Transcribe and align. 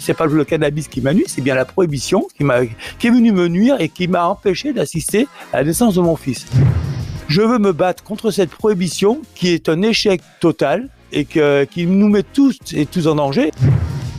C'est 0.00 0.14
pas 0.14 0.26
le 0.26 0.44
cannabis 0.44 0.88
qui 0.88 1.00
m'a 1.00 1.14
nuit, 1.14 1.26
c'est 1.28 1.40
bien 1.40 1.54
la 1.54 1.64
prohibition 1.64 2.26
qui, 2.36 2.44
qui 2.98 3.06
est 3.06 3.10
venue 3.10 3.30
me 3.30 3.46
nuire 3.46 3.76
et 3.78 3.88
qui 3.88 4.08
m'a 4.08 4.26
empêché 4.26 4.72
d'assister 4.72 5.28
à 5.52 5.58
la 5.58 5.64
naissance 5.64 5.94
de 5.94 6.00
mon 6.00 6.16
fils. 6.16 6.46
Je 7.28 7.42
veux 7.42 7.58
me 7.58 7.72
battre 7.72 8.02
contre 8.02 8.32
cette 8.32 8.50
prohibition 8.50 9.20
qui 9.36 9.50
est 9.50 9.68
un 9.68 9.82
échec 9.82 10.20
total 10.40 10.88
et 11.12 11.26
qui 11.26 11.86
nous 11.86 12.08
met 12.08 12.24
tous 12.24 12.58
et 12.74 12.86
tous 12.86 13.06
en 13.06 13.14
danger. 13.14 13.52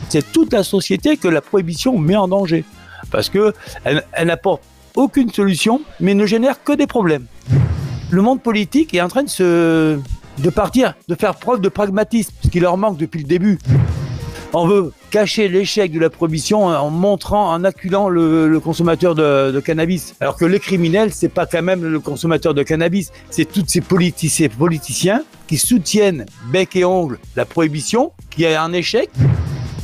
C'est 0.08 0.32
toute 0.32 0.54
la 0.54 0.62
société 0.62 1.18
que 1.18 1.28
la 1.28 1.42
prohibition 1.42 1.98
met 1.98 2.16
en 2.16 2.28
danger. 2.28 2.64
Parce 3.10 3.28
que 3.28 3.52
elle, 3.84 4.02
elle 4.12 4.28
n'apporte 4.28 4.62
aucune 4.94 5.30
solution, 5.30 5.82
mais 6.00 6.14
ne 6.14 6.24
génère 6.24 6.64
que 6.64 6.72
des 6.72 6.86
problèmes. 6.86 7.26
Le 8.10 8.22
monde 8.22 8.42
politique 8.42 8.94
est 8.94 9.02
en 9.02 9.08
train 9.08 9.24
de 9.24 9.28
se, 9.28 9.98
de 10.38 10.50
partir, 10.50 10.94
de 11.08 11.14
faire 11.14 11.34
preuve 11.34 11.60
de 11.60 11.68
pragmatisme, 11.68 12.32
ce 12.42 12.48
qui 12.48 12.60
leur 12.60 12.76
manque 12.76 12.96
depuis 12.96 13.20
le 13.20 13.26
début. 13.26 13.58
On 14.52 14.66
veut 14.66 14.92
cacher 15.10 15.48
l'échec 15.48 15.92
de 15.92 16.00
la 16.00 16.10
prohibition 16.10 16.64
en 16.64 16.90
montrant, 16.90 17.52
en 17.52 17.62
acculant 17.62 18.08
le, 18.08 18.58
consommateur 18.58 19.14
de, 19.14 19.60
cannabis. 19.60 20.14
Alors 20.20 20.36
que 20.36 20.44
les 20.44 20.58
criminels, 20.58 21.12
c'est 21.12 21.28
pas 21.28 21.46
quand 21.46 21.62
même 21.62 21.84
le 21.84 22.00
consommateur 22.00 22.52
de 22.52 22.64
cannabis, 22.64 23.12
c'est 23.30 23.44
tous 23.44 23.64
ces, 23.68 23.80
politi- 23.80 24.28
ces 24.28 24.48
politiciens 24.48 25.22
qui 25.46 25.56
soutiennent 25.56 26.26
bec 26.50 26.74
et 26.74 26.84
ongle 26.84 27.18
la 27.36 27.44
prohibition, 27.44 28.12
qui 28.30 28.44
est 28.44 28.56
un 28.56 28.72
échec. 28.72 29.10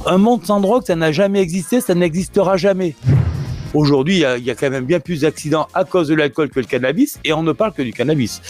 Un 0.04 0.18
monde 0.18 0.44
sans 0.44 0.60
drogue, 0.60 0.82
ça 0.84 0.96
n'a 0.96 1.12
jamais 1.12 1.40
existé, 1.40 1.80
ça 1.80 1.94
n'existera 1.94 2.56
jamais. 2.56 2.96
Aujourd'hui, 3.72 4.24
il 4.38 4.42
y 4.42 4.46
y, 4.46 4.50
a 4.50 4.54
quand 4.54 4.70
même 4.70 4.84
bien 4.84 5.00
plus 5.00 5.20
d'accidents 5.20 5.68
à 5.74 5.84
cause 5.84 6.08
de 6.08 6.14
l'alcool 6.14 6.48
que 6.48 6.60
le 6.60 6.66
cannabis, 6.66 7.18
et 7.24 7.32
on 7.32 7.42
ne 7.42 7.52
parle 7.52 7.72
que 7.72 7.82
du 7.82 7.92
cannabis. 7.92 8.40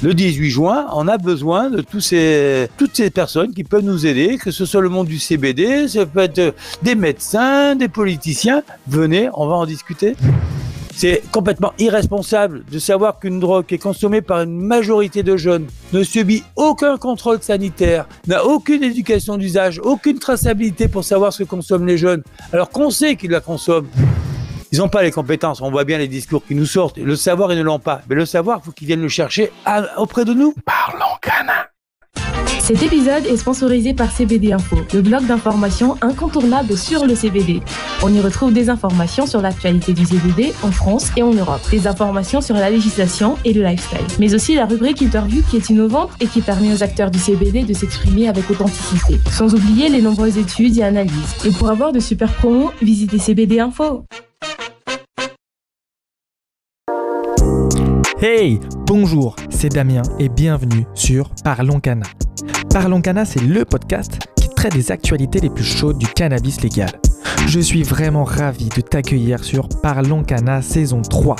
Le 0.00 0.14
18 0.14 0.50
juin, 0.50 0.86
on 0.92 1.08
a 1.08 1.18
besoin 1.18 1.70
de 1.70 1.80
toutes 1.80 2.02
ces 2.02 3.10
personnes 3.10 3.52
qui 3.52 3.64
peuvent 3.64 3.82
nous 3.82 4.06
aider, 4.06 4.38
que 4.38 4.52
ce 4.52 4.64
soit 4.64 4.80
le 4.80 4.88
monde 4.88 5.08
du 5.08 5.18
CBD, 5.18 5.88
ça 5.88 6.06
peut 6.06 6.20
être 6.20 6.54
des 6.82 6.94
médecins, 6.94 7.74
des 7.74 7.88
politiciens. 7.88 8.62
Venez, 8.86 9.28
on 9.34 9.48
va 9.48 9.56
en 9.56 9.66
discuter. 9.66 10.14
C'est 10.94 11.22
complètement 11.32 11.72
irresponsable 11.80 12.64
de 12.70 12.78
savoir 12.78 13.18
qu'une 13.18 13.40
drogue 13.40 13.66
qui 13.66 13.74
est 13.74 13.78
consommée 13.78 14.22
par 14.22 14.42
une 14.42 14.56
majorité 14.56 15.24
de 15.24 15.36
jeunes 15.36 15.66
ne 15.92 16.04
subit 16.04 16.44
aucun 16.54 16.96
contrôle 16.96 17.42
sanitaire, 17.42 18.06
n'a 18.28 18.44
aucune 18.44 18.84
éducation 18.84 19.36
d'usage, 19.36 19.80
aucune 19.82 20.20
traçabilité 20.20 20.86
pour 20.86 21.02
savoir 21.02 21.32
ce 21.32 21.42
que 21.42 21.48
consomment 21.48 21.86
les 21.86 21.98
jeunes, 21.98 22.22
alors 22.52 22.70
qu'on 22.70 22.90
sait 22.90 23.16
qu'ils 23.16 23.32
la 23.32 23.40
consomment. 23.40 23.88
Ils 24.72 24.78
n'ont 24.78 24.88
pas 24.88 25.02
les 25.02 25.10
compétences, 25.10 25.60
on 25.62 25.70
voit 25.70 25.84
bien 25.84 25.98
les 25.98 26.08
discours 26.08 26.42
qui 26.46 26.54
nous 26.54 26.66
sortent. 26.66 26.98
Le 26.98 27.16
savoir, 27.16 27.52
ils 27.52 27.58
ne 27.58 27.62
l'ont 27.62 27.78
pas. 27.78 28.02
Mais 28.08 28.14
le 28.14 28.26
savoir, 28.26 28.60
il 28.62 28.66
faut 28.66 28.72
qu'ils 28.72 28.86
viennent 28.86 29.00
le 29.02 29.08
chercher 29.08 29.50
à- 29.64 29.98
auprès 30.00 30.24
de 30.24 30.34
nous. 30.34 30.54
Parlons 30.64 31.06
Cana. 31.22 31.68
Cet 32.60 32.82
épisode 32.82 33.24
est 33.24 33.38
sponsorisé 33.38 33.94
par 33.94 34.10
CBD 34.12 34.52
Info, 34.52 34.76
le 34.92 35.00
blog 35.00 35.24
d'information 35.24 35.96
incontournable 36.02 36.76
sur 36.76 37.06
le 37.06 37.14
CBD. 37.14 37.62
On 38.02 38.12
y 38.12 38.20
retrouve 38.20 38.52
des 38.52 38.68
informations 38.68 39.26
sur 39.26 39.40
l'actualité 39.40 39.94
du 39.94 40.04
CBD 40.04 40.52
en 40.62 40.70
France 40.70 41.10
et 41.16 41.22
en 41.22 41.32
Europe, 41.32 41.62
des 41.70 41.86
informations 41.86 42.42
sur 42.42 42.54
la 42.56 42.68
législation 42.68 43.38
et 43.46 43.54
le 43.54 43.62
lifestyle, 43.62 44.04
mais 44.20 44.34
aussi 44.34 44.54
la 44.54 44.66
rubrique 44.66 45.00
interview 45.00 45.40
qui 45.48 45.56
est 45.56 45.70
innovante 45.70 46.10
et 46.20 46.26
qui 46.26 46.42
permet 46.42 46.70
aux 46.74 46.82
acteurs 46.82 47.10
du 47.10 47.18
CBD 47.18 47.62
de 47.62 47.72
s'exprimer 47.72 48.28
avec 48.28 48.50
authenticité, 48.50 49.18
sans 49.30 49.54
oublier 49.54 49.88
les 49.88 50.02
nombreuses 50.02 50.36
études 50.36 50.76
et 50.76 50.82
analyses. 50.82 51.36
Et 51.46 51.50
pour 51.52 51.70
avoir 51.70 51.92
de 51.92 52.00
super 52.00 52.30
promos, 52.34 52.70
visitez 52.82 53.18
CBD 53.18 53.60
Info. 53.60 54.04
Hey, 58.20 58.58
bonjour, 58.84 59.36
c'est 59.48 59.68
Damien 59.68 60.02
et 60.18 60.28
bienvenue 60.28 60.86
sur 60.92 61.30
Parlons 61.44 61.78
Cana. 61.78 62.06
Parlons 62.68 63.00
Cana, 63.00 63.24
c'est 63.24 63.40
le 63.40 63.64
podcast 63.64 64.18
qui 64.34 64.48
traite 64.48 64.72
des 64.72 64.90
actualités 64.90 65.38
les 65.38 65.50
plus 65.50 65.62
chaudes 65.62 65.98
du 65.98 66.08
cannabis 66.08 66.60
légal. 66.60 66.90
Je 67.46 67.60
suis 67.60 67.84
vraiment 67.84 68.24
ravi 68.24 68.70
de 68.70 68.80
t'accueillir 68.80 69.44
sur 69.44 69.68
Parlons 69.68 70.24
Cana 70.24 70.62
saison 70.62 71.00
3. 71.00 71.36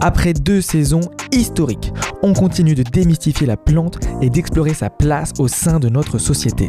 Après 0.00 0.32
deux 0.32 0.62
saisons 0.62 1.02
historiques, 1.32 1.92
on 2.22 2.32
continue 2.32 2.74
de 2.74 2.82
démystifier 2.82 3.46
la 3.46 3.58
plante 3.58 3.98
et 4.22 4.30
d'explorer 4.30 4.72
sa 4.72 4.88
place 4.88 5.34
au 5.38 5.48
sein 5.48 5.78
de 5.80 5.90
notre 5.90 6.16
société. 6.16 6.66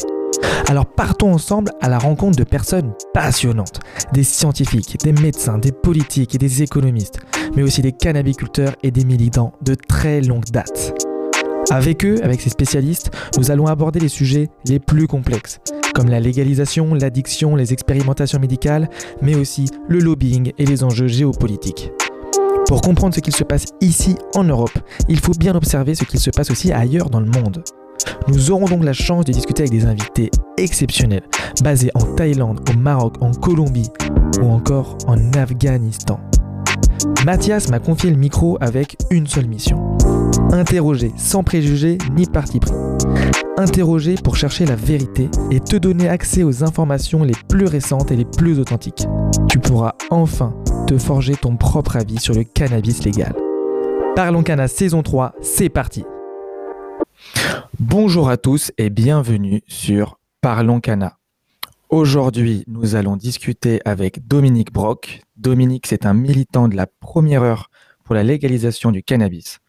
Alors 0.67 0.85
partons 0.85 1.33
ensemble 1.33 1.71
à 1.81 1.89
la 1.89 1.99
rencontre 1.99 2.37
de 2.37 2.43
personnes 2.43 2.93
passionnantes, 3.13 3.79
des 4.13 4.23
scientifiques, 4.23 4.97
des 5.03 5.13
médecins, 5.13 5.57
des 5.57 5.71
politiques 5.71 6.35
et 6.35 6.37
des 6.37 6.63
économistes 6.63 7.19
mais 7.55 7.63
aussi 7.63 7.81
des 7.81 7.91
cannabiculteurs 7.91 8.75
et 8.83 8.91
des 8.91 9.05
militants 9.05 9.53
de 9.61 9.75
très 9.75 10.21
longue 10.21 10.45
date. 10.45 10.93
Avec 11.69 12.05
eux, 12.05 12.19
avec 12.23 12.39
ces 12.39 12.49
spécialistes, 12.49 13.11
nous 13.37 13.51
allons 13.51 13.67
aborder 13.67 13.99
les 13.99 14.07
sujets 14.07 14.47
les 14.65 14.79
plus 14.79 15.07
complexes, 15.07 15.59
comme 15.93 16.07
la 16.07 16.19
légalisation, 16.19 16.93
l'addiction, 16.93 17.55
les 17.55 17.73
expérimentations 17.73 18.39
médicales, 18.39 18.89
mais 19.21 19.35
aussi 19.35 19.65
le 19.89 19.99
lobbying 19.99 20.53
et 20.57 20.65
les 20.65 20.83
enjeux 20.83 21.07
géopolitiques. 21.07 21.91
Pour 22.67 22.81
comprendre 22.81 23.15
ce 23.15 23.19
qu'il 23.19 23.35
se 23.35 23.43
passe 23.43 23.65
ici 23.81 24.15
en 24.35 24.43
Europe, 24.43 24.77
il 25.09 25.19
faut 25.19 25.33
bien 25.33 25.55
observer 25.55 25.95
ce 25.95 26.03
qu'il 26.03 26.19
se 26.19 26.29
passe 26.29 26.51
aussi 26.51 26.71
ailleurs 26.71 27.09
dans 27.09 27.21
le 27.21 27.29
monde. 27.29 27.63
Nous 28.27 28.51
aurons 28.51 28.65
donc 28.65 28.83
la 28.83 28.93
chance 28.93 29.25
de 29.25 29.31
discuter 29.31 29.63
avec 29.63 29.71
des 29.71 29.85
invités 29.85 30.31
exceptionnels, 30.57 31.23
basés 31.63 31.91
en 31.95 32.01
Thaïlande, 32.01 32.59
au 32.69 32.77
Maroc, 32.77 33.15
en 33.21 33.31
Colombie 33.31 33.89
ou 34.41 34.47
encore 34.47 34.97
en 35.07 35.17
Afghanistan. 35.33 36.19
Mathias 37.25 37.69
m'a 37.69 37.79
confié 37.79 38.09
le 38.09 38.17
micro 38.17 38.57
avec 38.61 38.97
une 39.11 39.27
seule 39.27 39.47
mission. 39.47 39.97
Interroger 40.51 41.11
sans 41.17 41.43
préjugés 41.43 41.97
ni 42.15 42.25
parti 42.25 42.59
pris. 42.59 42.73
Interroger 43.57 44.15
pour 44.15 44.35
chercher 44.35 44.65
la 44.65 44.75
vérité 44.75 45.29
et 45.51 45.59
te 45.59 45.75
donner 45.75 46.09
accès 46.09 46.43
aux 46.43 46.63
informations 46.63 47.23
les 47.23 47.33
plus 47.47 47.65
récentes 47.65 48.11
et 48.11 48.15
les 48.15 48.25
plus 48.25 48.59
authentiques. 48.59 49.07
Tu 49.49 49.59
pourras 49.59 49.95
enfin 50.09 50.53
te 50.85 50.97
forger 50.97 51.35
ton 51.35 51.57
propre 51.57 51.97
avis 51.97 52.19
sur 52.19 52.33
le 52.33 52.43
cannabis 52.43 53.03
légal. 53.03 53.33
Parlons 54.15 54.43
Cana 54.43 54.67
saison 54.67 55.03
3, 55.03 55.33
c'est 55.41 55.69
parti 55.69 56.03
Bonjour 57.79 58.27
à 58.27 58.38
tous 58.38 58.71
et 58.79 58.89
bienvenue 58.89 59.61
sur 59.67 60.19
Parlons 60.41 60.79
Cana. 60.79 61.19
Aujourd'hui, 61.89 62.63
nous 62.65 62.95
allons 62.95 63.15
discuter 63.15 63.81
avec 63.85 64.27
Dominique 64.27 64.73
Brock. 64.73 65.21
Dominique, 65.35 65.85
c'est 65.85 66.07
un 66.07 66.15
militant 66.15 66.69
de 66.69 66.75
la 66.75 66.88
première 66.88 67.43
heure 67.43 67.69
pour 68.03 68.15
la 68.15 68.23
légalisation 68.23 68.91
du 68.91 69.03
cannabis. 69.03 69.59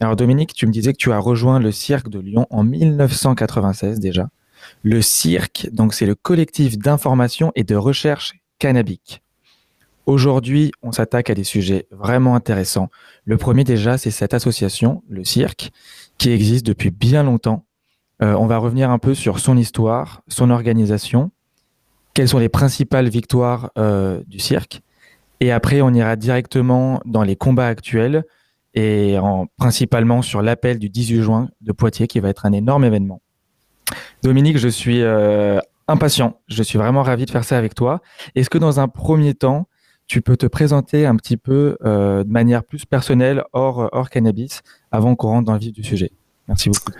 Alors 0.00 0.16
Dominique, 0.16 0.54
tu 0.54 0.66
me 0.66 0.72
disais 0.72 0.94
que 0.94 0.98
tu 0.98 1.12
as 1.12 1.18
rejoint 1.18 1.60
le 1.60 1.70
Cirque 1.70 2.08
de 2.08 2.18
Lyon 2.18 2.46
en 2.48 2.64
1996 2.64 4.00
déjà. 4.00 4.30
Le 4.82 5.02
Cirque, 5.02 5.68
donc 5.70 5.92
c'est 5.92 6.06
le 6.06 6.14
collectif 6.14 6.78
d'information 6.78 7.52
et 7.54 7.64
de 7.64 7.76
recherche 7.76 8.32
cannabique. 8.58 9.20
Aujourd'hui, 10.06 10.72
on 10.80 10.90
s'attaque 10.90 11.28
à 11.28 11.34
des 11.34 11.44
sujets 11.44 11.86
vraiment 11.90 12.34
intéressants. 12.34 12.88
Le 13.26 13.36
premier 13.36 13.64
déjà, 13.64 13.98
c'est 13.98 14.10
cette 14.10 14.32
association, 14.32 15.02
le 15.06 15.22
Cirque, 15.22 15.70
qui 16.18 16.30
existe 16.30 16.66
depuis 16.66 16.90
bien 16.90 17.22
longtemps. 17.22 17.64
Euh, 18.22 18.34
on 18.34 18.46
va 18.46 18.58
revenir 18.58 18.90
un 18.90 18.98
peu 18.98 19.14
sur 19.14 19.38
son 19.38 19.56
histoire, 19.56 20.22
son 20.28 20.50
organisation, 20.50 21.30
quelles 22.14 22.28
sont 22.28 22.38
les 22.38 22.48
principales 22.48 23.08
victoires 23.08 23.70
euh, 23.78 24.20
du 24.26 24.40
cirque. 24.40 24.82
Et 25.40 25.52
après, 25.52 25.80
on 25.82 25.94
ira 25.94 26.16
directement 26.16 27.00
dans 27.04 27.22
les 27.22 27.36
combats 27.36 27.68
actuels 27.68 28.24
et 28.74 29.18
en, 29.18 29.46
principalement 29.56 30.20
sur 30.20 30.42
l'appel 30.42 30.80
du 30.80 30.88
18 30.88 31.22
juin 31.22 31.48
de 31.60 31.72
Poitiers, 31.72 32.08
qui 32.08 32.18
va 32.18 32.28
être 32.28 32.44
un 32.44 32.52
énorme 32.52 32.84
événement. 32.84 33.22
Dominique, 34.22 34.58
je 34.58 34.68
suis 34.68 35.02
euh, 35.02 35.60
impatient. 35.86 36.40
Je 36.48 36.62
suis 36.62 36.76
vraiment 36.76 37.02
ravi 37.02 37.24
de 37.24 37.30
faire 37.30 37.44
ça 37.44 37.56
avec 37.56 37.74
toi. 37.74 38.00
Est-ce 38.34 38.50
que 38.50 38.58
dans 38.58 38.80
un 38.80 38.88
premier 38.88 39.34
temps, 39.34 39.68
tu 40.08 40.22
peux 40.22 40.36
te 40.36 40.46
présenter 40.46 41.06
un 41.06 41.16
petit 41.16 41.36
peu 41.36 41.76
euh, 41.84 42.24
de 42.24 42.30
manière 42.30 42.64
plus 42.64 42.86
personnelle, 42.86 43.44
hors, 43.52 43.90
hors 43.92 44.10
cannabis, 44.10 44.62
avant 44.90 45.14
qu'on 45.14 45.28
rentre 45.28 45.44
dans 45.46 45.52
le 45.52 45.58
vif 45.58 45.72
du 45.72 45.84
sujet 45.84 46.10
Merci 46.48 46.70
beaucoup. 46.70 46.92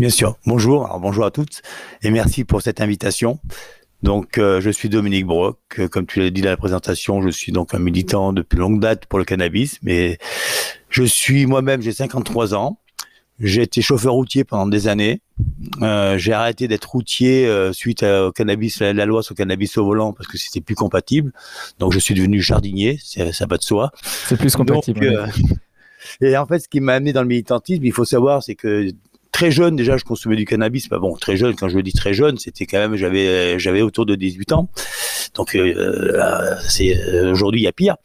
Bien 0.00 0.10
sûr. 0.10 0.36
Bonjour. 0.44 0.84
Alors, 0.84 0.98
bonjour 0.98 1.24
à 1.24 1.30
toutes 1.30 1.62
et 2.02 2.10
merci 2.10 2.44
pour 2.44 2.60
cette 2.60 2.80
invitation. 2.80 3.38
Donc, 4.02 4.36
euh, 4.36 4.60
je 4.60 4.68
suis 4.68 4.88
Dominique 4.88 5.26
Brock. 5.26 5.58
Euh, 5.78 5.86
Comme 5.86 6.06
tu 6.06 6.20
l'as 6.20 6.30
dit 6.30 6.42
dans 6.42 6.50
la 6.50 6.56
présentation, 6.56 7.22
je 7.22 7.28
suis 7.28 7.52
donc 7.52 7.72
un 7.72 7.78
militant 7.78 8.32
depuis 8.32 8.58
longue 8.58 8.80
date 8.80 9.06
pour 9.06 9.20
le 9.20 9.24
cannabis, 9.24 9.78
mais 9.82 10.18
je 10.90 11.04
suis 11.04 11.46
moi-même, 11.46 11.80
j'ai 11.80 11.92
53 11.92 12.54
ans. 12.54 12.80
J'ai 13.40 13.62
été 13.62 13.82
chauffeur 13.82 14.12
routier 14.12 14.44
pendant 14.44 14.66
des 14.66 14.86
années. 14.86 15.20
Euh, 15.82 16.16
j'ai 16.18 16.32
arrêté 16.32 16.68
d'être 16.68 16.84
routier 16.84 17.46
euh, 17.46 17.72
suite 17.72 18.02
à- 18.04 18.26
au 18.28 18.32
cannabis, 18.32 18.78
la, 18.80 18.92
la 18.92 19.06
loi 19.06 19.22
sur 19.24 19.34
le 19.34 19.38
cannabis 19.38 19.76
au 19.76 19.84
volant 19.84 20.12
parce 20.12 20.28
que 20.28 20.38
c'était 20.38 20.60
plus 20.60 20.76
compatible. 20.76 21.32
Donc, 21.80 21.92
je 21.92 21.98
suis 21.98 22.14
devenu 22.14 22.40
jardinier. 22.40 22.98
Ça 23.02 23.46
va 23.46 23.56
de 23.56 23.62
soi. 23.62 23.90
C'est 24.02 24.36
plus 24.36 24.54
compatible. 24.54 25.00
Donc, 25.00 25.18
euh, 25.18 25.26
et 26.20 26.36
en 26.36 26.46
fait, 26.46 26.60
ce 26.60 26.68
qui 26.68 26.80
m'a 26.80 26.94
amené 26.94 27.12
dans 27.12 27.22
le 27.22 27.28
militantisme, 27.28 27.84
il 27.84 27.92
faut 27.92 28.04
savoir, 28.04 28.42
c'est 28.42 28.54
que 28.54 28.88
très 29.32 29.50
jeune, 29.50 29.74
déjà, 29.74 29.96
je 29.96 30.04
consommais 30.04 30.36
du 30.36 30.44
cannabis. 30.44 30.88
Bah 30.88 30.98
bon, 31.00 31.16
très 31.16 31.36
jeune, 31.36 31.56
quand 31.56 31.68
je 31.68 31.78
dis 31.80 31.92
très 31.92 32.14
jeune, 32.14 32.38
c'était 32.38 32.66
quand 32.66 32.78
même, 32.78 32.94
j'avais, 32.94 33.58
j'avais 33.58 33.82
autour 33.82 34.06
de 34.06 34.14
18 34.14 34.52
ans. 34.52 34.68
Donc, 35.34 35.56
euh, 35.56 35.74
euh, 35.74 36.54
c'est, 36.68 36.96
aujourd'hui, 37.24 37.62
il 37.62 37.64
y 37.64 37.68
a 37.68 37.72
pire. 37.72 37.96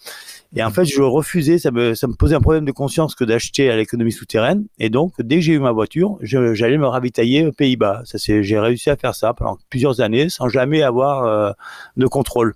Et 0.55 0.63
en 0.63 0.71
fait, 0.71 0.85
je 0.85 1.01
refusais, 1.01 1.59
ça 1.59 1.69
me, 1.69 1.93
ça 1.93 2.07
me 2.07 2.13
posait 2.13 2.35
un 2.35 2.41
problème 2.41 2.65
de 2.65 2.71
conscience 2.71 3.13
que 3.13 3.23
d'acheter 3.23 3.69
à 3.69 3.77
l'économie 3.77 4.11
souterraine. 4.11 4.65
Et 4.79 4.89
donc, 4.89 5.13
dès 5.19 5.35
que 5.35 5.41
j'ai 5.41 5.53
eu 5.53 5.59
ma 5.59 5.71
voiture, 5.71 6.17
j'allais 6.21 6.77
me 6.77 6.87
ravitailler 6.87 7.45
aux 7.45 7.51
Pays-Bas. 7.51 8.01
Ça, 8.05 8.17
j'ai 8.17 8.59
réussi 8.59 8.89
à 8.89 8.95
faire 8.95 9.13
ça 9.13 9.33
pendant 9.33 9.57
plusieurs 9.69 10.01
années 10.01 10.29
sans 10.29 10.49
jamais 10.49 10.81
avoir 10.81 11.23
euh, 11.25 11.51
de 11.97 12.07
contrôle. 12.07 12.55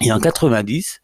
Et 0.00 0.10
en 0.10 0.18
90, 0.18 1.00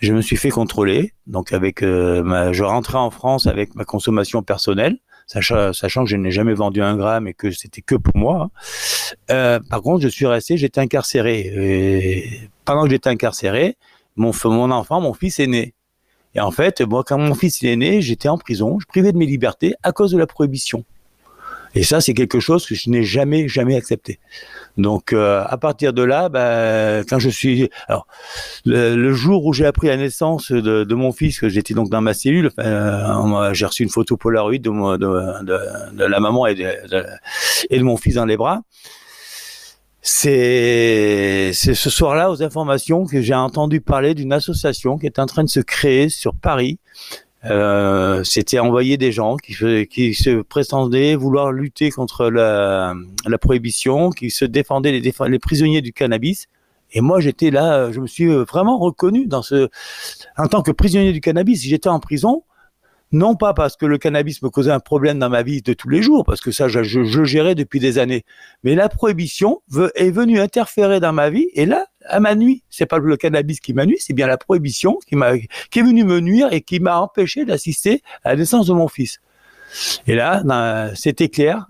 je 0.00 0.12
me 0.12 0.20
suis 0.20 0.36
fait 0.36 0.50
contrôler. 0.50 1.14
Donc, 1.26 1.54
avec 1.54 1.82
euh, 1.82 2.52
je 2.52 2.62
rentrais 2.62 2.98
en 2.98 3.10
France 3.10 3.46
avec 3.46 3.74
ma 3.74 3.84
consommation 3.84 4.42
personnelle. 4.42 4.98
Sachant, 5.26 5.74
sachant 5.74 6.04
que 6.04 6.10
je 6.10 6.16
n'ai 6.16 6.30
jamais 6.30 6.54
vendu 6.54 6.80
un 6.80 6.96
gramme 6.96 7.28
et 7.28 7.34
que 7.34 7.50
c'était 7.50 7.82
que 7.82 7.94
pour 7.94 8.16
moi. 8.16 8.44
Hein. 8.44 8.50
Euh, 9.30 9.60
par 9.68 9.82
contre, 9.82 10.02
je 10.02 10.08
suis 10.08 10.26
resté, 10.26 10.56
j'étais 10.56 10.80
incarcéré. 10.80 11.40
Et 11.54 12.50
pendant 12.64 12.84
que 12.84 12.90
j'étais 12.90 13.10
incarcéré, 13.10 13.76
mon, 14.18 14.70
enfant, 14.70 15.00
mon 15.00 15.14
fils 15.14 15.38
est 15.40 15.46
né. 15.46 15.74
Et 16.34 16.40
en 16.40 16.50
fait, 16.50 16.82
moi, 16.82 17.04
quand 17.06 17.18
mon 17.18 17.34
fils 17.34 17.62
est 17.62 17.76
né, 17.76 18.02
j'étais 18.02 18.28
en 18.28 18.38
prison, 18.38 18.78
je 18.78 18.86
privais 18.86 19.12
de 19.12 19.16
mes 19.16 19.26
libertés 19.26 19.74
à 19.82 19.92
cause 19.92 20.12
de 20.12 20.18
la 20.18 20.26
prohibition. 20.26 20.84
Et 21.74 21.82
ça, 21.82 22.00
c'est 22.00 22.14
quelque 22.14 22.40
chose 22.40 22.66
que 22.66 22.74
je 22.74 22.88
n'ai 22.90 23.02
jamais, 23.02 23.46
jamais 23.46 23.76
accepté. 23.76 24.18
Donc, 24.78 25.12
euh, 25.12 25.44
à 25.46 25.58
partir 25.58 25.92
de 25.92 26.02
là, 26.02 26.28
bah, 26.28 27.04
quand 27.08 27.18
je 27.18 27.28
suis, 27.28 27.68
alors, 27.88 28.06
le, 28.64 29.12
jour 29.12 29.44
où 29.44 29.52
j'ai 29.52 29.66
appris 29.66 29.88
la 29.88 29.96
naissance 29.96 30.50
de, 30.50 30.94
mon 30.94 31.12
fils, 31.12 31.38
que 31.38 31.48
j'étais 31.48 31.74
donc 31.74 31.90
dans 31.90 32.00
ma 32.00 32.14
cellule, 32.14 32.50
euh, 32.58 33.54
j'ai 33.54 33.66
reçu 33.66 33.82
une 33.82 33.90
photo 33.90 34.16
Polaroid 34.16 34.58
de, 34.58 36.02
la 36.02 36.20
maman 36.20 36.46
et 36.46 36.54
de 36.54 37.82
mon 37.82 37.96
fils 37.96 38.14
dans 38.14 38.26
les 38.26 38.36
bras 38.36 38.62
c'est 40.00 41.52
ce 41.52 41.90
soir-là 41.90 42.30
aux 42.30 42.42
informations 42.42 43.04
que 43.04 43.20
j'ai 43.20 43.34
entendu 43.34 43.80
parler 43.80 44.14
d'une 44.14 44.32
association 44.32 44.96
qui 44.96 45.06
est 45.06 45.18
en 45.18 45.26
train 45.26 45.44
de 45.44 45.48
se 45.48 45.60
créer 45.60 46.08
sur 46.08 46.34
Paris. 46.34 46.78
Euh, 47.44 48.24
C'était 48.24 48.58
envoyer 48.58 48.96
des 48.96 49.12
gens 49.12 49.36
qui, 49.36 49.54
qui 49.88 50.14
se 50.14 50.42
prétendaient 50.42 51.14
vouloir 51.14 51.52
lutter 51.52 51.90
contre 51.90 52.30
la, 52.30 52.94
la 53.26 53.38
prohibition, 53.38 54.10
qui 54.10 54.30
se 54.30 54.44
défendaient 54.44 54.92
les, 54.92 55.12
les 55.28 55.38
prisonniers 55.38 55.82
du 55.82 55.92
cannabis. 55.92 56.46
Et 56.92 57.00
moi, 57.00 57.20
j'étais 57.20 57.50
là, 57.50 57.92
je 57.92 58.00
me 58.00 58.06
suis 58.06 58.28
vraiment 58.28 58.78
reconnu 58.78 59.26
dans 59.26 59.42
ce, 59.42 59.68
en 60.36 60.48
tant 60.48 60.62
que 60.62 60.72
prisonnier 60.72 61.12
du 61.12 61.20
cannabis. 61.20 61.62
J'étais 61.62 61.90
en 61.90 62.00
prison, 62.00 62.44
non 63.12 63.36
pas 63.36 63.54
parce 63.54 63.76
que 63.76 63.86
le 63.86 63.98
cannabis 63.98 64.42
me 64.42 64.50
causait 64.50 64.70
un 64.70 64.80
problème 64.80 65.18
dans 65.18 65.30
ma 65.30 65.42
vie 65.42 65.62
de 65.62 65.72
tous 65.72 65.88
les 65.88 66.02
jours, 66.02 66.24
parce 66.24 66.40
que 66.40 66.50
ça, 66.50 66.68
je, 66.68 66.82
gérais 67.24 67.54
depuis 67.54 67.80
des 67.80 67.98
années. 67.98 68.24
Mais 68.64 68.74
la 68.74 68.88
prohibition 68.88 69.62
est 69.94 70.10
venue 70.10 70.40
interférer 70.40 71.00
dans 71.00 71.12
ma 71.12 71.30
vie, 71.30 71.48
et 71.54 71.66
là, 71.66 71.86
à 72.04 72.20
ma 72.20 72.34
nuit, 72.34 72.62
c'est 72.70 72.86
pas 72.86 72.98
le 72.98 73.16
cannabis 73.16 73.60
qui 73.60 73.74
m'a 73.74 73.86
nuit, 73.86 73.98
c'est 73.98 74.14
bien 74.14 74.26
la 74.26 74.38
prohibition 74.38 74.98
qui 75.06 75.16
qui 75.70 75.78
est 75.78 75.82
venue 75.82 76.04
me 76.04 76.20
nuire 76.20 76.52
et 76.52 76.60
qui 76.60 76.80
m'a 76.80 77.00
empêché 77.00 77.44
d'assister 77.44 78.02
à 78.24 78.30
la 78.30 78.36
naissance 78.36 78.66
de 78.66 78.72
mon 78.72 78.88
fils. 78.88 79.20
Et 80.06 80.14
là, 80.14 80.42
c'était 80.94 81.28
clair, 81.28 81.66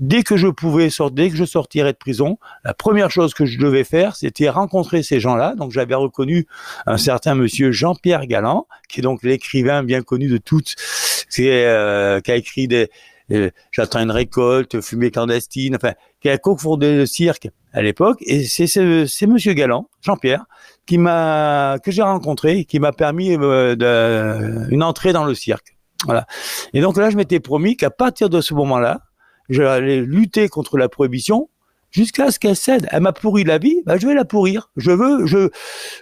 dès 0.00 0.22
que 0.22 0.36
je 0.36 0.48
pouvais 0.48 0.90
sortir, 0.90 1.14
dès 1.14 1.30
que 1.30 1.36
je 1.36 1.44
sortirais 1.44 1.92
de 1.92 1.98
prison, 1.98 2.38
la 2.64 2.74
première 2.74 3.10
chose 3.10 3.34
que 3.34 3.46
je 3.46 3.58
devais 3.58 3.84
faire, 3.84 4.16
c'était 4.16 4.48
rencontrer 4.48 5.02
ces 5.02 5.20
gens-là. 5.20 5.54
Donc 5.56 5.72
j'avais 5.72 5.94
reconnu 5.94 6.46
un 6.86 6.98
certain 6.98 7.34
monsieur 7.34 7.72
Jean-Pierre 7.72 8.26
Galland, 8.26 8.66
qui 8.88 9.00
est 9.00 9.02
donc 9.02 9.22
l'écrivain 9.22 9.82
bien 9.82 10.02
connu 10.02 10.28
de 10.28 10.38
toutes, 10.38 10.74
euh, 11.38 12.20
qui 12.20 12.30
a 12.30 12.36
écrit 12.36 12.68
des 12.68 12.88
euh, 13.32 13.50
J'attends 13.72 14.00
une 14.00 14.10
récolte, 14.10 14.80
fumée 14.80 15.10
clandestine, 15.10 15.74
enfin, 15.76 15.94
qui 16.20 16.28
a 16.28 16.38
cofondé 16.38 16.96
le 16.96 17.06
cirque 17.06 17.48
à 17.72 17.82
l'époque. 17.82 18.18
Et 18.20 18.44
c'est 18.44 18.66
c'est 18.66 19.26
monsieur 19.26 19.52
Galland, 19.52 19.88
Jean-Pierre, 20.02 20.44
qui 20.86 20.98
m'a 20.98 21.78
que 21.82 21.90
j'ai 21.90 22.02
rencontré, 22.02 22.64
qui 22.64 22.78
m'a 22.78 22.92
permis 22.92 23.36
euh, 23.36 24.66
une 24.70 24.82
entrée 24.82 25.12
dans 25.12 25.24
le 25.24 25.34
cirque. 25.34 25.76
Voilà. 26.04 26.26
Et 26.72 26.80
donc 26.80 26.96
là, 26.96 27.10
je 27.10 27.16
m'étais 27.16 27.40
promis 27.40 27.76
qu'à 27.76 27.90
partir 27.90 28.30
de 28.30 28.40
ce 28.40 28.54
moment-là, 28.54 29.00
j'allais 29.48 30.00
lutter 30.00 30.48
contre 30.48 30.78
la 30.78 30.88
prohibition 30.88 31.48
jusqu'à 31.90 32.30
ce 32.30 32.38
qu'elle 32.38 32.56
cède. 32.56 32.86
Elle 32.90 33.02
m'a 33.02 33.12
pourri 33.12 33.44
la 33.44 33.58
vie, 33.58 33.82
bah, 33.86 33.96
je 33.96 34.06
vais 34.06 34.14
la 34.14 34.24
pourrir. 34.24 34.70
Je 34.76 34.90
veux, 34.90 35.26
je, 35.26 35.48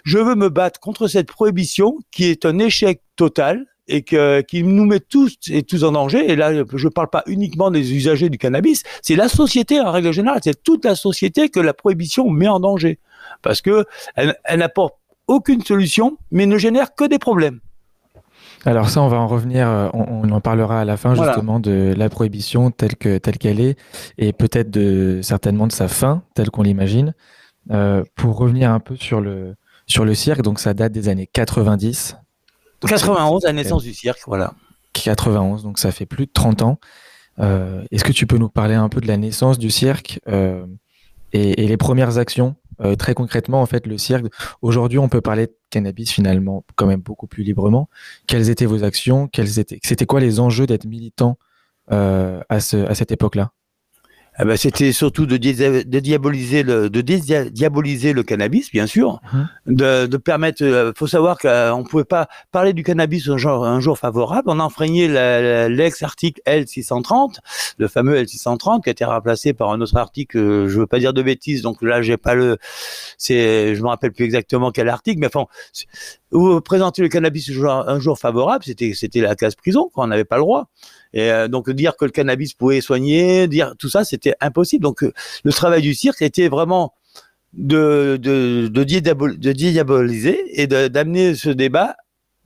je 0.03 0.17
veux 0.17 0.35
me 0.35 0.49
battre 0.49 0.79
contre 0.79 1.07
cette 1.07 1.27
prohibition 1.27 1.97
qui 2.11 2.25
est 2.25 2.45
un 2.45 2.59
échec 2.59 3.01
total 3.15 3.65
et 3.87 4.01
que, 4.01 4.41
qui 4.41 4.63
nous 4.63 4.85
met 4.85 4.99
tous 4.99 5.37
et 5.49 5.63
tous 5.63 5.83
en 5.83 5.91
danger. 5.91 6.31
Et 6.31 6.35
là, 6.35 6.51
je 6.53 6.87
ne 6.87 6.91
parle 6.91 7.09
pas 7.09 7.23
uniquement 7.27 7.71
des 7.71 7.93
usagers 7.93 8.29
du 8.29 8.37
cannabis, 8.37 8.83
c'est 9.01 9.15
la 9.15 9.29
société 9.29 9.79
en 9.79 9.91
règle 9.91 10.11
générale. 10.11 10.41
C'est 10.43 10.63
toute 10.63 10.85
la 10.85 10.95
société 10.95 11.49
que 11.49 11.59
la 11.59 11.73
prohibition 11.73 12.29
met 12.29 12.47
en 12.47 12.59
danger 12.59 12.99
parce 13.41 13.61
que 13.61 13.85
elle, 14.15 14.35
elle 14.43 14.59
n'apporte 14.59 14.95
aucune 15.27 15.61
solution, 15.63 16.17
mais 16.31 16.45
ne 16.45 16.57
génère 16.57 16.93
que 16.93 17.05
des 17.05 17.19
problèmes. 17.19 17.59
Alors 18.65 18.89
ça, 18.89 19.01
on 19.01 19.07
va 19.07 19.17
en 19.17 19.27
revenir, 19.27 19.69
euh, 19.69 19.89
on, 19.93 20.29
en 20.31 20.41
parlera 20.41 20.81
à 20.81 20.85
la 20.85 20.97
fin 20.97 21.13
justement 21.13 21.59
de 21.59 21.93
la 21.95 22.09
prohibition 22.09 22.71
telle 22.71 22.95
que 22.95 23.19
telle 23.19 23.37
qu'elle 23.37 23.59
est, 23.59 23.77
et 24.17 24.33
peut-être 24.33 24.71
de 24.71 25.19
certainement 25.21 25.67
de 25.67 25.71
sa 25.71 25.87
fin 25.87 26.23
telle 26.33 26.49
qu'on 26.49 26.63
l'imagine. 26.63 27.13
Euh, 27.71 28.03
pour 28.15 28.37
revenir 28.37 28.71
un 28.71 28.79
peu 28.79 28.95
sur 28.95 29.21
le 29.21 29.55
sur 29.87 30.03
le 30.03 30.15
cirque, 30.15 30.41
donc 30.41 30.59
ça 30.59 30.73
date 30.73 30.91
des 30.91 31.09
années 31.09 31.29
90. 31.31 32.17
91, 32.81 33.43
la 33.43 33.53
naissance 33.53 33.83
du 33.83 33.93
cirque, 33.93 34.21
voilà. 34.25 34.53
91, 34.93 35.63
donc 35.63 35.77
ça 35.77 35.91
fait 35.91 36.05
plus 36.05 36.25
de 36.25 36.31
30 36.31 36.63
ans. 36.63 36.79
Euh, 37.39 37.83
est-ce 37.91 38.03
que 38.03 38.11
tu 38.11 38.25
peux 38.25 38.37
nous 38.37 38.49
parler 38.49 38.75
un 38.75 38.89
peu 38.89 38.99
de 38.99 39.07
la 39.07 39.17
naissance 39.17 39.59
du 39.59 39.69
cirque 39.69 40.19
et, 41.33 41.63
et, 41.63 41.67
les 41.67 41.77
premières 41.77 42.17
actions 42.17 42.55
euh, 42.81 42.95
très 42.95 43.13
concrètement, 43.13 43.61
en 43.61 43.65
fait, 43.65 43.87
le 43.87 43.97
cirque, 43.97 44.25
aujourd'hui, 44.61 44.99
on 44.99 45.09
peut 45.09 45.21
parler 45.21 45.47
de 45.47 45.55
cannabis 45.69 46.11
finalement 46.11 46.65
quand 46.75 46.87
même 46.87 47.01
beaucoup 47.01 47.27
plus 47.27 47.43
librement. 47.43 47.89
Quelles 48.27 48.49
étaient 48.49 48.65
vos 48.65 48.83
actions? 48.83 49.27
Quels 49.27 49.59
étaient, 49.59 49.79
C'était 49.83 50.05
quoi 50.05 50.19
les 50.19 50.39
enjeux 50.39 50.67
d'être 50.67 50.85
militant 50.85 51.37
euh, 51.91 52.41
à, 52.49 52.59
ce, 52.59 52.77
à 52.77 52.95
cette 52.95 53.11
époque-là? 53.11 53.51
Ah 54.37 54.43
ben, 54.43 54.57
c'était 54.57 54.91
surtout 54.91 55.25
de, 55.25 55.37
de, 55.37 55.99
diaboliser 55.99 56.63
le 56.63 56.89
de 56.89 57.01
diaboliser 57.01 58.11
le 58.11 58.23
cannabis 58.23 58.69
bien 58.69 58.85
sûr 58.85 59.21
mmh. 59.31 59.43
de, 59.67 60.05
de 60.07 60.17
permettre 60.17 60.61
euh, 60.61 60.91
faut 60.95 61.07
savoir 61.07 61.37
qu'on 61.37 61.85
pouvait 61.89 62.03
pas 62.03 62.27
parler 62.51 62.73
du 62.73 62.83
cannabis 62.83 63.29
un 63.29 63.37
jour 63.37 63.65
un 63.65 63.79
jour 63.79 63.97
favorable 63.97 64.49
on 64.49 64.59
enfreignait 64.59 65.69
l'ex 65.69 66.03
article 66.03 66.41
L630 66.45 67.37
le 67.77 67.87
fameux 67.87 68.21
L630 68.21 68.83
qui 68.83 68.89
a 68.89 68.91
été 68.91 69.05
remplacé 69.05 69.53
par 69.53 69.71
un 69.71 69.79
autre 69.79 69.95
article 69.95 70.37
euh, 70.37 70.67
je 70.67 70.79
veux 70.79 70.87
pas 70.87 70.99
dire 70.99 71.13
de 71.13 71.21
bêtises 71.21 71.61
donc 71.61 71.81
là 71.81 72.01
j'ai 72.01 72.17
pas 72.17 72.35
le 72.35 72.57
c'est 73.17 73.73
je 73.73 73.81
me 73.81 73.87
rappelle 73.87 74.11
plus 74.11 74.25
exactement 74.25 74.71
quel 74.71 74.89
article 74.89 75.21
mais 75.21 75.27
enfin 75.27 75.45
où 76.33 76.59
présenter 76.59 77.01
le 77.01 77.07
cannabis 77.07 77.49
un 77.63 77.99
jour 77.99 78.19
favorable 78.19 78.65
c'était 78.65 78.91
c'était 78.93 79.21
la 79.21 79.35
classe 79.35 79.55
prison 79.55 79.89
quoi 79.93 80.03
on 80.03 80.07
n'avait 80.07 80.25
pas 80.25 80.35
le 80.35 80.41
droit 80.41 80.67
et 81.15 81.31
euh, 81.31 81.47
donc 81.47 81.69
dire 81.71 81.95
que 81.95 82.05
le 82.05 82.11
cannabis 82.11 82.53
pouvait 82.53 82.81
soigner, 82.81 83.47
dire 83.47 83.73
tout 83.79 83.89
ça, 83.89 84.03
c'était 84.03 84.35
impossible. 84.41 84.83
Donc 84.83 85.03
euh, 85.03 85.13
le 85.43 85.51
travail 85.53 85.81
du 85.81 85.95
cirque 85.95 86.21
était 86.21 86.49
vraiment 86.49 86.93
de, 87.53 88.19
de, 88.21 88.67
de, 88.67 88.83
de 88.87 89.51
diaboliser 89.53 90.61
et 90.61 90.67
d'amener 90.67 91.35
ce 91.35 91.49
débat 91.49 91.95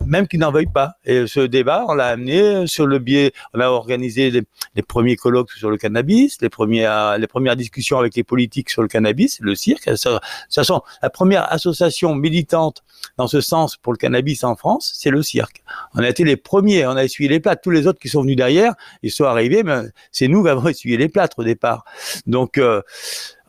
même 0.05 0.27
qu'ils 0.27 0.39
n'en 0.39 0.51
veuillent 0.51 0.65
pas. 0.65 0.93
Et 1.05 1.27
ce 1.27 1.41
débat, 1.41 1.85
on 1.87 1.93
l'a 1.93 2.07
amené 2.07 2.67
sur 2.67 2.87
le 2.87 2.99
biais, 2.99 3.31
on 3.53 3.59
a 3.59 3.67
organisé 3.67 4.31
les, 4.31 4.81
premiers 4.81 5.15
colloques 5.15 5.51
sur 5.51 5.69
le 5.69 5.77
cannabis, 5.77 6.41
les 6.41 6.49
premières, 6.49 7.17
discussions 7.55 7.99
avec 7.99 8.15
les 8.15 8.23
politiques 8.23 8.69
sur 8.69 8.81
le 8.81 8.87
cannabis, 8.87 9.39
le 9.41 9.55
cirque. 9.55 9.89
Ça, 9.97 10.19
ça 10.49 10.63
sont 10.63 10.81
la 11.01 11.09
première 11.09 11.51
association 11.51 12.15
militante 12.15 12.83
dans 13.17 13.27
ce 13.27 13.41
sens 13.41 13.77
pour 13.77 13.93
le 13.93 13.97
cannabis 13.97 14.43
en 14.43 14.55
France, 14.55 14.91
c'est 14.95 15.09
le 15.09 15.21
cirque. 15.21 15.63
On 15.93 15.99
a 15.99 16.09
été 16.09 16.23
les 16.23 16.37
premiers, 16.37 16.85
on 16.85 16.95
a 16.95 17.03
essuyé 17.03 17.29
les 17.29 17.39
plâtres. 17.39 17.61
Tous 17.61 17.71
les 17.71 17.87
autres 17.87 17.99
qui 17.99 18.09
sont 18.09 18.21
venus 18.21 18.35
derrière, 18.35 18.73
ils 19.03 19.11
sont 19.11 19.25
arrivés, 19.25 19.63
mais 19.63 19.81
c'est 20.11 20.27
nous 20.27 20.43
qui 20.43 20.49
avons 20.49 20.67
essuyé 20.67 20.97
les 20.97 21.09
plâtres 21.09 21.39
au 21.39 21.43
départ. 21.43 21.83
Donc, 22.25 22.57
euh, 22.57 22.81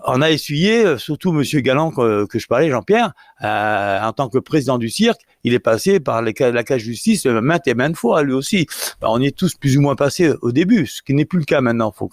on 0.06 0.22
a 0.22 0.30
essuyé, 0.30 0.84
euh, 0.84 0.98
surtout 0.98 1.32
Monsieur 1.32 1.60
Galland 1.60 1.90
que, 1.90 2.26
je 2.32 2.46
parlais, 2.46 2.70
Jean-Pierre, 2.70 3.12
euh, 3.42 4.00
en 4.02 4.12
tant 4.12 4.28
que 4.28 4.38
président 4.38 4.78
du 4.78 4.88
cirque, 4.88 5.20
il 5.44 5.54
est 5.54 5.60
passé 5.60 6.00
par 6.00 6.22
la 6.22 6.32
cage 6.32 6.82
justice 6.82 7.26
maintes 7.26 7.66
et 7.66 7.74
maintes 7.74 7.96
fois, 7.96 8.22
lui 8.22 8.32
aussi. 8.32 8.66
Ben, 9.00 9.08
on 9.10 9.20
y 9.20 9.26
est 9.26 9.36
tous 9.36 9.54
plus 9.54 9.76
ou 9.76 9.80
moins 9.80 9.96
passés 9.96 10.32
au 10.42 10.52
début, 10.52 10.86
ce 10.86 11.02
qui 11.02 11.14
n'est 11.14 11.24
plus 11.24 11.38
le 11.38 11.44
cas 11.44 11.60
maintenant. 11.60 11.92
Faut 11.92 12.08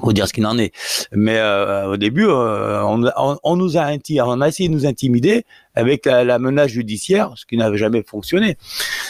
faut 0.00 0.12
dire 0.12 0.26
ce 0.26 0.32
qu'il 0.32 0.46
en 0.46 0.58
est. 0.58 0.72
Mais 1.12 1.36
euh, 1.38 1.92
au 1.92 1.96
début, 1.96 2.26
euh, 2.26 2.82
on, 2.84 2.98
nous 2.98 3.78
a 3.78 3.92
on 4.24 4.40
a 4.40 4.48
essayé 4.48 4.68
de 4.68 4.74
nous 4.74 4.86
intimider 4.86 5.44
avec 5.74 6.06
la, 6.06 6.38
menace 6.38 6.70
judiciaire, 6.70 7.32
ce 7.36 7.46
qui 7.46 7.56
n'avait 7.56 7.78
jamais 7.78 8.02
fonctionné. 8.02 8.56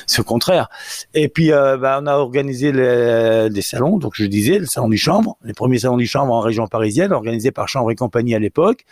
C'est 0.06 0.20
au 0.20 0.24
contraire. 0.24 0.68
Et 1.14 1.28
puis, 1.28 1.52
euh, 1.52 1.76
bah, 1.76 2.00
on 2.02 2.06
a 2.06 2.16
organisé 2.16 2.72
des 2.72 3.62
salons. 3.62 3.98
Donc, 3.98 4.12
je 4.14 4.24
disais, 4.24 4.58
le 4.58 4.66
salon 4.66 4.88
du 4.88 4.98
chambre, 4.98 5.36
les 5.44 5.54
premiers 5.54 5.78
salons 5.78 5.96
du 5.96 6.06
chambre 6.06 6.32
en 6.32 6.40
région 6.40 6.66
parisienne, 6.66 7.12
organisés 7.12 7.50
par 7.50 7.68
Chambre 7.68 7.90
et 7.90 7.94
compagnie 7.94 8.34
à 8.34 8.38
l'époque. 8.38 8.84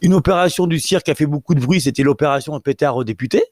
Une 0.00 0.14
opération 0.14 0.66
du 0.66 0.78
cirque 0.78 1.08
a 1.08 1.14
fait 1.14 1.26
beaucoup 1.26 1.54
de 1.54 1.60
bruit, 1.60 1.80
c'était 1.80 2.04
l'opération 2.04 2.58
pétard 2.60 2.96
aux 2.96 3.04
députés, 3.04 3.44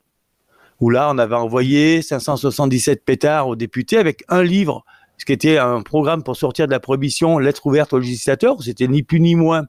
où 0.81 0.91
là, 0.91 1.09
on 1.13 1.19
avait 1.19 1.35
envoyé 1.35 2.03
577 2.03 3.05
pétards 3.05 3.49
aux 3.49 3.57
députés 3.57 3.97
avec 3.99 4.23
un 4.29 4.43
livre 4.43 4.85
ce 5.19 5.25
qui 5.25 5.33
était 5.33 5.59
un 5.59 5.83
programme 5.83 6.23
pour 6.23 6.37
sortir 6.37 6.67
de 6.67 6.73
la 6.73 6.81
prohibition, 6.81 7.39
lettre 7.39 7.67
ouverte 7.67 7.93
au 7.93 7.99
législateur. 7.99 8.63
C'était 8.63 8.89
ni 8.89 9.03
plus 9.03 9.21
ni 9.21 9.35
moins 9.35 9.67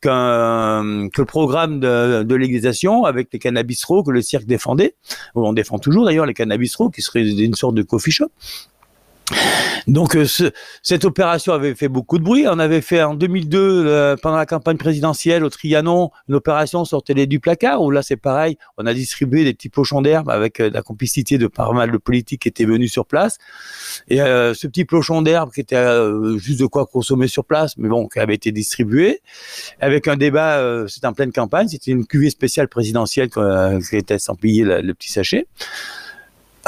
qu'un 0.00 1.08
que 1.12 1.22
le 1.22 1.26
programme 1.26 1.80
de, 1.80 2.22
de 2.22 2.34
légalisation 2.34 3.04
avec 3.04 3.28
les 3.32 3.38
cannabis 3.38 3.84
que 3.84 4.10
le 4.10 4.22
cirque 4.22 4.44
défendait. 4.44 4.94
On 5.34 5.52
défend 5.52 5.78
toujours 5.78 6.04
d'ailleurs 6.04 6.26
les 6.26 6.34
cannabis 6.34 6.76
qui 6.94 7.02
serait 7.02 7.28
une 7.28 7.54
sorte 7.54 7.74
de 7.74 7.82
coffee 7.82 8.10
shop. 8.10 8.30
Donc 9.86 10.14
euh, 10.14 10.26
cette 10.82 11.04
opération 11.04 11.52
avait 11.52 11.74
fait 11.74 11.88
beaucoup 11.88 12.18
de 12.18 12.24
bruit. 12.24 12.46
On 12.48 12.58
avait 12.58 12.80
fait 12.80 13.02
en 13.02 13.14
2002, 13.14 13.58
euh, 13.58 14.16
pendant 14.20 14.36
la 14.36 14.46
campagne 14.46 14.76
présidentielle 14.76 15.44
au 15.44 15.50
Trianon, 15.50 16.10
une 16.28 16.34
opération 16.34 16.84
Télé 17.04 17.26
du 17.26 17.38
placard, 17.38 17.82
où 17.82 17.90
là 17.90 18.02
c'est 18.02 18.16
pareil, 18.16 18.56
on 18.76 18.86
a 18.86 18.94
distribué 18.94 19.44
des 19.44 19.54
petits 19.54 19.68
pochons 19.68 20.02
d'herbe 20.02 20.30
avec 20.30 20.60
euh, 20.60 20.70
la 20.72 20.82
complicité 20.82 21.38
de 21.38 21.46
pas 21.46 21.70
mal 21.72 21.92
de 21.92 21.98
politiques 21.98 22.42
qui 22.42 22.48
étaient 22.48 22.64
venus 22.64 22.92
sur 22.92 23.06
place. 23.06 23.38
Et 24.08 24.18
ce 24.18 24.66
petit 24.66 24.84
pochon 24.84 25.22
d'herbe 25.22 25.52
qui 25.52 25.60
était 25.60 25.84
juste 26.38 26.60
de 26.60 26.66
quoi 26.66 26.86
consommer 26.86 27.28
sur 27.28 27.44
place, 27.44 27.76
mais 27.76 27.88
bon, 27.88 28.08
qui 28.08 28.18
avait 28.18 28.34
été 28.34 28.52
distribué, 28.52 29.20
avec 29.80 30.08
un 30.08 30.16
débat, 30.16 30.86
c'était 30.88 31.06
en 31.06 31.12
pleine 31.12 31.32
campagne, 31.32 31.68
c'était 31.68 31.90
une 31.90 32.06
cuvée 32.06 32.30
spéciale 32.30 32.68
présidentielle 32.68 33.28
qui 33.28 33.96
était 33.96 34.18
payer 34.40 34.64
le 34.64 34.94
petit 34.94 35.12
sachet. 35.12 35.46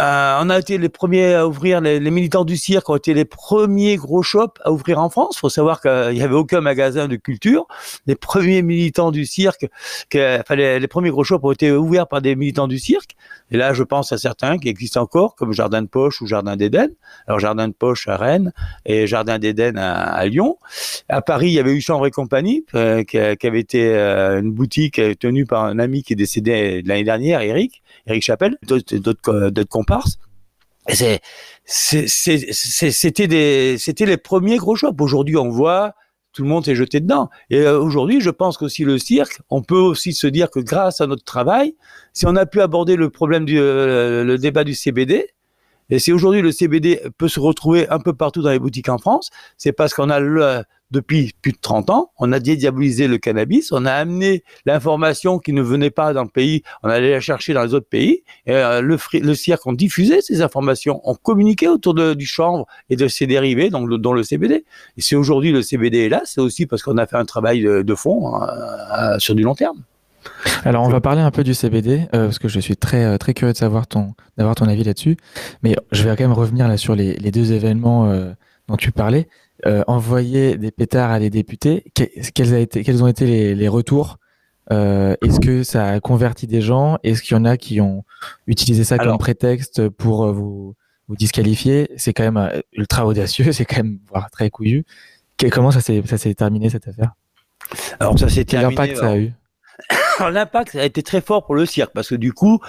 Euh, 0.00 0.38
on 0.40 0.48
a 0.48 0.58
été 0.58 0.78
les 0.78 0.88
premiers 0.88 1.34
à 1.34 1.46
ouvrir, 1.46 1.80
les, 1.82 2.00
militants 2.00 2.46
du 2.46 2.56
cirque 2.56 2.88
ont 2.88 2.96
été 2.96 3.12
les 3.12 3.26
premiers 3.26 3.96
gros 3.96 4.22
shops 4.22 4.58
à 4.64 4.72
ouvrir 4.72 4.98
en 4.98 5.10
France. 5.10 5.34
Il 5.36 5.40
faut 5.40 5.50
savoir 5.50 5.82
qu'il 5.82 6.14
n'y 6.14 6.22
avait 6.22 6.34
aucun 6.34 6.62
magasin 6.62 7.06
de 7.06 7.16
culture. 7.16 7.66
Les 8.06 8.14
premiers 8.14 8.62
militants 8.62 9.10
du 9.10 9.26
cirque, 9.26 9.66
enfin, 10.14 10.54
les, 10.54 10.88
premiers 10.88 11.10
gros 11.10 11.24
shops 11.24 11.40
ont 11.42 11.52
été 11.52 11.72
ouverts 11.72 12.08
par 12.08 12.22
des 12.22 12.34
militants 12.34 12.66
du 12.66 12.78
cirque. 12.78 13.10
Et 13.50 13.58
là, 13.58 13.74
je 13.74 13.82
pense 13.82 14.10
à 14.12 14.18
certains 14.18 14.56
qui 14.58 14.68
existent 14.68 15.02
encore, 15.02 15.34
comme 15.34 15.52
Jardin 15.52 15.82
de 15.82 15.88
Poche 15.88 16.22
ou 16.22 16.26
Jardin 16.26 16.56
d'Éden. 16.56 16.88
Alors, 17.26 17.38
Jardin 17.38 17.68
de 17.68 17.74
Poche 17.74 18.08
à 18.08 18.16
Rennes 18.16 18.52
et 18.86 19.06
Jardin 19.06 19.38
d'Éden 19.38 19.76
à, 19.76 20.24
Lyon. 20.26 20.56
À 21.10 21.20
Paris, 21.20 21.48
il 21.48 21.54
y 21.54 21.58
avait 21.58 21.74
eu 21.74 21.80
Chambre 21.82 22.06
et 22.06 22.10
Compagnie, 22.10 22.64
euh, 22.74 23.02
qui, 23.04 23.18
avait 23.18 23.60
été 23.60 23.94
euh, 23.94 24.40
une 24.40 24.52
boutique 24.52 25.00
tenue 25.18 25.44
par 25.44 25.64
un 25.64 25.78
ami 25.78 26.02
qui 26.02 26.14
est 26.14 26.16
décédé 26.16 26.82
l'année 26.86 27.04
dernière, 27.04 27.42
Eric, 27.42 27.82
Eric 28.06 28.22
Chappelle, 28.22 28.56
d'autres 28.62 29.62
comparses. 29.64 30.18
C'était 30.86 31.20
c'était 33.78 34.06
les 34.06 34.16
premiers 34.16 34.56
gros 34.56 34.76
shops. 34.76 35.00
Aujourd'hui, 35.00 35.36
on 35.36 35.50
voit 35.50 35.94
tout 36.32 36.42
le 36.42 36.48
monde 36.48 36.64
s'est 36.64 36.74
jeté 36.74 37.00
dedans. 37.00 37.28
Et 37.50 37.60
euh, 37.60 37.80
aujourd'hui, 37.80 38.20
je 38.20 38.30
pense 38.30 38.56
qu'aussi 38.56 38.84
le 38.84 38.98
cirque, 38.98 39.40
on 39.50 39.62
peut 39.62 39.74
aussi 39.74 40.12
se 40.12 40.26
dire 40.26 40.50
que 40.50 40.60
grâce 40.60 41.00
à 41.00 41.06
notre 41.06 41.24
travail, 41.24 41.74
si 42.12 42.26
on 42.26 42.36
a 42.36 42.46
pu 42.46 42.60
aborder 42.60 42.96
le 42.96 43.10
problème 43.10 43.44
du 43.44 43.58
euh, 43.58 44.24
le 44.24 44.38
débat 44.38 44.64
du 44.64 44.74
CBD, 44.74 45.30
et 45.90 45.98
si 45.98 46.12
aujourd'hui 46.12 46.42
le 46.42 46.52
CBD 46.52 47.00
peut 47.18 47.28
se 47.28 47.40
retrouver 47.40 47.88
un 47.88 47.98
peu 47.98 48.12
partout 48.12 48.42
dans 48.42 48.50
les 48.50 48.58
boutiques 48.58 48.88
en 48.88 48.98
France, 48.98 49.30
c'est 49.56 49.72
parce 49.72 49.94
qu'on 49.94 50.10
a 50.10 50.20
le, 50.20 50.62
depuis 50.90 51.32
plus 51.40 51.52
de 51.52 51.58
30 51.60 51.90
ans, 51.90 52.10
on 52.18 52.32
a 52.32 52.40
dédiabolisé 52.40 53.06
le 53.06 53.18
cannabis, 53.18 53.72
on 53.72 53.84
a 53.84 53.92
amené 53.92 54.42
l'information 54.66 55.38
qui 55.38 55.52
ne 55.52 55.62
venait 55.62 55.90
pas 55.90 56.12
dans 56.12 56.24
le 56.24 56.28
pays, 56.28 56.62
on 56.82 56.88
allait 56.88 57.12
la 57.12 57.20
chercher 57.20 57.52
dans 57.52 57.62
les 57.62 57.74
autres 57.74 57.88
pays, 57.88 58.22
et 58.46 58.54
euh, 58.54 58.80
le, 58.80 58.98
le 59.14 59.34
cirque 59.34 59.66
ont 59.66 59.72
diffusé 59.72 60.20
ces 60.20 60.42
informations, 60.42 61.00
ont 61.08 61.14
communiqué 61.14 61.68
autour 61.68 61.94
de, 61.94 62.14
du 62.14 62.26
chanvre 62.26 62.66
et 62.88 62.96
de 62.96 63.08
ses 63.08 63.26
dérivés, 63.26 63.70
donc 63.70 63.88
dont 63.90 64.12
le 64.12 64.22
CBD. 64.22 64.64
Et 64.96 65.00
si 65.00 65.14
aujourd'hui 65.14 65.52
le 65.52 65.62
CBD 65.62 66.06
est 66.06 66.08
là, 66.08 66.22
c'est 66.24 66.40
aussi 66.40 66.66
parce 66.66 66.82
qu'on 66.82 66.98
a 66.98 67.06
fait 67.06 67.16
un 67.16 67.24
travail 67.24 67.62
de, 67.62 67.94
fond 67.94 68.34
hein, 68.34 69.18
sur 69.18 69.34
du 69.34 69.42
long 69.42 69.54
terme. 69.54 69.82
Alors, 70.64 70.84
on 70.84 70.88
va 70.88 71.00
parler 71.00 71.20
un 71.22 71.30
peu 71.30 71.44
du 71.44 71.54
CBD 71.54 72.08
euh, 72.14 72.26
parce 72.26 72.38
que 72.38 72.48
je 72.48 72.60
suis 72.60 72.76
très 72.76 73.04
euh, 73.04 73.18
très 73.18 73.34
curieux 73.34 73.52
de 73.52 73.58
savoir 73.58 73.86
ton 73.86 74.14
d'avoir 74.36 74.54
ton 74.54 74.66
avis 74.66 74.84
là-dessus. 74.84 75.16
Mais 75.62 75.76
je 75.92 76.02
vais 76.02 76.16
quand 76.16 76.24
même 76.24 76.32
revenir 76.32 76.68
là 76.68 76.76
sur 76.76 76.94
les, 76.94 77.14
les 77.14 77.30
deux 77.30 77.52
événements 77.52 78.12
dont 78.68 78.76
tu 78.76 78.92
parlais. 78.92 79.28
Euh, 79.66 79.84
envoyer 79.86 80.56
des 80.56 80.70
pétards 80.70 81.10
à 81.10 81.18
des 81.18 81.28
députés, 81.28 81.84
quels, 82.34 82.54
a 82.54 82.58
été, 82.60 82.82
quels 82.82 83.02
ont 83.04 83.08
été 83.08 83.26
les, 83.26 83.54
les 83.54 83.68
retours? 83.68 84.16
Euh, 84.72 85.16
Est-ce 85.22 85.38
que 85.38 85.64
ça 85.64 85.88
a 85.88 86.00
converti 86.00 86.46
des 86.46 86.62
gens? 86.62 86.96
Est-ce 87.02 87.20
qu'il 87.20 87.36
y 87.36 87.40
en 87.40 87.44
a 87.44 87.58
qui 87.58 87.80
ont 87.82 88.04
utilisé 88.46 88.84
ça 88.84 88.96
comme 88.96 89.18
prétexte 89.18 89.90
pour 89.90 90.24
euh, 90.24 90.32
vous, 90.32 90.74
vous 91.08 91.16
disqualifier? 91.16 91.90
C'est 91.98 92.14
quand 92.14 92.22
même 92.22 92.38
euh, 92.38 92.60
ultra 92.72 93.06
audacieux, 93.06 93.52
c'est 93.52 93.66
quand 93.66 93.78
même 93.78 93.98
voire 94.08 94.30
très 94.30 94.48
couillu. 94.48 94.86
comment 95.50 95.72
ça 95.72 95.82
s'est, 95.82 96.02
ça 96.06 96.16
s'est 96.16 96.34
terminé 96.34 96.70
cette 96.70 96.88
affaire? 96.88 97.12
Alors 97.98 98.18
ça 98.18 98.30
s'est 98.30 98.46
terminé. 98.46 98.70
L'impact 98.70 98.96
ça 98.96 99.10
a 99.10 99.16
eu? 99.18 99.32
L'impact 100.20 100.74
a 100.76 100.84
été 100.84 101.02
très 101.02 101.20
fort 101.20 101.44
pour 101.46 101.54
le 101.54 101.66
cirque 101.66 101.92
parce 101.94 102.08
que 102.08 102.14
du 102.14 102.32
coup, 102.32 102.60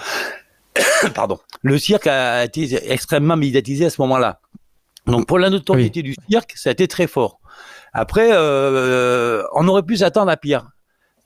pardon, 1.14 1.38
le 1.62 1.78
cirque 1.78 2.06
a 2.06 2.44
été 2.44 2.92
extrêmement 2.92 3.36
médiatisé 3.36 3.86
à 3.86 3.90
ce 3.90 4.00
moment-là. 4.02 4.40
Donc 5.06 5.26
pour 5.26 5.38
la 5.38 5.50
notoriété 5.50 6.02
du 6.02 6.14
cirque, 6.28 6.52
ça 6.56 6.70
a 6.70 6.72
été 6.72 6.88
très 6.88 7.06
fort. 7.06 7.40
Après, 7.92 8.30
euh, 8.32 9.42
on 9.54 9.68
aurait 9.68 9.82
pu 9.82 9.96
s'attendre 9.96 10.30
à 10.30 10.36
pire. 10.36 10.68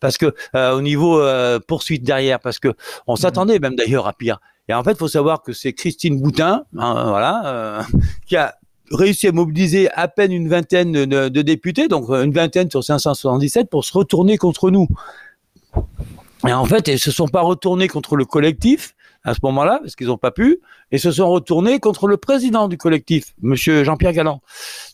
Parce 0.01 0.19
que 0.19 0.35
euh, 0.55 0.73
au 0.73 0.83
niveau 0.83 1.21
euh, 1.21 1.59
poursuite 1.59 2.03
derrière, 2.03 2.39
parce 2.41 2.59
que 2.59 2.75
on 3.07 3.15
mhm. 3.15 3.19
s'attendait 3.19 3.59
même 3.59 3.77
d'ailleurs 3.77 4.07
à 4.07 4.13
pire. 4.13 4.41
Et 4.69 4.75
en 4.75 4.83
fait, 4.85 4.93
il 4.93 4.99
faut 4.99 5.09
savoir 5.09 5.43
que 5.43 5.53
c'est 5.53 5.73
Christine 5.73 6.21
Boutin, 6.21 6.65
hein, 6.77 7.05
voilà, 7.09 7.87
qui 8.27 8.37
a 8.37 8.57
réussi 8.91 9.29
à 9.29 9.33
mobiliser 9.33 9.89
à 9.93 10.09
peine 10.09 10.33
une 10.33 10.49
vingtaine 10.49 10.91
de, 10.93 11.29
de, 11.29 11.43
députés, 11.43 11.87
donc 11.87 12.09
une 12.09 12.33
vingtaine 12.33 12.69
sur 12.69 12.83
577, 12.83 13.71
pour 13.71 13.85
se 13.85 13.93
retourner 13.93 14.39
contre 14.39 14.71
nous. 14.71 14.89
Et 16.47 16.53
en 16.53 16.65
fait, 16.65 16.89
ils 16.89 16.99
se 16.99 17.11
sont 17.11 17.29
pas 17.29 17.41
retournés 17.41 17.89
contre 17.89 18.17
le 18.17 18.25
collectif, 18.25 18.95
à 19.25 19.35
ce 19.35 19.41
moment-là, 19.43 19.81
parce 19.83 19.97
qu'ils 19.97 20.07
n'ont 20.07 20.19
pas 20.19 20.31
pu, 20.31 20.61
et 20.93 20.99
se 20.99 21.11
sont 21.11 21.29
retournés 21.29 21.81
contre 21.81 22.07
le 22.07 22.17
président 22.17 22.69
du 22.69 22.79
collectif, 22.79 23.35
Monsieur 23.43 23.83
Jean-Pierre 23.83 24.13
Galland. 24.13 24.41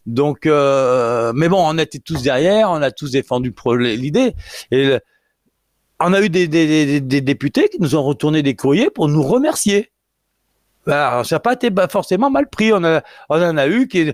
Donc, 0.07 0.47
euh, 0.47 1.33
mais 1.35 1.49
bon, 1.49 1.63
on 1.63 1.77
était 1.77 1.99
tous 1.99 2.23
derrière, 2.23 2.71
on 2.71 2.81
a 2.81 2.91
tous 2.91 3.11
défendu 3.11 3.55
l'idée, 3.77 4.35
et 4.71 4.97
on 6.01 6.15
a 6.15 6.23
eu 6.23 6.31
des, 6.31 6.49
députés 7.01 7.69
qui 7.69 7.81
nous 7.81 7.95
ont 7.95 8.03
retourné 8.03 8.43
des 8.43 8.57
courriers 8.57 8.91
pour 8.91 9.09
nous 9.09 9.23
remercier. 9.23 9.91
Alors, 10.87 11.27
ça 11.27 11.37
n'a 11.37 11.41
pas 11.41 11.53
été 11.53 11.69
forcément 11.91 12.31
mal 12.31 12.49
pris. 12.49 12.73
On, 12.73 12.83
en 12.83 13.57
a 13.57 13.69
eu 13.69 13.87
qui, 13.87 14.13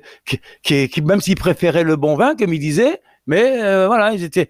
qui, 0.63 0.89
qui 0.89 1.03
même 1.03 1.21
s'ils 1.21 1.37
préféraient 1.37 1.85
le 1.85 1.97
bon 1.97 2.17
vin, 2.17 2.35
comme 2.35 2.53
ils 2.53 2.59
disaient, 2.59 3.01
mais 3.29 3.63
euh, 3.63 3.87
voilà, 3.87 4.15
ils 4.15 4.25
étaient. 4.25 4.49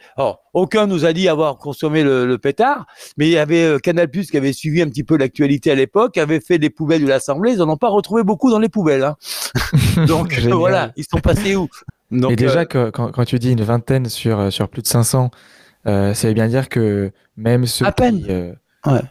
aucun 0.54 0.86
nous 0.86 1.04
a 1.04 1.12
dit 1.12 1.28
avoir 1.28 1.58
consommé 1.58 2.04
le, 2.04 2.38
pétard, 2.38 2.86
mais 3.16 3.26
il 3.26 3.32
y 3.32 3.38
avait 3.38 3.64
euh, 3.64 3.78
Canal 3.78 4.08
Plus 4.08 4.30
qui 4.30 4.36
avait 4.36 4.52
suivi 4.52 4.80
un 4.80 4.88
petit 4.88 5.02
peu 5.02 5.16
l'actualité 5.18 5.72
à 5.72 5.74
l'époque, 5.74 6.16
avait 6.16 6.40
fait 6.40 6.58
des 6.58 6.70
poubelles 6.70 7.02
de 7.02 7.08
l'Assemblée. 7.08 7.52
Ils 7.52 7.58
n'en 7.58 7.70
ont 7.70 7.76
pas 7.76 7.88
retrouvé 7.88 8.22
beaucoup 8.22 8.52
dans 8.52 8.60
les 8.60 8.68
poubelles. 8.68 9.02
Hein. 9.02 9.16
Donc 10.06 10.38
voilà, 10.38 10.92
ils 10.96 11.04
sont 11.04 11.18
passés 11.18 11.56
où? 11.56 11.68
Donc, 12.12 12.30
Et 12.30 12.36
déjà, 12.36 12.60
euh, 12.60 12.90
quand, 12.92 13.10
quand, 13.10 13.24
tu 13.24 13.40
dis 13.40 13.50
une 13.50 13.64
vingtaine 13.64 14.08
sur, 14.08 14.52
sur 14.52 14.68
plus 14.68 14.82
de 14.82 14.86
500, 14.86 15.32
ça 15.84 16.12
veut 16.12 16.32
bien 16.32 16.46
dire 16.46 16.68
que 16.68 17.10
même 17.36 17.66
ceux 17.66 17.84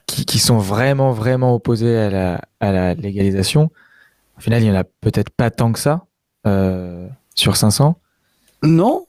Qui, 0.07 0.25
qui, 0.25 0.39
sont 0.39 0.57
vraiment, 0.57 1.11
vraiment 1.11 1.53
opposés 1.53 1.95
à 1.97 2.09
la, 2.09 2.41
à 2.61 2.71
la 2.71 2.93
légalisation, 2.93 3.69
au 4.37 4.41
final, 4.41 4.63
il 4.63 4.69
n'y 4.69 4.71
en 4.71 4.79
a 4.79 4.85
peut-être 4.85 5.29
pas 5.29 5.51
tant 5.51 5.73
que 5.73 5.79
ça 5.79 6.05
sur 7.35 7.57
500. 7.57 7.99
Non, 8.63 9.05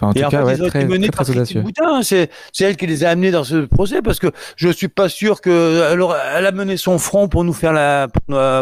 en 0.00 0.12
tout 0.12 0.20
cas, 0.20 0.44
ouais, 0.44 0.56
très, 0.56 0.84
hein, 0.84 2.00
c'est 2.02 2.30
elle 2.60 2.76
qui 2.76 2.86
les 2.86 3.04
a 3.04 3.10
amenés 3.10 3.30
dans 3.30 3.44
ce 3.44 3.64
procès 3.64 4.02
parce 4.02 4.18
que 4.18 4.28
je 4.56 4.68
suis 4.68 4.88
pas 4.88 5.08
sûr 5.08 5.40
que 5.40 5.82
alors 5.82 6.16
elle 6.16 6.46
a 6.46 6.52
mené 6.52 6.76
son 6.76 6.98
front 6.98 7.28
pour 7.28 7.44
nous 7.44 7.52
faire 7.52 7.72
la 7.72 8.08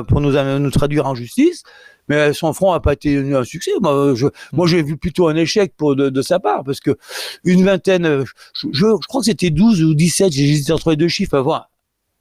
pour 0.08 0.20
nous, 0.20 0.32
nous 0.32 0.70
traduire 0.70 1.06
en 1.06 1.14
justice, 1.14 1.62
mais 2.08 2.32
son 2.32 2.52
front 2.52 2.72
a 2.72 2.80
pas 2.80 2.92
été 2.92 3.34
un 3.34 3.44
succès. 3.44 3.70
Moi, 3.80 4.14
je, 4.14 4.26
moi, 4.52 4.66
j'ai 4.66 4.82
vu 4.82 4.96
plutôt 4.96 5.28
un 5.28 5.36
échec 5.36 5.74
pour 5.76 5.96
de, 5.96 6.10
de, 6.10 6.22
sa 6.22 6.38
part 6.38 6.64
parce 6.64 6.80
que 6.80 6.96
une 7.44 7.64
vingtaine, 7.64 8.24
je, 8.54 8.66
je, 8.72 8.86
crois 9.08 9.20
que 9.20 9.26
c'était 9.26 9.50
12 9.50 9.82
ou 9.82 9.94
17, 9.94 10.32
j'ai 10.32 10.44
hésité 10.44 10.72
entre 10.72 10.90
les 10.90 10.96
deux 10.96 11.08
chiffres 11.08 11.38
voir. 11.38 11.70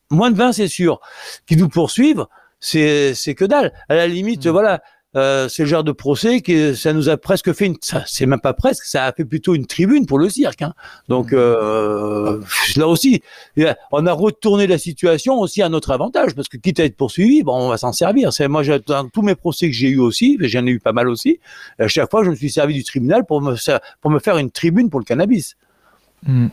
Moins 0.09 0.31
de 0.31 0.37
20, 0.37 0.51
c'est 0.53 0.67
sûr, 0.67 0.99
qui 1.45 1.55
nous 1.55 1.69
poursuivent, 1.69 2.25
c'est 2.59 3.13
c'est 3.13 3.33
que 3.33 3.45
dalle. 3.45 3.73
À 3.89 3.95
la 3.95 4.07
limite, 4.07 4.45
mm. 4.45 4.49
voilà 4.49 4.81
euh, 5.15 5.49
c'est 5.49 5.63
le 5.63 5.69
genre 5.69 5.83
de 5.83 5.91
procès 5.91 6.39
que 6.39 6.73
ça 6.73 6.93
nous 6.93 7.09
a 7.09 7.17
presque 7.17 7.51
fait 7.51 7.65
une, 7.65 7.75
c'est 8.05 8.25
même 8.25 8.39
pas 8.39 8.53
presque, 8.53 8.85
ça 8.85 9.05
a 9.05 9.11
fait 9.11 9.25
plutôt 9.25 9.55
une 9.55 9.65
tribune 9.65 10.05
pour 10.05 10.19
le 10.19 10.29
cirque. 10.29 10.61
Hein. 10.61 10.73
Donc 11.09 11.33
mmh. 11.33 11.35
euh, 11.35 12.39
là 12.77 12.87
aussi, 12.87 13.21
on 13.91 14.05
a 14.05 14.13
retourné 14.13 14.67
la 14.67 14.77
situation 14.77 15.39
aussi 15.39 15.61
à 15.61 15.67
notre 15.67 15.91
avantage 15.91 16.33
parce 16.33 16.47
que 16.47 16.55
quitte 16.55 16.79
à 16.79 16.85
être 16.85 16.95
poursuivi, 16.95 17.43
bon, 17.43 17.53
on 17.53 17.69
va 17.69 17.77
s'en 17.77 17.91
servir. 17.91 18.31
C'est 18.31 18.47
moi 18.47 18.63
dans 18.87 19.09
tous 19.09 19.21
mes 19.21 19.35
procès 19.35 19.67
que 19.67 19.75
j'ai 19.75 19.89
eu 19.89 19.99
aussi, 19.99 20.37
j'en 20.39 20.65
ai 20.65 20.71
eu 20.71 20.79
pas 20.79 20.93
mal 20.93 21.09
aussi. 21.09 21.39
À 21.77 21.89
chaque 21.89 22.09
fois, 22.09 22.23
je 22.23 22.29
me 22.29 22.35
suis 22.35 22.49
servi 22.49 22.73
du 22.73 22.83
tribunal 22.83 23.25
pour 23.25 23.41
me 23.41 23.55
pour 23.99 24.11
me 24.11 24.19
faire 24.19 24.37
une 24.37 24.49
tribune 24.49 24.89
pour 24.89 25.01
le 25.01 25.05
cannabis. 25.05 25.57
Mmh. 26.25 26.47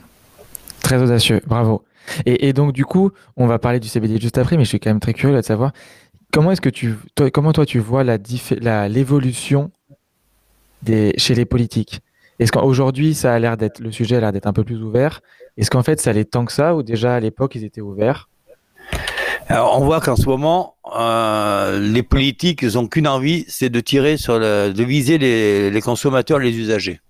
Très 0.82 1.00
audacieux, 1.00 1.40
bravo. 1.46 1.84
Et, 2.26 2.48
et, 2.48 2.52
donc 2.52 2.72
du 2.72 2.84
coup, 2.84 3.10
on 3.36 3.46
va 3.46 3.58
parler 3.58 3.80
du 3.80 3.88
CBD 3.88 4.18
juste 4.18 4.38
après, 4.38 4.56
mais 4.56 4.64
je 4.64 4.70
suis 4.70 4.80
quand 4.80 4.90
même 4.90 5.00
très 5.00 5.12
curieux 5.12 5.36
de 5.36 5.42
savoir 5.42 5.72
Comment 6.32 6.52
est-ce 6.52 6.60
que 6.60 6.68
tu, 6.68 6.94
toi, 7.14 7.30
comment 7.30 7.52
toi 7.52 7.64
tu 7.64 7.78
vois 7.78 8.04
la, 8.04 8.88
l'évolution 8.88 9.70
des, 10.82 11.14
chez 11.16 11.34
les 11.34 11.46
politiques? 11.46 12.00
Est-ce 12.38 12.52
qu'aujourd'hui 12.52 13.14
ça 13.14 13.34
a 13.34 13.38
l'air 13.38 13.56
d'être 13.56 13.80
le 13.80 13.90
sujet 13.90 14.16
a 14.16 14.20
l'air 14.20 14.32
d'être 14.32 14.46
un 14.46 14.52
peu 14.52 14.62
plus 14.62 14.82
ouvert? 14.82 15.20
Est-ce 15.56 15.70
qu'en 15.70 15.82
fait 15.82 16.00
ça 16.00 16.10
allait 16.10 16.24
tant 16.24 16.44
que 16.44 16.52
ça 16.52 16.76
ou 16.76 16.82
déjà 16.82 17.14
à 17.14 17.20
l'époque 17.20 17.54
ils 17.54 17.64
étaient 17.64 17.80
ouverts? 17.80 18.28
Alors 19.48 19.80
on 19.80 19.84
voit 19.84 20.00
qu'en 20.00 20.16
ce 20.16 20.26
moment 20.26 20.76
euh, 20.96 21.80
les 21.80 22.02
politiques 22.02 22.60
ils 22.62 22.78
ont 22.78 22.86
qu'une 22.86 23.08
envie, 23.08 23.44
c'est 23.48 23.70
de 23.70 23.80
tirer 23.80 24.18
sur 24.18 24.38
viser 24.38 25.18
les, 25.18 25.70
les 25.70 25.80
consommateurs, 25.80 26.38
les 26.38 26.56
usagers. 26.56 27.00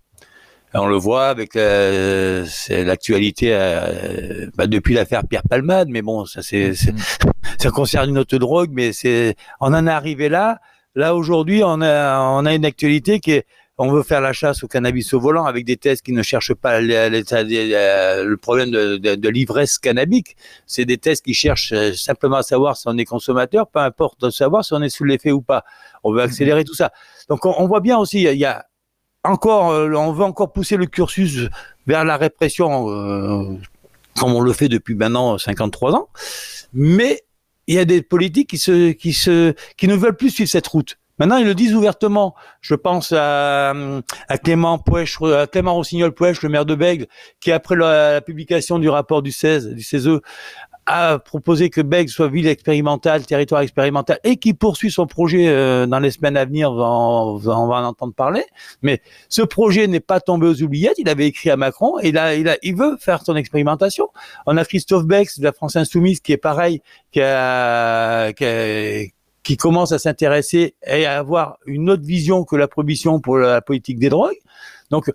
On 0.75 0.87
le 0.87 0.97
voit 0.97 1.27
avec 1.29 1.55
l'actualité 1.55 3.51
bah, 4.57 4.67
depuis 4.67 4.95
l'affaire 4.95 5.23
Pierre 5.29 5.43
Palmade, 5.49 5.89
mais 5.91 6.03
bon, 6.03 6.25
ça 6.25 6.43
c'est 6.43 6.73
ça 7.59 7.71
concerne 7.71 8.11
une 8.11 8.19
autre 8.19 8.37
drogue, 8.39 8.71
mais 8.73 8.93
c'est 8.93 9.35
on 9.61 9.75
en 9.75 9.87
est 9.87 9.91
arrivé 9.91 10.29
là. 10.29 10.61
Là 10.95 11.15
aujourd'hui, 11.15 11.63
on 11.65 11.81
a 11.81 12.21
on 12.21 12.45
a 12.47 12.55
une 12.55 12.65
actualité 12.65 13.21
qui 13.21 13.33
est 13.33 13.47
on 13.81 13.93
veut 13.93 14.03
faire 14.03 14.21
la 14.21 14.33
chasse 14.33 14.65
au 14.65 14.69
cannabis 14.69 15.15
au 15.15 15.21
volant 15.21 15.45
avec 15.45 15.65
des 15.65 15.77
tests 15.77 16.05
qui 16.05 16.13
ne 16.13 16.23
cherchent 16.23 16.55
pas 16.55 16.81
le 16.81 18.35
problème 18.35 18.71
de, 18.71 19.29
l'ivresse 19.29 19.79
cannabique. 19.79 20.37
C'est 20.67 20.85
des 20.85 20.99
tests 20.99 21.25
qui 21.25 21.33
cherchent 21.33 21.73
euh, 21.73 21.93
simplement 21.93 22.39
à 22.39 22.43
savoir 22.43 22.77
si 22.77 22.89
on 22.89 22.99
est 22.99 23.05
consommateur, 23.05 23.69
peu 23.69 23.79
importe 23.79 24.21
de 24.21 24.31
savoir 24.31 24.65
si 24.65 24.73
on 24.75 24.83
est 24.83 24.89
sous 24.89 25.05
l'effet 25.05 25.31
ou 25.31 25.43
pas. 25.43 25.65
On 26.03 26.13
veut 26.13 26.23
accélérer 26.23 26.65
tout 26.65 26.75
ça. 26.75 26.93
Donc 27.29 27.47
on, 27.47 27.67
voit 27.69 27.81
bien 27.81 27.99
aussi, 27.99 28.23
il 28.23 28.39
y 28.39 28.45
a 28.45 28.67
euh, 29.73 29.95
on 29.95 30.13
veut 30.13 30.25
encore 30.25 30.53
pousser 30.53 30.77
le 30.77 30.87
cursus 30.87 31.49
vers 31.87 32.05
la 32.05 32.17
répression, 32.17 32.91
euh, 32.91 33.59
comme 34.19 34.35
on 34.35 34.41
le 34.41 34.53
fait 34.53 34.69
depuis 34.69 34.95
maintenant 34.95 35.39
53 35.39 35.95
ans. 35.95 36.09
Mais 36.73 37.23
il 37.67 37.75
y 37.75 37.79
a 37.79 37.85
des 37.85 38.03
politiques 38.03 38.51
qui 38.51 38.59
ne 38.59 39.95
veulent 39.95 40.17
plus 40.17 40.31
suivre 40.31 40.51
cette 40.51 40.67
route. 40.67 40.99
Maintenant, 41.19 41.37
ils 41.37 41.47
le 41.47 41.55
disent 41.55 41.75
ouvertement. 41.75 42.35
Je 42.61 42.75
pense 42.75 43.13
à, 43.17 43.75
Clément 44.45 44.79
Pouèche, 44.79 45.21
à 45.23 45.47
Clément 45.47 45.75
Rossignol 45.75 46.13
Pouèche, 46.13 46.43
le 46.43 46.49
maire 46.49 46.65
de 46.65 46.75
Bègle, 46.75 47.07
qui 47.41 47.51
après 47.51 47.77
la, 47.77 48.21
publication 48.21 48.79
du 48.79 48.89
rapport 48.89 49.23
du 49.23 49.33
16, 49.33 49.71
du 49.71 49.83
CESE, 49.83 50.21
a 50.89 51.19
proposé 51.19 51.69
que 51.69 51.83
Bègle 51.83 52.09
soit 52.09 52.29
ville 52.29 52.47
expérimentale, 52.47 53.27
territoire 53.27 53.61
expérimental, 53.61 54.19
et 54.25 54.37
qui 54.37 54.55
poursuit 54.55 54.91
son 54.91 55.07
projet 55.07 55.49
euh, 55.49 55.87
dans 55.87 56.01
les 56.01 56.11
semaines 56.11 56.37
à 56.37 56.47
venir. 56.47 56.73
On 56.73 57.37
va, 57.37 57.55
en 57.55 57.85
entendre 57.85 58.15
parler. 58.15 58.45
Mais 58.81 59.03
ce 59.29 59.43
projet 59.43 59.87
n'est 59.87 60.01
pas 60.01 60.21
tombé 60.21 60.47
aux 60.47 60.63
oubliettes. 60.63 60.99
Il 60.99 61.09
avait 61.09 61.27
écrit 61.27 61.51
à 61.51 61.57
Macron 61.57 61.99
et 62.01 62.17
a, 62.17 62.35
il, 62.35 62.75
veut 62.75 62.97
faire 62.99 63.23
son 63.23 63.37
expérimentation. 63.37 64.09
On 64.47 64.57
a 64.57 64.65
Christophe 64.65 65.05
Bex 65.05 65.39
de 65.39 65.45
la 65.45 65.53
France 65.53 65.77
Insoumise 65.77 66.21
qui 66.21 66.33
est 66.33 66.39
pareil, 66.39 66.81
qui 67.13 67.21
qui 69.45 69.57
commence 69.57 69.93
à 69.93 69.99
s'intéresser 69.99 70.75
et 70.87 71.07
à 71.07 71.19
avoir 71.19 71.57
une 71.65 71.89
autre 71.89 72.05
vision 72.05 72.45
que 72.45 72.55
la 72.55 72.69
prohibition 72.69 73.19
pour 73.19 73.39
la 73.39 73.63
politique 73.63 73.99
des 73.99 74.11
drogues. 74.11 74.37
Donc, 74.91 75.11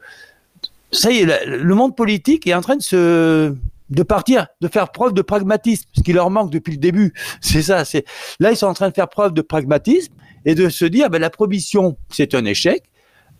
ça 0.92 1.12
y 1.12 1.20
est, 1.20 1.46
le 1.46 1.76
monde 1.76 1.96
politique 1.96 2.48
est 2.48 2.56
en 2.56 2.62
train 2.62 2.76
de 2.76 2.82
se 2.82 3.54
de 3.90 4.04
partir, 4.04 4.48
de 4.62 4.68
faire 4.68 4.92
preuve 4.92 5.14
de 5.14 5.22
pragmatisme, 5.22 5.90
ce 5.94 6.02
qui 6.02 6.14
leur 6.14 6.30
manque 6.30 6.52
depuis 6.52 6.72
le 6.72 6.78
début. 6.78 7.14
C'est 7.42 7.62
ça. 7.62 7.86
C'est 7.86 8.06
là 8.40 8.52
ils 8.52 8.58
sont 8.58 8.68
en 8.68 8.74
train 8.74 8.90
de 8.90 8.94
faire 8.94 9.10
preuve 9.10 9.34
de 9.34 9.42
pragmatisme 9.42 10.14
et 10.46 10.56
de 10.56 10.70
se 10.70 10.86
dire, 10.86 11.10
ben, 11.10 11.20
la 11.20 11.30
prohibition 11.30 11.98
c'est 12.10 12.36
un 12.36 12.46
échec. 12.46 12.84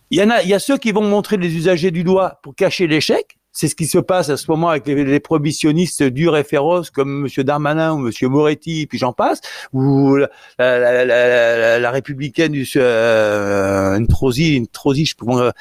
Il 0.10 0.20
y 0.20 0.24
en 0.24 0.30
a, 0.30 0.44
il 0.44 0.50
y 0.50 0.54
a 0.54 0.60
ceux 0.60 0.78
qui 0.78 0.92
vont 0.92 1.08
montrer 1.08 1.38
les 1.38 1.56
usagers 1.56 1.92
du 1.92 2.04
doigt 2.04 2.40
pour 2.44 2.56
cacher 2.56 2.88
l'échec. 2.88 3.38
C'est 3.54 3.68
ce 3.68 3.76
qui 3.76 3.86
se 3.86 4.00
passe 4.00 4.30
à 4.30 4.38
ce 4.38 4.50
moment 4.50 4.70
avec 4.70 4.88
les, 4.88 5.20
prohibitionnistes 5.20 6.02
durs 6.02 6.36
et 6.36 6.44
féroces 6.44 6.90
comme 6.90 7.28
M. 7.28 7.44
Darmanin 7.44 7.94
ou 7.94 8.08
M. 8.08 8.12
Moretti, 8.24 8.88
puis 8.88 8.98
j'en 8.98 9.14
passe, 9.14 9.42
ou 9.74 10.16
la, 10.16 10.30
la, 10.58 11.06
la, 11.06 11.80
la 11.80 11.92
républicaine 11.92 12.52
du, 12.52 12.68
euh, 12.76 13.96
une 13.96 14.08
Trosi, 14.08 14.56
une 14.56 14.68
Trosi, 14.68 15.06
je 15.06 15.16
peux, 15.16 15.52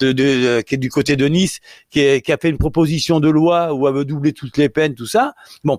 de, 0.00 0.12
de, 0.12 0.60
qui 0.60 0.74
est 0.74 0.78
du 0.78 0.90
côté 0.90 1.16
de 1.16 1.26
Nice, 1.26 1.60
qui, 1.90 2.00
est, 2.00 2.20
qui 2.20 2.30
a 2.30 2.36
fait 2.36 2.50
une 2.50 2.58
proposition 2.58 3.20
de 3.20 3.30
loi 3.30 3.72
où 3.72 3.88
elle 3.88 3.94
veut 3.94 4.04
doubler 4.04 4.34
toutes 4.34 4.58
les 4.58 4.68
peines, 4.68 4.94
tout 4.94 5.06
ça. 5.06 5.34
Bon, 5.64 5.78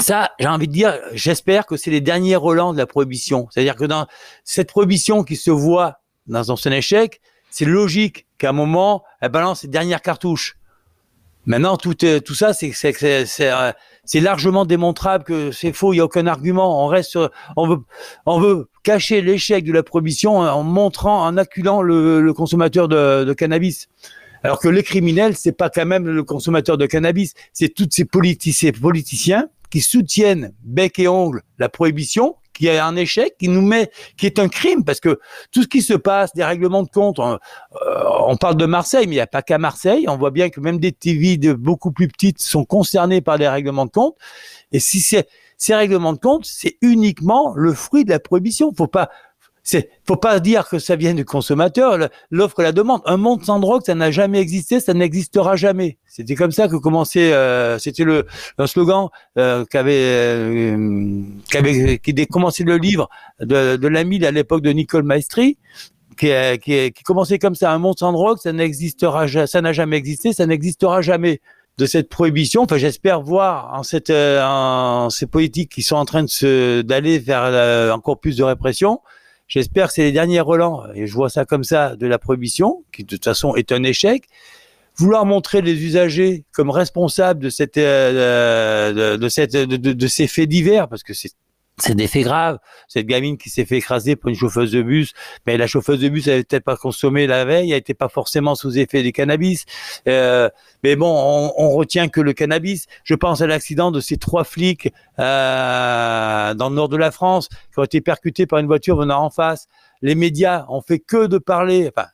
ça, 0.00 0.32
j'ai 0.38 0.48
envie 0.48 0.68
de 0.68 0.72
dire, 0.72 0.98
j'espère 1.12 1.66
que 1.66 1.76
c'est 1.76 1.90
les 1.90 2.00
derniers 2.00 2.36
relents 2.36 2.72
de 2.72 2.78
la 2.78 2.86
prohibition. 2.86 3.48
C'est-à-dire 3.50 3.76
que 3.76 3.84
dans 3.84 4.06
cette 4.44 4.68
prohibition 4.68 5.24
qui 5.24 5.36
se 5.36 5.50
voit 5.50 6.00
dans 6.26 6.42
son 6.44 6.72
échec, 6.72 7.20
c'est 7.50 7.64
logique 7.64 8.25
qu'à 8.38 8.50
un 8.50 8.52
moment, 8.52 9.04
elle 9.20 9.30
balance 9.30 9.60
ses 9.60 9.68
dernières 9.68 10.02
cartouches. 10.02 10.56
Maintenant, 11.46 11.76
tout, 11.76 11.94
tout 11.94 12.34
ça, 12.34 12.52
c'est 12.52 12.72
euh, 13.04 13.72
c'est 14.04 14.20
largement 14.20 14.64
démontrable 14.64 15.24
que 15.24 15.52
c'est 15.52 15.72
faux. 15.72 15.92
Il 15.92 15.96
n'y 15.96 16.00
a 16.00 16.04
aucun 16.04 16.26
argument. 16.26 16.84
On 16.84 16.88
reste, 16.88 17.16
on 17.56 17.68
veut, 17.68 17.78
on 18.26 18.40
veut 18.40 18.68
cacher 18.82 19.20
l'échec 19.20 19.64
de 19.64 19.72
la 19.72 19.84
prohibition 19.84 20.38
en 20.38 20.62
montrant, 20.64 21.24
en 21.24 21.36
acculant 21.36 21.82
le, 21.82 22.32
consommateur 22.32 22.88
de, 22.88 23.32
cannabis. 23.32 23.88
Alors 24.42 24.58
que 24.58 24.68
les 24.68 24.82
criminels, 24.82 25.36
c'est 25.36 25.56
pas 25.56 25.70
quand 25.70 25.86
même 25.86 26.06
le 26.06 26.22
consommateur 26.24 26.78
de 26.78 26.86
cannabis, 26.86 27.34
c'est 27.52 27.68
tous 27.68 27.88
ces, 27.90 28.06
ces 28.52 28.72
politiciens 28.72 29.48
qui 29.70 29.80
soutiennent 29.80 30.52
bec 30.64 30.98
et 30.98 31.08
ongle 31.08 31.42
la 31.58 31.68
prohibition, 31.68 32.36
qui 32.56 32.66
est 32.68 32.78
un 32.78 32.96
échec, 32.96 33.36
qui 33.38 33.48
nous 33.48 33.62
met, 33.62 33.90
qui 34.16 34.26
est 34.26 34.38
un 34.38 34.48
crime, 34.48 34.84
parce 34.84 35.00
que 35.00 35.20
tout 35.52 35.62
ce 35.62 35.68
qui 35.68 35.82
se 35.82 35.94
passe, 35.94 36.34
des 36.34 36.44
règlements 36.44 36.82
de 36.82 36.88
compte, 36.88 37.18
on, 37.18 37.38
euh, 37.86 38.36
parle 38.40 38.56
de 38.56 38.66
Marseille, 38.66 39.06
mais 39.06 39.12
il 39.12 39.18
n'y 39.18 39.20
a 39.20 39.26
pas 39.26 39.42
qu'à 39.42 39.58
Marseille. 39.58 40.06
On 40.08 40.16
voit 40.16 40.30
bien 40.30 40.50
que 40.50 40.60
même 40.60 40.78
des 40.78 40.92
TV 40.92 41.36
de 41.36 41.52
beaucoup 41.52 41.92
plus 41.92 42.08
petites 42.08 42.40
sont 42.40 42.64
concernés 42.64 43.20
par 43.20 43.38
des 43.38 43.48
règlements 43.48 43.86
de 43.86 43.90
compte. 43.90 44.16
Et 44.72 44.80
si 44.80 45.00
c'est 45.00 45.28
ces 45.58 45.74
règlements 45.74 46.12
de 46.12 46.18
compte, 46.18 46.44
c'est 46.44 46.76
uniquement 46.82 47.54
le 47.54 47.72
fruit 47.72 48.04
de 48.04 48.10
la 48.10 48.20
prohibition. 48.20 48.72
Faut 48.76 48.88
pas, 48.88 49.10
c'est 49.66 49.90
faut 50.06 50.16
pas 50.16 50.38
dire 50.38 50.68
que 50.68 50.78
ça 50.78 50.94
vient 50.94 51.12
du 51.12 51.24
consommateur. 51.24 51.98
L'offre 52.30 52.60
et 52.60 52.62
la 52.62 52.70
demande. 52.70 53.02
Un 53.04 53.16
monde 53.16 53.44
sans 53.44 53.58
drogue, 53.58 53.82
ça 53.84 53.96
n'a 53.96 54.12
jamais 54.12 54.38
existé, 54.38 54.78
ça 54.78 54.94
n'existera 54.94 55.56
jamais. 55.56 55.98
C'était 56.06 56.36
comme 56.36 56.52
ça 56.52 56.68
que 56.68 56.76
commençait. 56.76 57.32
Euh, 57.32 57.76
c'était 57.80 58.04
le 58.04 58.26
un 58.58 58.68
slogan 58.68 59.08
euh, 59.38 59.64
qu'avait 59.64 59.98
euh, 59.98 61.20
qu'avait 61.50 61.98
qui 61.98 62.14
commencé 62.28 62.62
le 62.62 62.76
livre 62.76 63.10
de, 63.40 63.74
de 63.74 63.88
l'ami 63.88 64.24
à 64.24 64.30
l'époque 64.30 64.62
de 64.62 64.70
Nicole 64.70 65.02
Maestri. 65.02 65.58
Qui, 66.16 66.30
qui, 66.62 66.92
qui 66.92 67.02
commençait 67.02 67.38
comme 67.38 67.54
ça, 67.54 67.70
un 67.72 67.78
monde 67.78 67.98
sans 67.98 68.10
drogue, 68.10 68.38
ça 68.42 68.50
n'existera, 68.50 69.26
ça 69.46 69.60
n'a 69.60 69.72
jamais 69.74 69.98
existé, 69.98 70.32
ça 70.32 70.46
n'existera 70.46 71.02
jamais 71.02 71.42
de 71.76 71.84
cette 71.84 72.08
prohibition. 72.08 72.62
Enfin, 72.62 72.78
j'espère 72.78 73.20
voir 73.20 73.74
en 73.74 73.82
cette, 73.82 74.10
en 74.10 75.10
ces 75.10 75.26
politiques 75.26 75.72
qui 75.72 75.82
sont 75.82 75.96
en 75.96 76.06
train 76.06 76.22
de 76.22 76.30
se 76.30 76.80
d'aller 76.80 77.18
vers 77.18 77.92
encore 77.94 78.18
plus 78.18 78.38
de 78.38 78.44
répression, 78.44 79.00
J'espère 79.48 79.88
que 79.88 79.94
c'est 79.94 80.02
les 80.02 80.12
derniers 80.12 80.40
relents, 80.40 80.84
et 80.94 81.06
je 81.06 81.12
vois 81.12 81.30
ça 81.30 81.44
comme 81.44 81.64
ça, 81.64 81.94
de 81.96 82.06
la 82.06 82.18
prohibition, 82.18 82.84
qui 82.92 83.04
de 83.04 83.08
toute 83.08 83.24
façon 83.24 83.54
est 83.54 83.70
un 83.72 83.82
échec. 83.84 84.24
Vouloir 84.96 85.26
montrer 85.26 85.62
les 85.62 85.84
usagers 85.84 86.44
comme 86.52 86.70
responsables 86.70 87.40
de, 87.40 87.50
cette, 87.50 87.76
euh, 87.76 89.16
de, 89.16 89.28
cette, 89.28 89.52
de, 89.52 90.06
ces 90.08 90.26
faits 90.26 90.48
divers, 90.48 90.88
parce 90.88 91.02
que 91.02 91.14
c'est 91.14 91.32
c'est 91.78 91.94
des 91.94 92.06
faits 92.06 92.24
graves. 92.24 92.58
Cette 92.88 93.06
gamine 93.06 93.36
qui 93.36 93.50
s'est 93.50 93.64
fait 93.66 93.76
écraser 93.76 94.16
pour 94.16 94.30
une 94.30 94.34
chauffeuse 94.34 94.72
de 94.72 94.82
bus, 94.82 95.12
mais 95.46 95.56
la 95.56 95.66
chauffeuse 95.66 96.00
de 96.00 96.08
bus, 96.08 96.26
elle 96.26 96.44
peut-être 96.44 96.64
pas 96.64 96.76
consommé 96.76 97.26
la 97.26 97.44
veille, 97.44 97.70
elle 97.70 97.78
n'était 97.78 97.94
pas 97.94 98.08
forcément 98.08 98.54
sous 98.54 98.78
effet 98.78 99.02
du 99.02 99.12
cannabis. 99.12 99.66
Euh, 100.08 100.48
mais 100.82 100.96
bon, 100.96 101.10
on, 101.10 101.52
on, 101.56 101.70
retient 101.70 102.08
que 102.08 102.20
le 102.20 102.32
cannabis. 102.32 102.86
Je 103.04 103.14
pense 103.14 103.42
à 103.42 103.46
l'accident 103.46 103.90
de 103.90 104.00
ces 104.00 104.16
trois 104.16 104.44
flics 104.44 104.92
euh, 105.18 106.54
dans 106.54 106.70
le 106.70 106.74
nord 106.74 106.88
de 106.88 106.96
la 106.96 107.10
France 107.10 107.48
qui 107.48 107.78
ont 107.78 107.84
été 107.84 108.00
percutés 108.00 108.46
par 108.46 108.58
une 108.58 108.66
voiture 108.66 108.96
venant 108.96 109.22
en 109.22 109.30
face. 109.30 109.66
Les 110.00 110.14
médias 110.14 110.64
ont 110.68 110.80
fait 110.80 110.98
que 110.98 111.26
de 111.26 111.38
parler. 111.38 111.90
Enfin, 111.94 112.08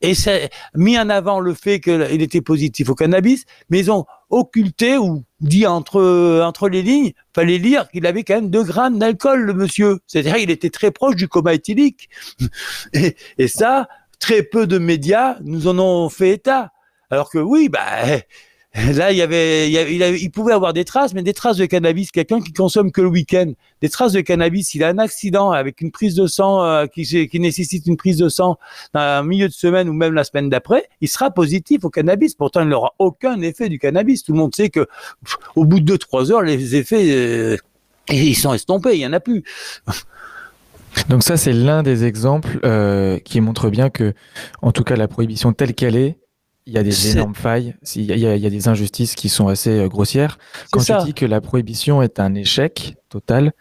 et 0.00 0.14
c'est 0.14 0.50
mis 0.74 0.98
en 0.98 1.08
avant 1.10 1.40
le 1.40 1.54
fait 1.54 1.80
qu'il 1.80 2.22
était 2.22 2.40
positif 2.40 2.88
au 2.88 2.94
cannabis, 2.94 3.44
mais 3.68 3.80
ils 3.80 3.90
ont 3.90 4.06
occulté 4.30 4.96
ou 4.96 5.24
dit 5.40 5.66
entre 5.66 6.40
entre 6.44 6.68
les 6.68 6.82
lignes, 6.82 7.12
fallait 7.34 7.58
lire 7.58 7.88
qu'il 7.90 8.06
avait 8.06 8.24
quand 8.24 8.34
même 8.34 8.50
2 8.50 8.62
grammes 8.64 8.98
d'alcool, 8.98 9.40
le 9.40 9.54
monsieur. 9.54 9.98
C'est-à-dire 10.06 10.36
il 10.36 10.50
était 10.50 10.70
très 10.70 10.90
proche 10.90 11.16
du 11.16 11.28
coma 11.28 11.54
éthylique. 11.54 12.08
Et, 12.92 13.16
et 13.38 13.48
ça, 13.48 13.88
très 14.20 14.42
peu 14.42 14.66
de 14.66 14.78
médias 14.78 15.36
nous 15.42 15.66
en 15.68 15.78
ont 15.78 16.08
fait 16.08 16.30
état. 16.30 16.72
Alors 17.10 17.30
que 17.30 17.38
oui, 17.38 17.68
bah 17.68 18.04
Là, 18.74 19.12
il 19.12 19.16
y 19.16 19.22
avait, 19.22 19.70
il, 19.70 20.30
pouvait 20.30 20.52
avoir 20.52 20.74
des 20.74 20.84
traces, 20.84 21.14
mais 21.14 21.22
des 21.22 21.32
traces 21.32 21.56
de 21.56 21.64
cannabis. 21.64 22.10
Quelqu'un 22.12 22.40
qui 22.40 22.52
consomme 22.52 22.92
que 22.92 23.00
le 23.00 23.08
week-end, 23.08 23.52
des 23.80 23.88
traces 23.88 24.12
de 24.12 24.20
cannabis. 24.20 24.74
Il 24.74 24.84
a 24.84 24.88
un 24.88 24.98
accident 24.98 25.50
avec 25.50 25.80
une 25.80 25.90
prise 25.90 26.14
de 26.14 26.26
sang 26.26 26.62
euh, 26.62 26.86
qui, 26.86 27.28
nécessite 27.40 27.86
une 27.86 27.96
prise 27.96 28.18
de 28.18 28.28
sang 28.28 28.58
dans 28.92 29.00
un 29.00 29.22
milieu 29.22 29.48
de 29.48 29.54
semaine 29.54 29.88
ou 29.88 29.94
même 29.94 30.12
la 30.12 30.22
semaine 30.22 30.50
d'après, 30.50 30.84
il 31.00 31.08
sera 31.08 31.30
positif 31.30 31.84
au 31.84 31.90
cannabis. 31.90 32.34
Pourtant, 32.34 32.60
il 32.60 32.68
n'aura 32.68 32.94
aucun 32.98 33.40
effet 33.40 33.70
du 33.70 33.78
cannabis. 33.78 34.22
Tout 34.22 34.32
le 34.32 34.38
monde 34.38 34.54
sait 34.54 34.68
que 34.68 34.86
au 35.56 35.64
bout 35.64 35.80
de 35.80 35.96
2-3 35.96 36.30
heures, 36.30 36.42
les 36.42 36.76
effets, 36.76 37.10
euh, 37.10 37.56
ils 38.10 38.36
sont 38.36 38.52
estompés. 38.52 38.94
Il 38.94 39.00
y 39.00 39.06
en 39.06 39.14
a 39.14 39.20
plus. 39.20 39.44
Donc 41.08 41.22
ça, 41.22 41.36
c'est 41.36 41.52
l'un 41.52 41.82
des 41.82 42.04
exemples 42.04 42.60
euh, 42.64 43.18
qui 43.18 43.40
montre 43.40 43.70
bien 43.70 43.88
que, 43.88 44.12
en 44.60 44.72
tout 44.72 44.84
cas, 44.84 44.96
la 44.96 45.08
prohibition 45.08 45.52
telle 45.52 45.74
qu'elle 45.74 45.96
est, 45.96 46.18
il 46.68 46.74
y 46.74 46.78
a 46.78 46.82
des 46.82 47.10
énormes 47.12 47.34
failles, 47.34 47.74
il 47.96 48.04
y, 48.04 48.12
a, 48.26 48.36
il 48.36 48.42
y 48.42 48.46
a, 48.46 48.50
des 48.50 48.68
injustices 48.68 49.14
qui 49.14 49.30
sont 49.30 49.48
assez 49.48 49.70
euh, 49.70 49.88
grossières. 49.88 50.38
Quand 50.70 50.84
tu 50.84 50.92
dis 51.06 51.14
que 51.14 51.24
la 51.24 51.40
prohibition 51.40 52.02
est 52.02 52.20
un 52.20 52.34
échec 52.34 52.96
total, 53.08 53.52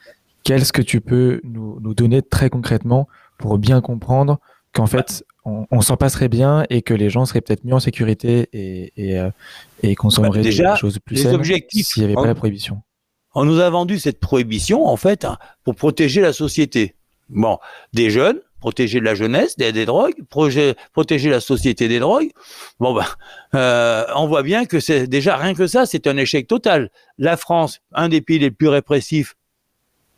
qu'est-ce 0.43 0.73
que 0.73 0.81
tu 0.81 0.99
peux 0.99 1.39
nous, 1.45 1.79
nous, 1.79 1.93
donner 1.93 2.21
très 2.21 2.49
concrètement 2.49 3.07
pour 3.37 3.59
bien 3.59 3.79
comprendre 3.79 4.39
qu'en 4.73 4.87
fait, 4.87 5.23
on, 5.45 5.79
s'en 5.79 5.95
passerait 5.95 6.27
bien 6.27 6.65
et 6.69 6.81
que 6.81 6.93
les 6.93 7.09
gens 7.09 7.25
seraient 7.25 7.39
peut-être 7.39 7.63
mieux 7.63 7.73
en 7.73 7.79
sécurité 7.79 8.49
et, 8.51 8.91
et, 8.97 9.17
euh, 9.17 9.29
et 9.81 9.95
consommerait 9.95 10.43
bah, 10.43 10.49
des 10.49 10.75
choses 10.75 10.99
plus 10.99 11.15
saines 11.15 11.41
s'il 11.69 12.03
n'y 12.03 12.03
avait 12.03 12.13
pas 12.13 12.27
la 12.27 12.35
prohibition 12.35 12.81
On 13.35 13.45
nous 13.45 13.59
a 13.59 13.69
vendu 13.69 13.99
cette 13.99 14.19
prohibition, 14.19 14.85
en 14.85 14.97
fait, 14.97 15.23
hein, 15.23 15.37
pour 15.63 15.75
protéger 15.75 16.19
la 16.19 16.33
société. 16.33 16.95
Bon, 17.29 17.57
des 17.93 18.09
jeunes 18.09 18.41
protéger 18.59 18.99
la 18.99 19.15
jeunesse 19.15 19.55
des, 19.57 19.85
drogues, 19.85 20.15
protéger 20.29 21.29
la 21.29 21.39
société 21.39 21.87
des 21.87 21.99
drogues. 21.99 22.29
Bon 22.79 22.93
ben, 22.93 23.05
euh, 23.55 24.03
on 24.15 24.27
voit 24.27 24.43
bien 24.43 24.65
que 24.65 24.79
c'est 24.79 25.07
déjà 25.07 25.37
rien 25.37 25.53
que 25.53 25.67
ça, 25.67 25.85
c'est 25.85 26.07
un 26.07 26.17
échec 26.17 26.47
total. 26.47 26.89
La 27.17 27.37
France, 27.37 27.79
un 27.93 28.09
des 28.09 28.21
pays 28.21 28.39
les 28.39 28.51
plus 28.51 28.67
répressifs 28.67 29.35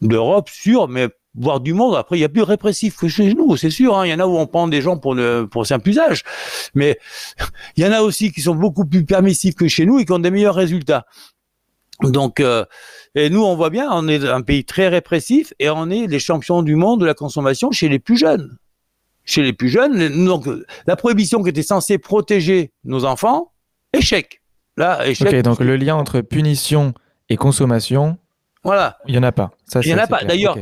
d'Europe, 0.01 0.49
sûr, 0.49 0.87
mais 0.87 1.09
voire 1.35 1.59
du 1.59 1.73
monde. 1.73 1.95
Après, 1.95 2.17
il 2.17 2.21
y 2.21 2.25
a 2.25 2.29
plus 2.29 2.41
répressif 2.41 2.97
que 2.97 3.07
chez 3.07 3.33
nous, 3.33 3.57
c'est 3.57 3.69
sûr. 3.69 3.97
Hein. 3.97 4.05
Il 4.05 4.09
y 4.09 4.13
en 4.13 4.19
a 4.19 4.25
où 4.25 4.37
on 4.37 4.47
prend 4.47 4.67
des 4.67 4.81
gens 4.81 4.97
pour 4.97 5.15
pour 5.51 5.65
simple 5.65 5.89
usage, 5.89 6.23
mais 6.73 6.97
il 7.75 7.83
y 7.83 7.87
en 7.87 7.91
a 7.91 8.01
aussi 8.01 8.31
qui 8.31 8.41
sont 8.41 8.55
beaucoup 8.55 8.85
plus 8.85 9.05
permissifs 9.05 9.55
que 9.55 9.67
chez 9.67 9.85
nous 9.85 9.99
et 9.99 10.05
qui 10.05 10.11
ont 10.11 10.19
des 10.19 10.31
meilleurs 10.31 10.55
résultats. 10.55 11.05
Donc, 12.01 12.39
euh, 12.39 12.65
et 13.15 13.29
nous, 13.29 13.43
on 13.43 13.55
voit 13.55 13.69
bien, 13.69 13.89
on 13.91 14.07
est 14.07 14.25
un 14.25 14.41
pays 14.41 14.63
très 14.63 14.87
répressif 14.87 15.53
et 15.59 15.69
on 15.69 15.89
est 15.89 16.07
les 16.07 16.19
champions 16.19 16.61
du 16.61 16.75
monde 16.75 17.01
de 17.01 17.05
la 17.05 17.13
consommation 17.13 17.71
chez 17.71 17.89
les 17.89 17.99
plus 17.99 18.17
jeunes. 18.17 18.57
Chez 19.25 19.43
les 19.43 19.53
plus 19.53 19.69
jeunes, 19.69 20.25
donc 20.25 20.47
la 20.87 20.95
prohibition 20.95 21.43
qui 21.43 21.49
était 21.49 21.61
censée 21.61 21.97
protéger 21.97 22.71
nos 22.83 23.05
enfants, 23.05 23.51
échec. 23.93 24.41
Là, 24.77 25.05
échec. 25.07 25.27
Ok, 25.27 25.41
donc 25.41 25.59
le 25.59 25.75
lien 25.75 25.95
entre 25.95 26.21
punition 26.21 26.93
et 27.27 27.35
consommation, 27.35 28.17
voilà. 28.63 28.97
Il 29.07 29.13
n'y 29.13 29.17
en 29.17 29.23
a 29.23 29.31
pas. 29.31 29.51
Ça, 29.65 29.79
il 29.81 29.87
n'y 29.87 29.93
en 29.93 30.03
a 30.03 30.07
pas. 30.07 30.23
D'ailleurs, 30.23 30.57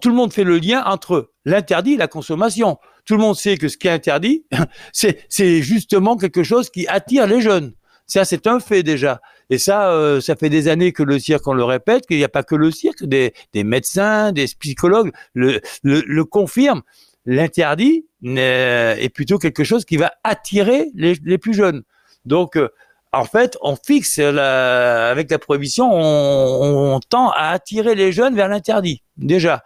tout 0.00 0.08
le 0.08 0.14
monde 0.14 0.32
fait 0.32 0.44
le 0.44 0.58
lien 0.58 0.82
entre 0.84 1.30
l'interdit 1.44 1.94
et 1.94 1.96
la 1.96 2.08
consommation. 2.08 2.78
Tout 3.04 3.14
le 3.14 3.20
monde 3.20 3.36
sait 3.36 3.56
que 3.56 3.68
ce 3.68 3.76
qui 3.76 3.88
est 3.88 3.90
interdit, 3.90 4.46
c'est 4.92 5.62
justement 5.62 6.16
quelque 6.16 6.42
chose 6.42 6.70
qui 6.70 6.86
attire 6.88 7.26
les 7.26 7.40
jeunes. 7.40 7.72
Ça, 8.06 8.24
c'est 8.24 8.46
un 8.46 8.60
fait 8.60 8.82
déjà. 8.82 9.20
Et 9.50 9.58
ça, 9.58 9.90
euh, 9.92 10.20
ça 10.20 10.36
fait 10.36 10.50
des 10.50 10.68
années 10.68 10.92
que 10.92 11.02
le 11.02 11.18
cirque, 11.18 11.46
on 11.46 11.54
le 11.54 11.64
répète, 11.64 12.06
qu'il 12.06 12.18
n'y 12.18 12.24
a 12.24 12.28
pas 12.28 12.42
que 12.42 12.54
le 12.54 12.70
cirque, 12.70 13.04
des, 13.04 13.32
médecins, 13.54 14.32
des 14.32 14.46
psychologues 14.58 15.12
le, 15.34 15.60
le, 15.82 16.24
confirment. 16.24 16.82
L'interdit 17.24 18.06
est 18.24 19.14
plutôt 19.14 19.38
quelque 19.38 19.64
chose 19.64 19.84
qui 19.84 19.96
va 19.96 20.12
attirer 20.24 20.90
les, 20.94 21.14
les 21.24 21.38
plus 21.38 21.54
jeunes. 21.54 21.82
Donc, 22.24 22.56
euh, 22.56 22.68
en 23.12 23.24
fait, 23.24 23.56
on 23.62 23.76
fixe 23.76 24.18
la, 24.18 25.10
avec 25.10 25.30
la 25.30 25.38
prohibition, 25.38 25.90
on, 25.90 26.94
on, 26.94 27.00
tend 27.00 27.30
à 27.30 27.50
attirer 27.50 27.94
les 27.94 28.12
jeunes 28.12 28.34
vers 28.34 28.48
l'interdit. 28.48 29.02
Déjà, 29.16 29.62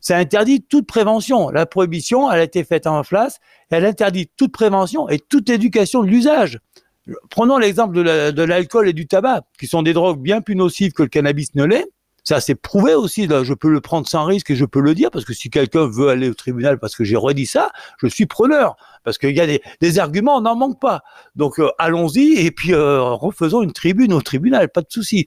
ça 0.00 0.18
interdit 0.18 0.62
toute 0.62 0.86
prévention. 0.86 1.48
La 1.48 1.64
prohibition, 1.64 2.30
elle 2.30 2.40
a 2.40 2.42
été 2.42 2.62
faite 2.62 2.86
en 2.86 3.02
place, 3.02 3.40
elle 3.70 3.86
interdit 3.86 4.30
toute 4.36 4.52
prévention 4.52 5.08
et 5.08 5.18
toute 5.18 5.48
éducation 5.48 6.02
de 6.02 6.08
l'usage. 6.08 6.58
Prenons 7.30 7.58
l'exemple 7.58 7.94
de 7.94 8.42
l'alcool 8.42 8.88
et 8.88 8.92
du 8.92 9.06
tabac, 9.06 9.42
qui 9.58 9.66
sont 9.66 9.82
des 9.82 9.92
drogues 9.92 10.20
bien 10.20 10.40
plus 10.40 10.56
nocives 10.56 10.92
que 10.92 11.02
le 11.02 11.08
cannabis 11.08 11.54
ne 11.54 11.64
l'est. 11.64 11.86
Ça, 12.26 12.40
c'est 12.40 12.54
prouvé 12.54 12.94
aussi. 12.94 13.28
Je 13.28 13.52
peux 13.52 13.68
le 13.68 13.82
prendre 13.82 14.08
sans 14.08 14.24
risque 14.24 14.50
et 14.50 14.56
je 14.56 14.64
peux 14.64 14.80
le 14.80 14.94
dire 14.94 15.10
parce 15.10 15.26
que 15.26 15.34
si 15.34 15.50
quelqu'un 15.50 15.86
veut 15.86 16.08
aller 16.08 16.30
au 16.30 16.34
tribunal 16.34 16.78
parce 16.78 16.96
que 16.96 17.04
j'ai 17.04 17.16
redit 17.16 17.44
ça, 17.44 17.70
je 17.98 18.06
suis 18.06 18.24
preneur 18.24 18.76
parce 19.04 19.18
qu'il 19.18 19.36
y 19.36 19.40
a 19.40 19.46
des, 19.46 19.98
arguments, 19.98 20.38
on 20.38 20.40
n'en 20.40 20.56
manque 20.56 20.80
pas. 20.80 21.02
Donc 21.36 21.60
euh, 21.60 21.68
allons-y 21.78 22.38
et 22.38 22.50
puis 22.50 22.72
euh, 22.72 23.02
refaisons 23.02 23.62
une 23.62 23.74
tribune 23.74 24.14
au 24.14 24.22
tribunal, 24.22 24.70
pas 24.70 24.80
de 24.80 24.86
souci. 24.88 25.26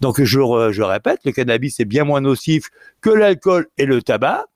Donc 0.00 0.22
je 0.22 0.82
répète, 0.82 1.20
le 1.26 1.32
cannabis 1.32 1.80
est 1.80 1.84
bien 1.84 2.04
moins 2.04 2.22
nocif 2.22 2.70
que 3.02 3.10
l'alcool 3.10 3.68
et 3.76 3.84
le 3.84 4.00
tabac. 4.00 4.46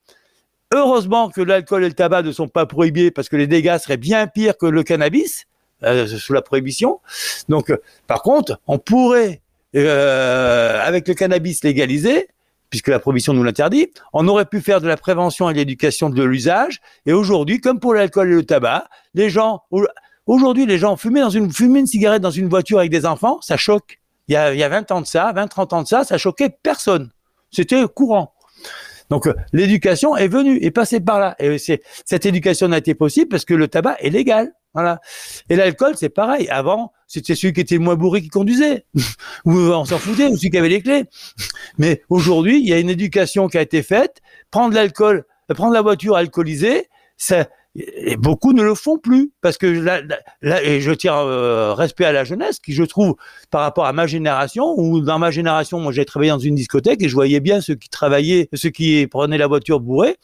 Heureusement 0.73 1.29
que 1.29 1.43
l'alcool 1.43 1.85
et 1.85 1.89
le 1.89 1.95
tabac 1.95 2.23
ne 2.23 2.33
sont 2.33 2.49
pas 2.49 2.65
prohibés 2.65 3.11
parce 3.11 3.29
que 3.29 3.37
les 3.37 3.47
dégâts 3.47 3.77
seraient 3.77 3.99
bien 3.99 4.27
pires 4.27 4.57
que 4.57 4.65
le 4.65 4.83
cannabis 4.83 5.45
euh, 5.85 6.07
sous 6.07 6.33
la 6.33 6.43
prohibition. 6.43 7.01
Donc, 7.49 7.73
par 8.07 8.23
contre, 8.23 8.61
on 8.67 8.79
pourrait 8.79 9.43
euh, 9.75 10.81
avec 10.83 11.09
le 11.09 11.15
cannabis 11.15 11.65
légalisé, 11.65 12.29
puisque 12.69 12.89
la 12.89 12.99
prohibition 12.99 13.33
nous 13.33 13.43
l'interdit, 13.43 13.89
on 14.13 14.29
aurait 14.29 14.45
pu 14.45 14.61
faire 14.61 14.81
de 14.81 14.89
la 14.89 14.97
prévention 14.97 15.49
et 15.49 15.55
de 15.55 15.59
l'éducation 15.59 16.11
de 16.11 16.23
l'usage. 16.23 16.81
Et 17.07 17.13
aujourd'hui, 17.13 17.61
comme 17.61 17.81
pour 17.81 17.95
l'alcool 17.95 18.31
et 18.31 18.35
le 18.35 18.45
tabac, 18.45 18.89
les 19.15 19.31
gens, 19.31 19.63
aujourd'hui, 20.27 20.67
les 20.67 20.79
gens 20.79 20.97
fumer 20.97 21.21
dans 21.21 21.31
une, 21.31 21.53
fumer 21.53 21.81
une 21.81 21.87
cigarette 21.87 22.23
dans 22.23 22.31
une 22.31 22.49
voiture 22.49 22.79
avec 22.79 22.91
des 22.91 23.07
enfants, 23.07 23.41
ça 23.41 23.57
choque. 23.57 23.99
Il 24.29 24.35
y 24.35 24.37
a, 24.37 24.53
il 24.53 24.59
y 24.59 24.63
a 24.63 24.69
20 24.69 24.91
ans 24.93 25.01
de 25.01 25.07
ça, 25.07 25.33
20, 25.35 25.49
30 25.49 25.73
ans 25.73 25.83
de 25.83 25.89
ça, 25.89 26.05
ça 26.05 26.19
choquait 26.19 26.51
personne. 26.63 27.11
C'était 27.51 27.83
courant. 27.89 28.35
Donc 29.11 29.27
euh, 29.27 29.35
l'éducation 29.53 30.17
est 30.17 30.29
venue, 30.29 30.59
est 30.63 30.71
passée 30.71 31.01
par 31.01 31.19
là. 31.19 31.35
Et 31.39 31.57
cette 31.59 32.27
éducation 32.27 32.69
n'a 32.69 32.79
été 32.79 32.95
possible 32.95 33.29
parce 33.29 33.45
que 33.45 33.55
le 33.55 33.69
tabac 33.69 33.97
est 34.01 34.11
légal. 34.11 34.53
Voilà. 34.75 35.01
Et 35.49 35.57
l'alcool, 35.57 35.95
c'est 35.97 36.09
pareil. 36.09 36.49
Avant, 36.49 36.93
c'était 37.07 37.35
celui 37.35 37.53
qui 37.53 37.61
était 37.61 37.75
le 37.75 37.83
moins 37.83 37.97
bourré 37.97 38.23
qui 38.23 38.29
conduisait. 38.29 38.87
ou 39.45 39.53
on 39.53 39.85
s'en 39.85 39.99
foutait, 39.99 40.27
ou 40.27 40.37
celui 40.37 40.51
qui 40.51 40.59
avait 40.59 40.69
les 40.69 40.83
clés. 40.83 41.05
Mais 41.79 42.03
aujourd'hui, 42.09 42.59
il 42.59 42.69
y 42.69 42.73
a 42.73 42.79
une 42.79 42.91
éducation 42.91 43.49
qui 43.49 43.59
a 43.59 43.63
été 43.63 43.83
faite. 43.83 44.23
Prendre 44.51 44.75
l'alcool, 44.75 45.25
prendre 45.55 45.75
la 45.75 45.83
voiture 45.83 46.17
alcoolisée, 46.17 46.89
ça, 47.17 47.47
et 47.75 48.17
beaucoup 48.17 48.53
ne 48.53 48.63
le 48.63 48.75
font 48.75 48.99
plus 48.99 49.33
parce 49.41 49.57
que 49.57 49.67
là, 49.67 50.03
là 50.43 50.63
et 50.63 50.81
je 50.81 50.93
tiens 50.93 51.17
euh, 51.17 51.73
respect 51.73 52.05
à 52.05 52.13
la 52.13 52.25
jeunesse 52.25 52.59
qui 52.59 52.75
je 52.75 52.83
trouve 52.83 53.17
par 53.51 53.63
rapport 53.63 53.87
à 53.87 53.95
ma 53.95 54.07
génération 54.07 54.75
ou 54.77 55.01
dans 55.01 55.19
ma 55.19 55.31
génération 55.31 55.81
moi 55.81 55.91
j'ai 55.91 56.05
travaillé 56.05 56.31
dans 56.31 56.39
une 56.39 56.55
discothèque 56.55 57.03
et 57.03 57.09
je 57.09 57.15
voyais 57.15 57.41
bien 57.41 57.63
ceux 57.63 57.75
qui 57.75 57.89
travaillaient 57.89 58.51
ceux 58.53 58.69
qui 58.69 59.07
prenaient 59.07 59.39
la 59.39 59.47
voiture 59.47 59.81
bourrée 59.81 60.17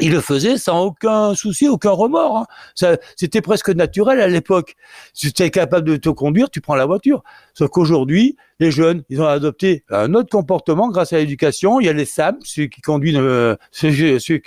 il 0.00 0.12
le 0.12 0.20
faisait 0.20 0.58
sans 0.58 0.86
aucun 0.86 1.34
souci, 1.34 1.68
aucun 1.68 1.90
remords. 1.90 2.38
Hein. 2.38 2.96
C'était 3.16 3.40
presque 3.40 3.68
naturel 3.70 4.20
à 4.20 4.26
l'époque. 4.26 4.74
Si 5.12 5.32
tu 5.32 5.42
es 5.42 5.50
capable 5.50 5.88
de 5.88 5.96
te 5.96 6.08
conduire, 6.08 6.50
tu 6.50 6.60
prends 6.60 6.74
la 6.74 6.86
voiture. 6.86 7.22
Sauf 7.54 7.70
qu'aujourd'hui, 7.70 8.36
les 8.58 8.70
jeunes, 8.70 9.04
ils 9.08 9.20
ont 9.20 9.26
adopté 9.26 9.84
un 9.90 10.14
autre 10.14 10.30
comportement 10.30 10.88
grâce 10.88 11.12
à 11.12 11.18
l'éducation. 11.18 11.78
Il 11.80 11.86
y 11.86 11.88
a 11.88 11.92
les 11.92 12.04
SAM, 12.06 12.38
ceux 12.42 12.66
qui 12.66 12.80
conduisent, 12.80 13.20
ceux, 13.70 13.90
qui, 14.18 14.40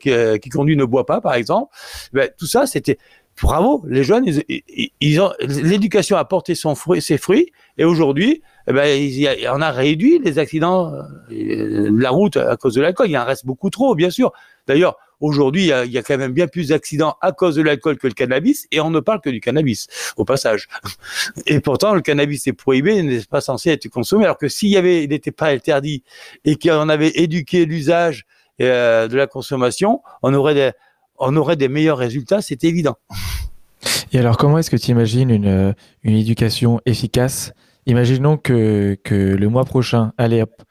qui, 0.00 0.40
qui, 0.40 0.48
conduisent 0.50 0.78
ne 0.78 0.84
boivent 0.84 1.04
pas, 1.04 1.20
par 1.20 1.34
exemple. 1.34 1.74
Ben, 2.12 2.30
tout 2.38 2.46
ça, 2.46 2.66
c'était 2.66 2.98
bravo. 3.42 3.84
Les 3.88 4.04
jeunes, 4.04 4.24
ils, 5.00 5.20
ont 5.20 5.32
l'éducation 5.40 6.16
a 6.16 6.24
porté 6.24 6.54
son 6.54 6.74
fruit, 6.74 7.02
ses 7.02 7.18
fruits, 7.18 7.52
et 7.78 7.84
aujourd'hui, 7.84 8.42
eh 8.68 8.72
ben, 8.72 9.28
on 9.52 9.60
a 9.60 9.70
réduit 9.70 10.18
les 10.18 10.38
accidents 10.38 10.92
euh, 10.92 11.90
de 11.90 12.00
la 12.00 12.10
route 12.10 12.36
à 12.36 12.56
cause 12.56 12.74
de 12.74 12.80
l'alcool. 12.80 13.08
Il 13.08 13.18
en 13.18 13.24
reste 13.24 13.46
beaucoup 13.46 13.70
trop, 13.70 13.94
bien 13.94 14.10
sûr. 14.10 14.32
D'ailleurs, 14.66 14.96
aujourd'hui, 15.20 15.70
il, 15.84 15.92
y 15.92 15.98
a, 15.98 16.02
quand 16.02 16.18
même 16.18 16.32
bien 16.32 16.46
plus 16.46 16.68
d'accidents 16.68 17.16
à 17.20 17.32
cause 17.32 17.54
de 17.54 17.62
l'alcool 17.62 17.96
que 17.98 18.06
le 18.06 18.12
cannabis, 18.12 18.66
et 18.72 18.80
on 18.80 18.90
ne 18.90 19.00
parle 19.00 19.20
que 19.20 19.30
du 19.30 19.40
cannabis, 19.40 19.86
au 20.16 20.24
passage. 20.24 20.68
Et 21.46 21.60
pourtant, 21.60 21.94
le 21.94 22.00
cannabis 22.00 22.46
est 22.46 22.52
prohibé, 22.52 22.96
il 22.96 23.06
n'est 23.06 23.22
pas 23.22 23.40
censé 23.40 23.70
être 23.70 23.88
consommé, 23.88 24.24
alors 24.24 24.38
que 24.38 24.48
s'il 24.48 24.72
il 24.72 25.08
n'était 25.08 25.30
pas 25.30 25.48
interdit, 25.48 26.02
et 26.44 26.56
qu'on 26.56 26.88
avait 26.88 27.12
éduqué 27.14 27.64
l'usage 27.64 28.26
euh, 28.60 29.06
de 29.06 29.16
la 29.16 29.26
consommation, 29.26 30.02
on 30.22 30.34
aurait 30.34 30.54
des, 30.54 30.70
on 31.18 31.36
aurait 31.36 31.56
des 31.56 31.68
meilleurs 31.68 31.98
résultats, 31.98 32.42
c'est 32.42 32.64
évident. 32.64 32.96
Et 34.12 34.18
alors, 34.18 34.36
comment 34.36 34.58
est-ce 34.58 34.70
que 34.70 34.76
tu 34.76 34.90
imagines 34.90 35.30
une, 35.30 35.46
euh, 35.46 35.72
une 36.02 36.16
éducation 36.16 36.80
efficace? 36.86 37.52
Imaginons 37.86 38.36
que, 38.36 38.96
que 39.04 39.14
le 39.14 39.48
mois 39.48 39.64
prochain, 39.64 40.12
allez 40.16 40.42
hop, 40.42 40.62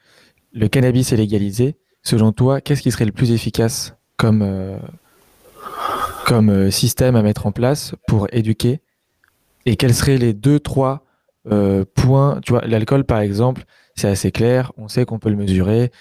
le 0.54 0.68
cannabis 0.68 1.12
est 1.12 1.18
légalisé. 1.18 1.78
Selon 2.04 2.32
toi, 2.32 2.62
qu'est-ce 2.62 2.82
qui 2.82 2.92
serait 2.92 3.06
le 3.06 3.12
plus 3.12 3.32
efficace 3.32 3.96
comme, 4.18 4.42
euh, 4.42 4.78
comme 6.26 6.50
euh, 6.50 6.72
système 6.72 7.16
à 7.16 7.22
mettre 7.22 7.46
en 7.46 7.52
place 7.52 7.96
pour 8.08 8.28
éduquer? 8.32 8.82
Et 9.66 9.76
quels 9.76 9.94
seraient 9.94 10.18
les 10.18 10.34
deux, 10.34 10.60
trois 10.60 11.04
points? 11.96 12.40
Tu 12.44 12.52
vois, 12.52 12.62
l'alcool, 12.66 13.04
par 13.04 13.20
exemple, 13.20 13.64
c'est 13.96 14.08
assez 14.08 14.32
clair. 14.32 14.72
On 14.78 14.88
sait 14.88 15.06
qu'on 15.06 15.20
peut 15.20 15.30
le 15.30 15.36
mesurer. 15.36 15.92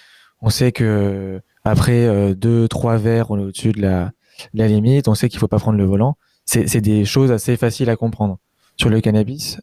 On 0.42 0.50
sait 0.50 0.72
que 0.72 1.40
après 1.64 2.34
deux, 2.34 2.68
trois 2.68 2.98
verres, 2.98 3.30
on 3.30 3.38
est 3.38 3.42
au-dessus 3.42 3.72
de 3.72 3.80
la, 3.80 4.12
la, 4.52 4.68
limite. 4.68 5.08
On 5.08 5.14
sait 5.14 5.28
qu'il 5.28 5.38
faut 5.38 5.48
pas 5.48 5.58
prendre 5.58 5.78
le 5.78 5.84
volant. 5.84 6.16
C'est 6.44 6.80
des 6.80 7.04
choses 7.04 7.32
assez 7.32 7.56
faciles 7.56 7.90
à 7.90 7.96
comprendre. 7.96 8.38
Sur 8.76 8.90
le 8.90 9.00
cannabis, 9.00 9.60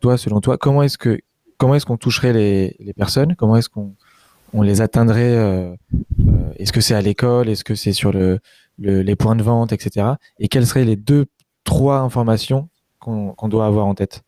toi, 0.00 0.16
selon 0.16 0.40
toi, 0.40 0.58
comment 0.58 0.82
est-ce 0.82 0.98
que 0.98 1.18
comment 1.56 1.74
est-ce 1.74 1.86
qu'on 1.86 1.96
toucherait 1.96 2.32
les, 2.32 2.76
les 2.78 2.92
personnes? 2.92 3.34
Comment 3.36 3.56
est-ce 3.56 3.68
qu'on 3.68 3.94
on 4.52 4.62
les 4.62 4.80
atteindrait 4.80 5.36
euh, 5.36 5.74
euh, 6.28 6.52
Est-ce 6.56 6.72
que 6.72 6.80
c'est 6.80 6.94
à 6.94 7.02
l'école? 7.02 7.48
Est-ce 7.48 7.64
que 7.64 7.74
c'est 7.74 7.92
sur 7.92 8.12
le, 8.12 8.40
les 8.78 9.16
points 9.16 9.36
de 9.36 9.42
vente, 9.42 9.72
etc. 9.72 10.14
Et 10.38 10.48
quelles 10.48 10.66
seraient 10.66 10.84
les 10.84 10.96
deux, 10.96 11.26
trois 11.64 11.98
informations 11.98 12.68
qu'on 12.98 13.48
doit 13.48 13.66
avoir 13.66 13.86
en 13.86 13.94
tête? 13.94 14.22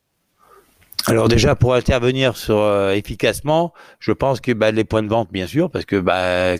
Alors 1.06 1.28
déjà 1.28 1.56
pour 1.56 1.74
intervenir 1.74 2.36
sur 2.36 2.58
euh, 2.58 2.92
efficacement, 2.92 3.72
je 3.98 4.12
pense 4.12 4.40
que 4.40 4.52
bah, 4.52 4.70
les 4.70 4.84
points 4.84 5.02
de 5.02 5.08
vente 5.08 5.32
bien 5.32 5.46
sûr 5.46 5.70
parce 5.70 5.84
que 5.84 5.96
bah, 5.96 6.56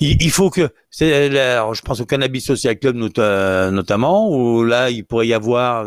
il, 0.00 0.30
faut 0.30 0.50
que 0.50 0.70
c'est 0.90 1.30
je 1.30 1.82
pense 1.82 2.00
au 2.00 2.06
cannabis 2.06 2.44
social 2.46 2.78
club 2.78 2.96
notamment 2.96 4.30
où 4.30 4.64
là 4.64 4.90
il 4.90 5.04
pourrait 5.04 5.26
y 5.26 5.34
avoir 5.34 5.84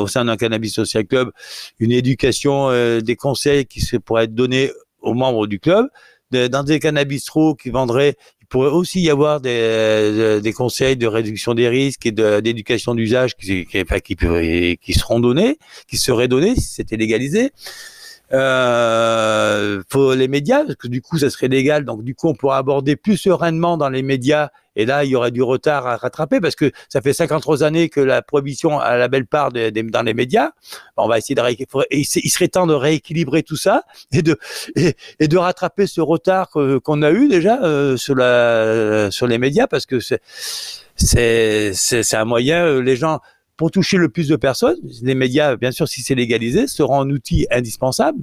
au 0.00 0.06
sein 0.06 0.24
d'un 0.24 0.36
cannabis 0.36 0.74
social 0.74 1.06
club 1.06 1.30
une 1.78 1.92
éducation 1.92 2.70
des 3.00 3.16
conseils 3.16 3.66
qui 3.66 3.80
se 3.80 3.96
pourraient 3.96 4.24
être 4.24 4.34
donnés 4.34 4.70
aux 5.00 5.14
membres 5.14 5.46
du 5.46 5.58
club. 5.58 5.86
dans 6.30 6.62
des 6.62 6.78
cannabistros 6.78 7.56
qui 7.56 7.70
vendraient, 7.70 8.16
pourrait 8.50 8.70
aussi 8.70 9.00
y 9.00 9.08
avoir 9.08 9.40
des, 9.40 10.40
des 10.42 10.52
conseils 10.52 10.96
de 10.96 11.06
réduction 11.06 11.54
des 11.54 11.68
risques 11.68 12.04
et 12.04 12.12
d'éducation 12.12 12.94
d'usage 12.94 13.36
qui, 13.36 13.64
qui, 13.64 13.84
qui, 13.84 14.78
qui, 14.82 14.92
seront 14.92 15.20
donnés, 15.20 15.58
qui 15.88 15.96
seraient 15.96 16.28
donnés 16.28 16.56
si 16.56 16.74
c'était 16.74 16.96
légalisé. 16.96 17.52
Euh, 18.32 19.82
faut 19.88 20.14
les 20.14 20.28
médias 20.28 20.62
parce 20.64 20.76
que 20.76 20.86
du 20.86 21.02
coup 21.02 21.18
ça 21.18 21.30
serait 21.30 21.48
légal 21.48 21.84
donc 21.84 22.04
du 22.04 22.14
coup 22.14 22.28
on 22.28 22.34
pourra 22.34 22.58
aborder 22.58 22.94
plus 22.94 23.16
sereinement 23.16 23.76
dans 23.76 23.88
les 23.88 24.02
médias 24.02 24.50
Et 24.80 24.86
là, 24.86 25.04
il 25.04 25.10
y 25.10 25.16
aurait 25.16 25.30
du 25.30 25.42
retard 25.42 25.86
à 25.86 25.96
rattraper 25.96 26.40
parce 26.40 26.56
que 26.56 26.72
ça 26.88 27.00
fait 27.00 27.12
53 27.12 27.62
années 27.62 27.88
que 27.88 28.00
la 28.00 28.22
prohibition 28.22 28.78
a 28.78 28.96
la 28.96 29.08
belle 29.08 29.26
part 29.26 29.50
dans 29.52 30.02
les 30.02 30.14
médias. 30.14 30.52
On 30.96 31.06
va 31.06 31.18
essayer 31.18 31.34
de 31.34 31.42
il 31.90 32.30
serait 32.30 32.48
temps 32.48 32.66
de 32.66 32.74
rééquilibrer 32.74 33.42
tout 33.42 33.56
ça 33.56 33.84
et 34.12 34.22
de 34.22 34.38
et, 34.76 35.28
de 35.28 35.36
rattraper 35.36 35.86
ce 35.86 36.00
retard 36.00 36.48
qu'on 36.50 37.02
a 37.02 37.10
eu 37.10 37.28
déjà 37.28 37.62
euh, 37.62 37.96
sur 37.96 38.14
la 38.14 39.10
sur 39.10 39.26
les 39.26 39.38
médias 39.38 39.66
parce 39.66 39.84
que 39.86 40.00
c'est 40.00 40.22
c'est 40.96 41.72
c'est 41.74 42.16
un 42.16 42.24
moyen 42.24 42.64
euh, 42.64 42.80
les 42.80 42.96
gens 42.96 43.20
pour 43.60 43.70
toucher 43.70 43.98
le 43.98 44.08
plus 44.08 44.26
de 44.26 44.36
personnes, 44.36 44.78
les 45.02 45.14
médias, 45.14 45.54
bien 45.54 45.70
sûr, 45.70 45.86
si 45.86 46.00
c'est 46.00 46.14
légalisé, 46.14 46.66
seront 46.66 47.02
un 47.02 47.10
outil 47.10 47.46
indispensable. 47.50 48.18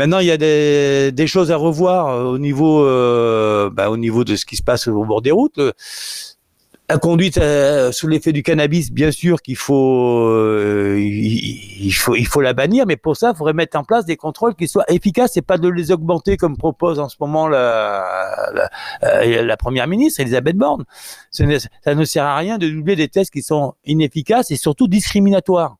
Maintenant, 0.00 0.20
il 0.20 0.28
y 0.28 0.30
a 0.30 0.38
des, 0.38 1.12
des 1.12 1.26
choses 1.26 1.52
à 1.52 1.56
revoir 1.56 2.06
euh, 2.08 2.24
au 2.24 2.38
niveau, 2.38 2.86
euh, 2.86 3.68
bah, 3.68 3.90
au 3.90 3.98
niveau 3.98 4.24
de 4.24 4.34
ce 4.34 4.46
qui 4.46 4.56
se 4.56 4.62
passe 4.62 4.88
au 4.88 5.04
bord 5.04 5.20
des 5.20 5.30
routes. 5.30 5.60
La 6.88 6.96
conduite 6.96 7.36
euh, 7.36 7.92
sous 7.92 8.08
l'effet 8.08 8.32
du 8.32 8.42
cannabis, 8.42 8.92
bien 8.92 9.10
sûr 9.10 9.42
qu'il 9.42 9.56
faut, 9.56 10.26
euh, 10.26 10.98
il, 10.98 11.92
faut, 11.92 12.16
il 12.16 12.26
faut 12.26 12.40
la 12.40 12.54
bannir, 12.54 12.86
mais 12.86 12.96
pour 12.96 13.14
ça, 13.14 13.32
il 13.34 13.36
faudrait 13.36 13.52
mettre 13.52 13.76
en 13.76 13.84
place 13.84 14.06
des 14.06 14.16
contrôles 14.16 14.54
qui 14.54 14.68
soient 14.68 14.90
efficaces 14.90 15.36
et 15.36 15.42
pas 15.42 15.58
de 15.58 15.68
les 15.68 15.92
augmenter 15.92 16.38
comme 16.38 16.56
propose 16.56 16.98
en 16.98 17.10
ce 17.10 17.16
moment 17.20 17.46
la, 17.46 18.50
la, 18.54 18.70
euh, 19.02 19.42
la 19.42 19.56
première 19.58 19.86
ministre 19.86 20.20
Elisabeth 20.20 20.56
Borne. 20.56 20.86
Ça 21.30 21.44
ne, 21.44 22.04
sert 22.06 22.24
à 22.24 22.38
rien 22.38 22.56
de 22.56 22.70
doubler 22.70 22.96
des 22.96 23.08
tests 23.08 23.34
qui 23.34 23.42
sont 23.42 23.74
inefficaces 23.84 24.50
et 24.50 24.56
surtout 24.56 24.88
discriminatoires. 24.88 25.76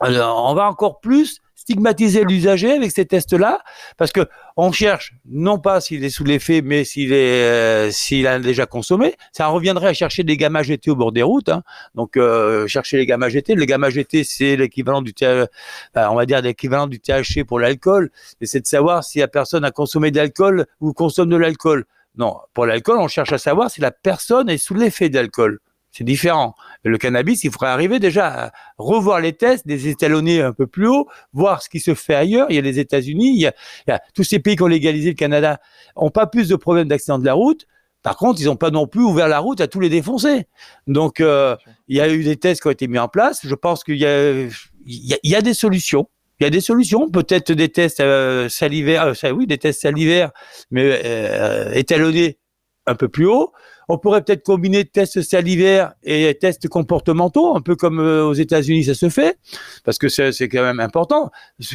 Alors, 0.00 0.46
on 0.50 0.54
va 0.54 0.66
encore 0.66 1.00
plus 1.00 1.42
stigmatiser 1.68 2.24
l'usager 2.24 2.72
avec 2.72 2.90
ces 2.90 3.04
tests-là, 3.04 3.60
parce 3.98 4.10
que 4.10 4.26
on 4.56 4.72
cherche 4.72 5.12
non 5.28 5.58
pas 5.58 5.82
s'il 5.82 6.02
est 6.02 6.08
sous 6.08 6.24
l'effet, 6.24 6.62
mais 6.62 6.82
s'il 6.84 7.12
est 7.12 7.44
euh, 7.44 7.90
s'il 7.90 8.26
a 8.26 8.38
déjà 8.38 8.64
consommé. 8.64 9.16
Ça 9.32 9.48
reviendrait 9.48 9.88
à 9.88 9.92
chercher 9.92 10.24
des 10.24 10.38
gamma 10.38 10.62
GT 10.62 10.90
au 10.90 10.96
bord 10.96 11.12
des 11.12 11.22
routes. 11.22 11.50
Hein. 11.50 11.62
Donc 11.94 12.16
euh, 12.16 12.66
chercher 12.66 12.96
les 12.96 13.04
gamma 13.04 13.28
GT. 13.28 13.54
Le 13.54 13.66
gamma 13.66 13.90
GT, 13.90 14.24
c'est 14.24 14.56
l'équivalent 14.56 15.02
du 15.02 15.12
euh, 15.22 15.46
on 15.94 16.14
va 16.14 16.24
dire 16.24 16.40
l'équivalent 16.40 16.86
du 16.86 17.00
THC 17.00 17.44
pour 17.46 17.60
l'alcool. 17.60 18.10
Et 18.40 18.46
c'est 18.46 18.60
de 18.60 18.66
savoir 18.66 19.04
si 19.04 19.18
la 19.18 19.28
personne 19.28 19.64
a 19.64 19.70
consommé 19.70 20.10
de 20.10 20.16
l'alcool 20.16 20.64
ou 20.80 20.94
consomme 20.94 21.28
de 21.28 21.36
l'alcool. 21.36 21.84
Non, 22.16 22.38
pour 22.54 22.64
l'alcool, 22.64 22.98
on 22.98 23.08
cherche 23.08 23.32
à 23.32 23.38
savoir 23.38 23.70
si 23.70 23.82
la 23.82 23.90
personne 23.90 24.48
est 24.48 24.58
sous 24.58 24.74
l'effet 24.74 25.10
d'alcool. 25.10 25.60
C'est 25.98 26.04
différent. 26.04 26.54
Le 26.84 26.96
cannabis, 26.96 27.42
il 27.42 27.50
faudrait 27.50 27.70
arriver 27.70 27.98
déjà 27.98 28.44
à 28.44 28.52
revoir 28.78 29.20
les 29.20 29.32
tests, 29.32 29.64
les 29.66 29.88
étalonner 29.88 30.40
un 30.40 30.52
peu 30.52 30.68
plus 30.68 30.86
haut, 30.86 31.08
voir 31.32 31.60
ce 31.60 31.68
qui 31.68 31.80
se 31.80 31.92
fait 31.92 32.14
ailleurs. 32.14 32.46
Il 32.50 32.54
y 32.54 32.58
a 32.60 32.62
les 32.62 32.78
États-Unis, 32.78 33.34
il, 33.34 33.40
y 33.40 33.46
a, 33.90 34.00
tous 34.14 34.22
ces 34.22 34.38
pays 34.38 34.54
qui 34.54 34.62
ont 34.62 34.68
légalisé 34.68 35.08
le 35.08 35.16
Canada, 35.16 35.58
ont 35.96 36.10
pas 36.10 36.28
plus 36.28 36.46
de 36.48 36.54
problèmes 36.54 36.86
d'accident 36.86 37.18
de 37.18 37.24
la 37.24 37.34
route. 37.34 37.66
Par 38.04 38.16
contre, 38.16 38.40
ils 38.40 38.44
n'ont 38.44 38.54
pas 38.54 38.70
non 38.70 38.86
plus 38.86 39.02
ouvert 39.02 39.26
la 39.26 39.40
route 39.40 39.60
à 39.60 39.66
tous 39.66 39.80
les 39.80 39.88
défoncer. 39.88 40.46
Donc, 40.86 41.18
euh, 41.18 41.56
il 41.88 41.96
y 41.96 42.00
a 42.00 42.08
eu 42.08 42.22
des 42.22 42.36
tests 42.36 42.62
qui 42.62 42.68
ont 42.68 42.70
été 42.70 42.86
mis 42.86 43.00
en 43.00 43.08
place. 43.08 43.40
Je 43.42 43.54
pense 43.56 43.82
qu'il 43.82 43.96
y 43.96 44.06
a, 44.06 44.42
il 44.86 45.18
y 45.24 45.34
a, 45.34 45.42
des 45.42 45.54
solutions. 45.54 46.08
Il 46.38 46.44
y 46.44 46.46
a 46.46 46.50
des 46.50 46.60
solutions, 46.60 47.10
peut-être 47.10 47.50
des 47.50 47.70
tests 47.70 47.98
euh, 47.98 48.48
salivaires, 48.48 49.14
euh, 49.24 49.30
oui, 49.32 49.48
des 49.48 49.58
tests 49.58 49.80
salivaires, 49.80 50.30
mais 50.70 51.00
euh, 51.04 51.72
étalonnés 51.72 52.38
un 52.86 52.94
peu 52.94 53.08
plus 53.08 53.26
haut. 53.26 53.52
On 53.88 53.96
pourrait 53.96 54.22
peut-être 54.22 54.44
combiner 54.44 54.84
tests 54.84 55.22
salivaires 55.22 55.94
et 56.04 56.36
tests 56.38 56.68
comportementaux, 56.68 57.56
un 57.56 57.62
peu 57.62 57.74
comme 57.74 58.00
euh, 58.00 58.24
aux 58.24 58.34
États-Unis 58.34 58.84
ça 58.84 58.94
se 58.94 59.08
fait, 59.08 59.38
parce 59.84 59.98
que 59.98 60.08
c'est 60.08 60.48
quand 60.48 60.62
même 60.62 60.80
important 60.80 61.30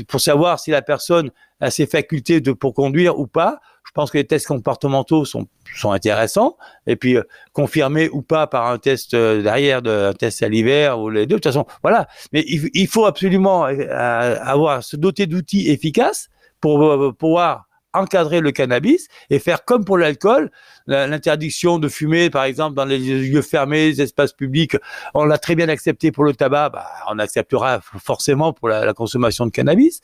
pour 0.08 0.21
savoir 0.21 0.60
si 0.60 0.69
la 0.69 0.84
personne 0.84 1.32
a 1.60 1.71
ses 1.71 1.88
facultés 1.88 2.39
de, 2.39 2.52
pour 2.52 2.73
conduire 2.73 3.17
ou 3.19 3.26
pas. 3.26 3.60
Je 3.86 3.91
pense 3.91 4.12
que 4.12 4.17
les 4.17 4.26
tests 4.26 4.47
comportementaux 4.47 5.26
sont, 5.26 5.47
intéressants, 5.84 6.58
et 6.88 6.95
puis 6.95 7.17
euh, 7.17 7.23
confirmés 7.52 8.10
ou 8.10 8.21
pas 8.21 8.47
par 8.47 8.67
un 8.67 8.78
test 8.78 9.13
euh, 9.13 9.41
derrière, 9.41 9.82
de, 9.82 10.10
un 10.10 10.13
test 10.13 10.39
salivaire 10.39 10.99
ou 10.99 11.10
les 11.10 11.26
deux. 11.26 11.36
De 11.36 11.41
toute 11.41 11.52
façon, 11.52 11.65
voilà. 11.82 12.08
Mais 12.32 12.43
il, 12.47 12.69
il 12.73 12.88
faut 12.88 13.06
absolument 13.06 13.63
avoir 13.63 14.84
se 14.84 14.95
doter 14.95 15.26
d'outils 15.26 15.69
efficaces 15.69 16.30
pour 16.62 17.13
pouvoir 17.17 17.65
encadrer 17.93 18.39
le 18.41 18.52
cannabis 18.52 19.08
et 19.30 19.39
faire 19.39 19.65
comme 19.65 19.86
pour 19.86 19.97
l'alcool, 19.97 20.52
l'interdiction 20.88 21.80
de 21.80 21.88
fumer, 21.88 22.30
par 22.30 22.43
exemple, 22.43 22.76
dans 22.76 22.86
les 22.86 22.98
lieux 23.00 23.41
fermés, 23.41 23.89
les 23.89 24.02
espaces 24.02 24.34
publics. 24.34 24.76
On 25.13 25.26
l'a 25.26 25.38
très 25.38 25.56
bien 25.56 25.69
accepté 25.69 26.12
pour 26.12 26.24
le 26.24 26.34
tabac, 26.34 26.69
bah, 26.69 26.86
on 27.10 27.19
acceptera 27.19 27.80
forcément 27.82 28.54
pour 28.54 28.69
la, 28.69 28.93
consommation 28.93 29.46
de 29.46 29.52
cannabis. 29.52 30.02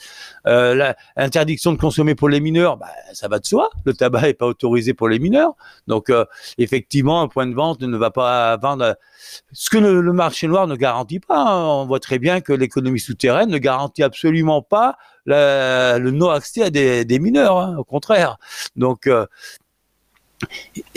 Euh, 0.48 0.94
L'interdiction 1.16 1.72
de 1.74 1.78
consommer 1.78 2.16
pour 2.16 2.30
les 2.30 2.40
mineurs, 2.40 2.78
bah, 2.78 2.88
ça 3.14 3.28
va 3.28 3.40
de 3.40 3.46
soi. 3.46 3.70
Le 3.86 3.94
tabac 3.94 4.22
n'est 4.22 4.34
pas 4.34 4.48
autorisé 4.48 4.94
pour 4.94 5.10
les 5.10 5.20
mineurs. 5.20 5.54
Donc, 5.88 6.10
euh, 6.10 6.26
effectivement, 6.58 7.22
un 7.22 7.28
point 7.28 7.46
de 7.46 7.54
vente 7.54 7.82
ne 7.82 7.98
va 7.98 8.12
pas 8.12 8.58
vendre 8.58 8.96
ce 9.52 9.70
que 9.70 9.78
le, 9.78 10.14
marché 10.14 10.48
noir 10.48 10.68
ne 10.68 10.76
garantit 10.76 11.20
pas. 11.20 11.42
Hein. 11.42 11.66
On 11.66 11.86
voit 11.86 12.00
très 12.00 12.20
bien 12.20 12.42
que 12.42 12.54
l'économie 12.54 13.00
souterraine 13.00 13.50
ne 13.50 13.58
garantit 13.58 14.04
absolument 14.04 14.62
pas 14.62 14.98
le 15.26 16.10
non-accès 16.12 16.64
à 16.64 16.70
des, 16.70 17.20
mineurs, 17.20 17.58
hein, 17.60 17.76
au 17.78 17.84
contraire. 17.84 18.38
Donc, 18.76 19.08
euh, 19.08 19.26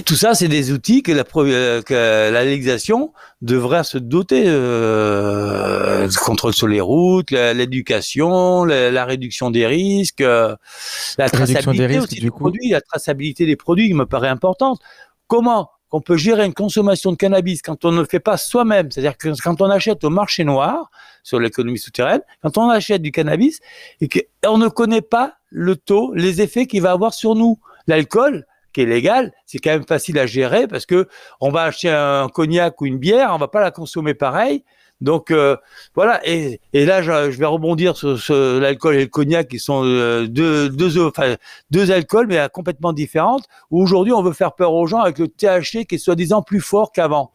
tout 0.04 0.14
ça, 0.14 0.34
c'est 0.34 0.48
des 0.48 0.72
outils 0.72 1.02
que 1.02 1.12
la, 1.12 1.24
euh, 1.36 1.82
que 1.82 1.94
la 1.94 2.44
légalisation 2.44 3.12
devrait 3.40 3.84
se 3.84 3.98
doter. 3.98 4.44
Euh, 4.46 6.06
le 6.06 6.24
contrôle 6.24 6.54
sur 6.54 6.68
les 6.68 6.80
routes, 6.80 7.30
l'éducation, 7.30 8.64
la, 8.64 9.04
réduction 9.04 9.50
des 9.50 9.66
risques, 9.66 10.20
euh, 10.20 10.54
la 11.18 11.28
traçabilité 11.28 11.88
des, 11.88 11.98
aussi 11.98 12.20
des 12.20 12.30
produits, 12.30 12.70
la 12.70 12.80
traçabilité 12.80 13.46
des 13.46 13.56
produits 13.56 13.88
qui 13.88 13.94
me 13.94 14.06
paraît 14.06 14.28
importante. 14.28 14.80
Comment 15.26 15.70
on 15.90 16.00
peut 16.00 16.16
gérer 16.16 16.46
une 16.46 16.54
consommation 16.54 17.12
de 17.12 17.16
cannabis 17.16 17.60
quand 17.60 17.84
on 17.84 17.92
ne 17.92 18.00
le 18.00 18.06
fait 18.06 18.20
pas 18.20 18.38
soi-même, 18.38 18.90
c'est-à-dire 18.90 19.16
que 19.16 19.28
quand 19.42 19.60
on 19.60 19.68
achète 19.68 20.04
au 20.04 20.10
marché 20.10 20.42
noir 20.42 20.90
sur 21.22 21.38
l'économie 21.38 21.78
souterraine, 21.78 22.22
quand 22.42 22.56
on 22.56 22.70
achète 22.70 23.02
du 23.02 23.12
cannabis 23.12 23.60
et 24.00 24.08
qu'on 24.08 24.56
ne 24.56 24.68
connaît 24.68 25.02
pas 25.02 25.34
le 25.50 25.76
taux, 25.76 26.14
les 26.14 26.40
effets 26.40 26.66
qu'il 26.66 26.80
va 26.80 26.92
avoir 26.92 27.12
sur 27.12 27.34
nous. 27.34 27.58
L'alcool, 27.88 28.46
qui 28.72 28.82
est 28.82 28.86
légal, 28.86 29.32
c'est 29.46 29.58
quand 29.58 29.70
même 29.70 29.86
facile 29.86 30.18
à 30.18 30.26
gérer 30.26 30.66
parce 30.66 30.86
que 30.86 31.08
on 31.40 31.50
va 31.50 31.62
acheter 31.62 31.90
un 31.90 32.28
cognac 32.28 32.80
ou 32.80 32.86
une 32.86 32.98
bière, 32.98 33.30
on 33.32 33.38
va 33.38 33.48
pas 33.48 33.60
la 33.60 33.70
consommer 33.70 34.14
pareil. 34.14 34.64
Donc 35.02 35.32
euh, 35.32 35.56
voilà, 35.96 36.20
et, 36.24 36.60
là 36.72 37.02
je, 37.02 37.36
vais 37.36 37.46
rebondir 37.46 37.96
sur, 37.96 38.16
l'alcool 38.34 38.94
et 38.94 39.00
le 39.00 39.06
cognac 39.08 39.48
qui 39.48 39.58
sont 39.58 39.82
euh, 39.84 40.28
deux, 40.28 40.68
deux, 40.68 41.04
enfin, 41.04 41.34
deux 41.72 41.90
alcools 41.90 42.28
mais 42.28 42.48
complètement 42.52 42.92
différentes. 42.92 43.46
Aujourd'hui 43.70 44.12
on 44.12 44.22
veut 44.22 44.32
faire 44.32 44.54
peur 44.54 44.72
aux 44.72 44.86
gens 44.86 45.00
avec 45.00 45.18
le 45.18 45.26
THC 45.26 45.86
qui 45.86 45.96
est 45.96 45.98
soi-disant 45.98 46.42
plus 46.42 46.60
fort 46.60 46.92
qu'avant. 46.92 47.32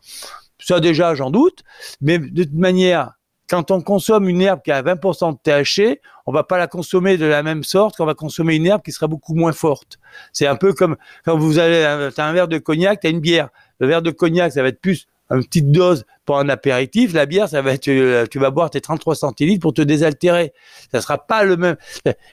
Ça 0.59 0.79
déjà 0.79 1.13
j'en 1.13 1.29
doute, 1.29 1.63
mais 1.99 2.19
de 2.19 2.47
manière 2.53 3.16
quand 3.49 3.71
on 3.71 3.81
consomme 3.81 4.27
une 4.27 4.41
herbe 4.41 4.61
qui 4.63 4.71
a 4.71 4.81
20% 4.81 5.33
de 5.33 5.37
THC, 5.37 6.01
on 6.25 6.31
va 6.31 6.43
pas 6.43 6.57
la 6.57 6.67
consommer 6.67 7.17
de 7.17 7.25
la 7.25 7.43
même 7.43 7.63
sorte 7.63 7.95
qu'on 7.95 8.05
va 8.05 8.13
consommer 8.13 8.55
une 8.55 8.65
herbe 8.65 8.81
qui 8.83 8.91
sera 8.91 9.07
beaucoup 9.07 9.35
moins 9.35 9.53
forte. 9.53 9.99
C'est 10.33 10.47
un 10.47 10.55
peu 10.55 10.73
comme 10.73 10.97
quand 11.23 11.37
vous 11.37 11.57
avez 11.59 11.85
as 11.85 12.25
un 12.25 12.33
verre 12.33 12.47
de 12.47 12.57
cognac, 12.57 12.99
tu 12.99 13.09
une 13.09 13.19
bière. 13.19 13.49
Le 13.79 13.87
verre 13.87 14.01
de 14.01 14.11
cognac, 14.11 14.51
ça 14.51 14.61
va 14.61 14.69
être 14.69 14.81
plus 14.81 15.07
une 15.29 15.43
petite 15.43 15.71
dose 15.71 16.05
pour 16.25 16.39
un 16.39 16.49
apéritif. 16.49 17.13
La 17.13 17.25
bière, 17.25 17.49
ça 17.49 17.61
va 17.61 17.73
être, 17.73 17.87
euh, 17.87 18.25
tu 18.29 18.39
vas 18.39 18.49
boire 18.49 18.69
tes 18.69 18.81
33 18.81 19.15
centilitres 19.15 19.61
pour 19.61 19.73
te 19.73 19.81
désaltérer. 19.81 20.53
Ça 20.91 21.01
sera 21.01 21.17
pas 21.17 21.43
le 21.43 21.57
même, 21.57 21.75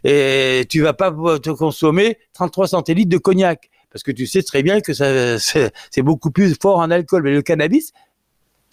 et 0.05 0.65
tu 0.69 0.81
vas 0.81 0.93
pas 0.93 1.11
te 1.39 1.51
consommer 1.51 2.19
33 2.35 2.69
centilitres 2.69 3.11
de 3.11 3.19
cognac. 3.19 3.71
Parce 3.91 4.03
que 4.03 4.11
tu 4.11 4.27
sais 4.27 4.43
très 4.43 4.65
bien 4.65 4.81
que 4.81 4.93
ça, 4.93 5.39
c'est 5.39 6.03
beaucoup 6.03 6.33
plus 6.33 6.57
fort 6.61 6.79
en 6.79 6.91
alcool. 6.91 7.23
Mais 7.23 7.31
le 7.31 7.43
cannabis, 7.43 7.93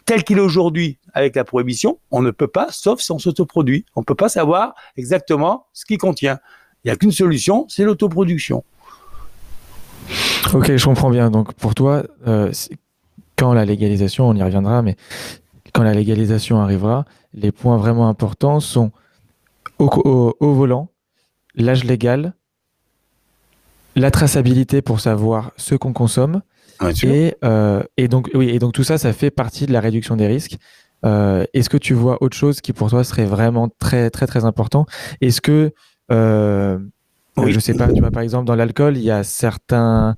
tel 0.06 0.24
qu'il 0.24 0.38
est 0.38 0.42
aujourd'hui 0.42 0.98
avec 1.14 1.36
la 1.36 1.44
prohibition, 1.44 2.00
on 2.12 2.22
ne 2.22 2.32
peut 2.32 2.48
pas, 2.48 2.68
sauf 2.72 3.00
si 3.00 3.12
on 3.12 3.20
s'autoproduit. 3.20 3.86
On 3.96 4.02
ne 4.02 4.06
peut 4.06 4.16
pas 4.16 4.30
savoir 4.30 4.74
exactement 4.98 5.68
ce 5.74 5.86
qu'il 5.86 5.98
contient. 5.98 6.40
Il 6.84 6.88
n'y 6.88 6.92
a 6.92 6.96
qu'une 6.96 7.12
solution, 7.12 7.66
c'est 7.70 7.84
l'autoproduction. 7.84 8.64
Ok, 10.54 10.76
je 10.76 10.86
comprends 10.86 11.10
bien. 11.10 11.30
Donc 11.30 11.54
pour 11.54 11.76
toi, 11.76 12.04
euh, 12.28 12.52
quand 13.36 13.54
la 13.54 13.66
légalisation, 13.66 14.28
on 14.28 14.36
y 14.36 14.44
reviendra, 14.44 14.82
mais 14.82 14.96
quand 15.74 15.84
la 15.84 15.94
légalisation 15.94 16.60
arrivera, 16.60 17.06
les 17.34 17.52
points 17.52 17.78
vraiment 17.78 18.10
importants 18.10 18.60
sont 18.60 18.92
au 19.80 20.54
volant, 20.54 20.90
l'âge 21.56 21.84
légal, 21.84 22.34
la 23.96 24.12
traçabilité 24.12 24.82
pour 24.82 25.00
savoir 25.00 25.52
ce 25.58 25.76
qu'on 25.76 25.94
consomme, 25.94 26.42
et, 27.04 27.36
euh, 27.44 27.84
et, 27.98 28.08
donc, 28.08 28.30
oui, 28.34 28.50
et 28.50 28.60
donc 28.60 28.74
tout 28.74 28.84
ça, 28.84 28.98
ça 28.98 29.14
fait 29.14 29.32
partie 29.32 29.66
de 29.66 29.74
la 29.74 29.80
réduction 29.80 30.16
des 30.16 30.28
risques. 30.28 30.58
Euh, 31.06 31.46
Est-ce 31.54 31.70
que 31.70 31.78
tu 31.78 31.94
vois 31.94 32.22
autre 32.22 32.38
chose 32.38 32.62
qui 32.62 32.74
pour 32.74 32.90
toi 32.90 33.04
serait 33.04 33.26
vraiment 33.26 33.70
très 33.80 34.10
très 34.10 34.28
très 34.28 34.46
important? 34.46 34.86
Est-ce 35.20 35.42
que 35.42 35.74
euh, 36.12 36.78
oui. 37.38 37.52
je 37.54 37.60
sais 37.60 37.74
pas, 37.74 37.92
tu 37.92 38.02
vois 38.02 38.12
par 38.12 38.22
exemple 38.22 38.46
dans 38.46 38.56
l'alcool, 38.56 38.98
il 38.98 39.04
y 39.04 39.12
a 39.12 39.24
certains 39.24 40.16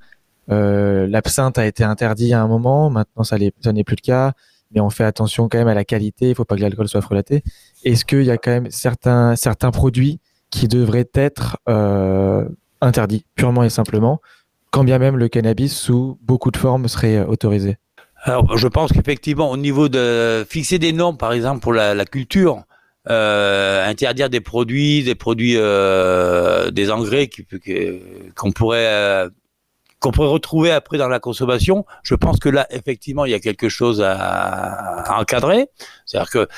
euh, 0.50 1.06
l'absinthe 1.06 1.58
a 1.58 1.66
été 1.66 1.84
interdit 1.84 2.34
à 2.34 2.42
un 2.42 2.48
moment, 2.48 2.90
maintenant 2.90 3.24
ça 3.24 3.38
n'est 3.38 3.50
plus 3.50 3.96
le 3.96 4.04
cas, 4.04 4.32
mais 4.74 4.80
on 4.80 4.90
fait 4.90 5.04
attention 5.04 5.48
quand 5.48 5.58
même 5.58 5.68
à 5.68 5.74
la 5.74 5.84
qualité, 5.84 6.30
il 6.30 6.34
faut 6.34 6.44
pas 6.44 6.56
que 6.56 6.60
l'alcool 6.60 6.88
soit 6.88 7.00
frelaté. 7.00 7.42
Est-ce 7.84 8.04
qu'il 8.04 8.24
y 8.24 8.30
a 8.30 8.36
quand 8.36 8.50
même 8.50 8.70
certains 8.70 9.36
certains 9.36 9.70
produits 9.70 10.20
qui 10.50 10.68
devraient 10.68 11.08
être 11.14 11.58
euh, 11.68 12.46
interdits 12.80 13.24
purement 13.36 13.64
et 13.64 13.70
simplement? 13.70 14.20
Quand 14.74 14.82
bien 14.82 14.98
même 14.98 15.16
le 15.16 15.28
cannabis 15.28 15.72
sous 15.72 16.18
beaucoup 16.22 16.50
de 16.50 16.56
formes 16.56 16.88
serait 16.88 17.24
autorisé 17.24 17.76
Alors, 18.24 18.56
je 18.56 18.66
pense 18.66 18.92
qu'effectivement, 18.92 19.48
au 19.52 19.56
niveau 19.56 19.88
de 19.88 20.44
fixer 20.50 20.80
des 20.80 20.92
normes, 20.92 21.16
par 21.16 21.32
exemple 21.32 21.60
pour 21.60 21.72
la, 21.72 22.04
culture, 22.04 22.64
interdire 23.06 24.28
des 24.30 24.40
produits, 24.40 25.04
des 25.04 25.14
produits, 25.14 25.52
des 25.54 26.90
engrais 26.90 27.30
qu'on 28.34 28.50
pourrait 28.50 29.28
qu'on 30.00 30.10
pourrait 30.10 30.28
retrouver 30.28 30.72
après 30.72 30.98
dans 30.98 31.08
la 31.08 31.20
consommation, 31.20 31.86
je 32.02 32.16
pense 32.16 32.40
que 32.40 32.48
là, 32.48 32.66
effectivement, 32.70 33.26
il 33.26 33.30
y 33.30 33.34
a 33.34 33.40
quelque 33.40 33.68
chose 33.68 34.02
à, 34.04 35.04
encadrer. 35.20 35.68
C'est-à-dire 36.04 36.30
que 36.30 36.48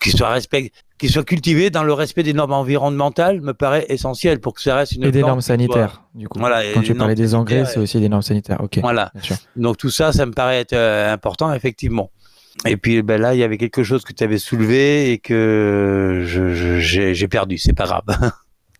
qu'il 0.00 0.12
soit 0.12 0.30
respect, 0.30 0.72
qu'il 1.02 1.10
soit 1.10 1.24
cultivé 1.24 1.68
dans 1.70 1.82
le 1.82 1.92
respect 1.92 2.22
des 2.22 2.32
normes 2.32 2.52
environnementales 2.52 3.40
me 3.40 3.54
paraît 3.54 3.86
essentiel 3.88 4.38
pour 4.38 4.54
que 4.54 4.62
ça 4.62 4.76
reste 4.76 4.92
une 4.92 5.02
et 5.02 5.10
des 5.10 5.22
normes 5.22 5.40
sanitaires 5.40 6.04
du 6.14 6.28
coup. 6.28 6.38
Voilà, 6.38 6.62
Quand 6.72 6.82
tu 6.82 6.94
parlais 6.94 7.16
des 7.16 7.34
engrais, 7.34 7.64
c'est 7.64 7.80
aussi 7.80 7.98
des 7.98 8.08
normes 8.08 8.22
sanitaires. 8.22 8.60
Ok. 8.60 8.78
Voilà. 8.80 9.10
Donc 9.56 9.78
tout 9.78 9.90
ça, 9.90 10.12
ça 10.12 10.26
me 10.26 10.32
paraît 10.32 10.60
être 10.60 10.74
euh, 10.74 11.12
important 11.12 11.52
effectivement. 11.52 12.12
Et 12.66 12.76
puis 12.76 13.02
ben 13.02 13.20
là, 13.20 13.34
il 13.34 13.40
y 13.40 13.42
avait 13.42 13.58
quelque 13.58 13.82
chose 13.82 14.04
que 14.04 14.12
tu 14.12 14.22
avais 14.22 14.38
soulevé 14.38 15.10
et 15.10 15.18
que 15.18 16.22
j'ai 16.24 17.28
perdu. 17.28 17.58
C'est 17.58 17.74
pas 17.74 17.86
grave. 17.86 18.04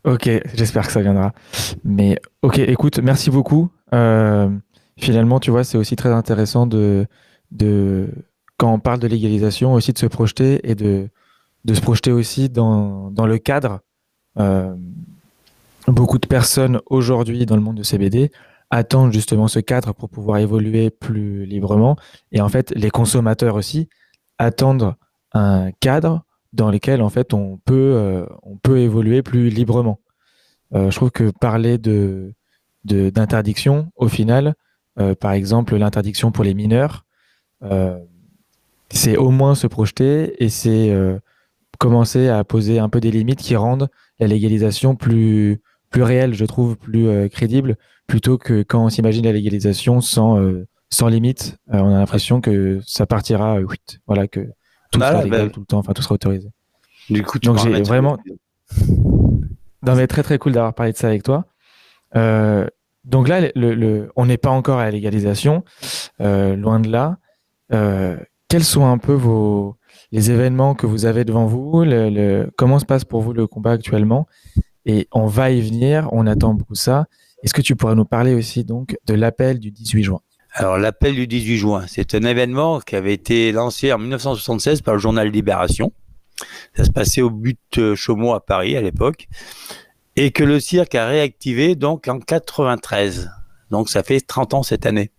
Ok, 0.05 0.29
j'espère 0.55 0.85
que 0.85 0.93
ça 0.93 1.01
viendra. 1.01 1.33
Mais 1.85 2.19
ok, 2.43 2.59
écoute, 2.59 2.99
merci 2.99 3.31
beaucoup. 3.31 3.71
Euh, 3.95 4.51
finalement, 4.99 5.39
tu 5.39 5.53
vois, 5.53 5.63
c'est 5.63 5.79
aussi 5.79 5.95
très 5.95 6.09
intéressant 6.09 6.67
de, 6.67 7.07
de, 7.53 8.09
quand 8.57 8.73
on 8.73 8.81
parle 8.81 8.99
de 8.99 9.07
légalisation, 9.07 9.75
aussi 9.75 9.93
de 9.93 9.99
se 9.99 10.07
projeter 10.07 10.59
et 10.69 10.75
de, 10.75 11.09
de 11.65 11.75
se 11.75 11.81
projeter 11.81 12.13
aussi 12.13 12.49
dans, 12.49 13.11
dans 13.11 13.27
le 13.27 13.39
cadre. 13.39 13.81
Euh, 14.39 14.75
beaucoup 15.87 16.19
de 16.19 16.27
personnes 16.27 16.81
aujourd'hui 16.87 17.47
dans 17.47 17.57
le 17.57 17.63
monde 17.63 17.77
de 17.77 17.83
CBD 17.83 18.31
attendent 18.71 19.13
justement 19.13 19.49
ce 19.49 19.59
cadre 19.59 19.93
pour 19.93 20.09
pouvoir 20.09 20.39
évoluer 20.39 20.91
plus 20.91 21.45
librement. 21.45 21.97
Et 22.33 22.41
en 22.41 22.49
fait, 22.49 22.73
les 22.75 22.91
consommateurs 22.91 23.55
aussi 23.55 23.89
attendent 24.39 24.95
un 25.35 25.71
cadre 25.81 26.25
dans 26.53 26.71
lesquels 26.71 27.03
en 27.03 27.09
fait 27.09 27.35
on 27.35 27.59
peut 27.65 27.95
euh, 27.97 28.27
on 28.43 28.57
peut 28.57 28.79
évoluer 28.79 29.23
plus 29.23 29.49
librement. 29.49 30.01
Euh, 30.75 30.91
je 30.91 30.97
trouve 30.97 31.11
que 31.11 31.31
parler 31.31 31.79
de 31.79 32.35
d'interdiction 32.85 33.93
au 33.95 34.09
final, 34.09 34.55
euh, 34.99 35.15
par 35.15 35.33
exemple 35.33 35.77
l'interdiction 35.77 36.33
pour 36.33 36.45
les 36.45 36.55
mineurs, 36.55 37.05
c'est 38.91 39.17
au 39.17 39.31
moins 39.31 39.55
se 39.55 39.69
projeter 39.69 40.43
et 40.43 40.49
c'est 40.49 40.93
commencer 41.83 42.29
à 42.29 42.45
poser 42.45 42.79
un 42.79 42.89
peu 42.89 43.01
des 43.01 43.11
limites 43.11 43.41
qui 43.41 43.57
rendent 43.57 43.89
la 44.19 44.27
légalisation 44.27 44.95
plus 44.95 45.61
plus 45.91 46.03
réelle, 46.03 46.33
je 46.33 46.47
trouve, 46.47 46.77
plus 46.79 47.29
crédible, 47.29 47.77
plutôt 48.07 48.39
que 48.39 48.63
quand 48.63 48.83
on 48.83 48.89
s'imagine 48.89 49.25
la 49.25 49.33
légalisation 49.33 50.01
sans 50.01 50.41
sans 50.89 51.09
limite, 51.09 51.59
on 51.69 51.95
a 51.95 51.99
l'impression 51.99 52.41
que 52.41 52.81
ça 52.87 53.05
partira, 53.05 53.59
voilà 54.07 54.27
que 54.27 54.49
tout 54.91 55.01
sera 55.01 55.13
bah, 55.13 55.25
légal 55.25 55.47
bah, 55.47 55.53
tout 55.53 55.61
le 55.61 55.67
temps, 55.67 55.79
enfin 55.79 55.93
tout 55.93 56.03
sera 56.03 56.15
autorisé. 56.15 56.49
Du 57.11 57.23
coup, 57.23 57.39
tu 57.39 57.49
Donc 57.49 57.59
j'ai 57.59 57.83
vraiment. 57.83 58.17
Non 59.85 59.97
mais 59.97 60.07
très 60.07 60.23
très 60.23 60.39
cool 60.39 60.53
d'avoir 60.53 60.75
parlé 60.75 60.93
de 60.93 60.97
ça 60.97 61.09
avec 61.09 61.25
toi. 61.25 61.45
Euh, 62.15 62.67
donc 63.05 63.29
là, 63.29 63.41
le, 63.57 64.11
on 64.15 64.27
n'est 64.27 64.39
pas 64.39 64.51
encore 64.51 64.79
à 64.79 64.85
la 64.85 64.91
légalisation, 64.93 65.65
euh, 66.21 66.55
loin 66.55 66.79
de 66.79 66.89
là. 66.89 67.19
Euh, 67.73 68.17
quels 68.49 68.65
sont 68.65 68.87
un 68.87 68.99
peu 68.99 69.13
vos 69.13 69.77
les 70.13 70.31
événements 70.31 70.75
que 70.75 70.87
vous 70.87 71.07
avez 71.07 71.25
devant 71.25 71.47
vous 71.47 71.85
Comment 72.57 72.79
se 72.79 72.85
passe 72.85 73.05
pour 73.05 73.23
vous 73.23 73.33
le 73.33 73.47
combat 73.47 73.73
actuellement? 73.73 74.27
Et 74.85 75.09
on 75.13 75.27
va 75.27 75.51
y 75.51 75.61
venir, 75.61 76.09
on 76.13 76.27
attend 76.27 76.55
beaucoup 76.55 76.75
ça. 76.75 77.07
Est-ce 77.43 77.55
que 77.55 77.63
tu 77.63 77.75
pourrais 77.75 77.95
nous 77.95 78.05
parler 78.05 78.35
aussi 78.35 78.65
donc 78.65 78.97
de 79.07 79.15
l'appel 79.15 79.59
du 79.59 79.71
18 79.71 80.03
juin? 80.05 80.21
Alors 80.55 80.77
l'appel 80.77 81.15
du 81.15 81.27
18 81.27 81.57
juin, 81.57 81.85
c'est 81.89 82.15
un 82.15 82.23
événement 82.25 82.81
qui 82.81 82.95
avait 82.95 83.15
été 83.15 83.53
lancé 83.53 83.93
en 83.93 83.99
1976 83.99 84.83
par 84.83 84.95
le 84.95 85.01
journal 85.01 85.29
Libération. 85.29 85.93
Ça 86.77 86.85
se 86.85 86.91
passait 86.91 87.23
au 87.23 87.31
but 87.31 87.79
euh, 87.79 87.95
Chaumont 87.95 88.35
à 88.35 88.41
Paris 88.41 88.77
à 88.77 88.83
l'époque. 88.83 89.29
Et 90.17 90.31
que 90.31 90.45
le 90.45 90.61
cirque 90.61 90.95
a 90.95 91.07
réactivé 91.07 91.75
donc 91.75 92.07
en 92.07 92.19
93. 92.19 93.31
Donc 93.71 93.89
ça 93.89 94.03
fait 94.03 94.21
30 94.21 94.55
ans 94.55 94.63
cette 94.63 94.85
année. 94.85 95.11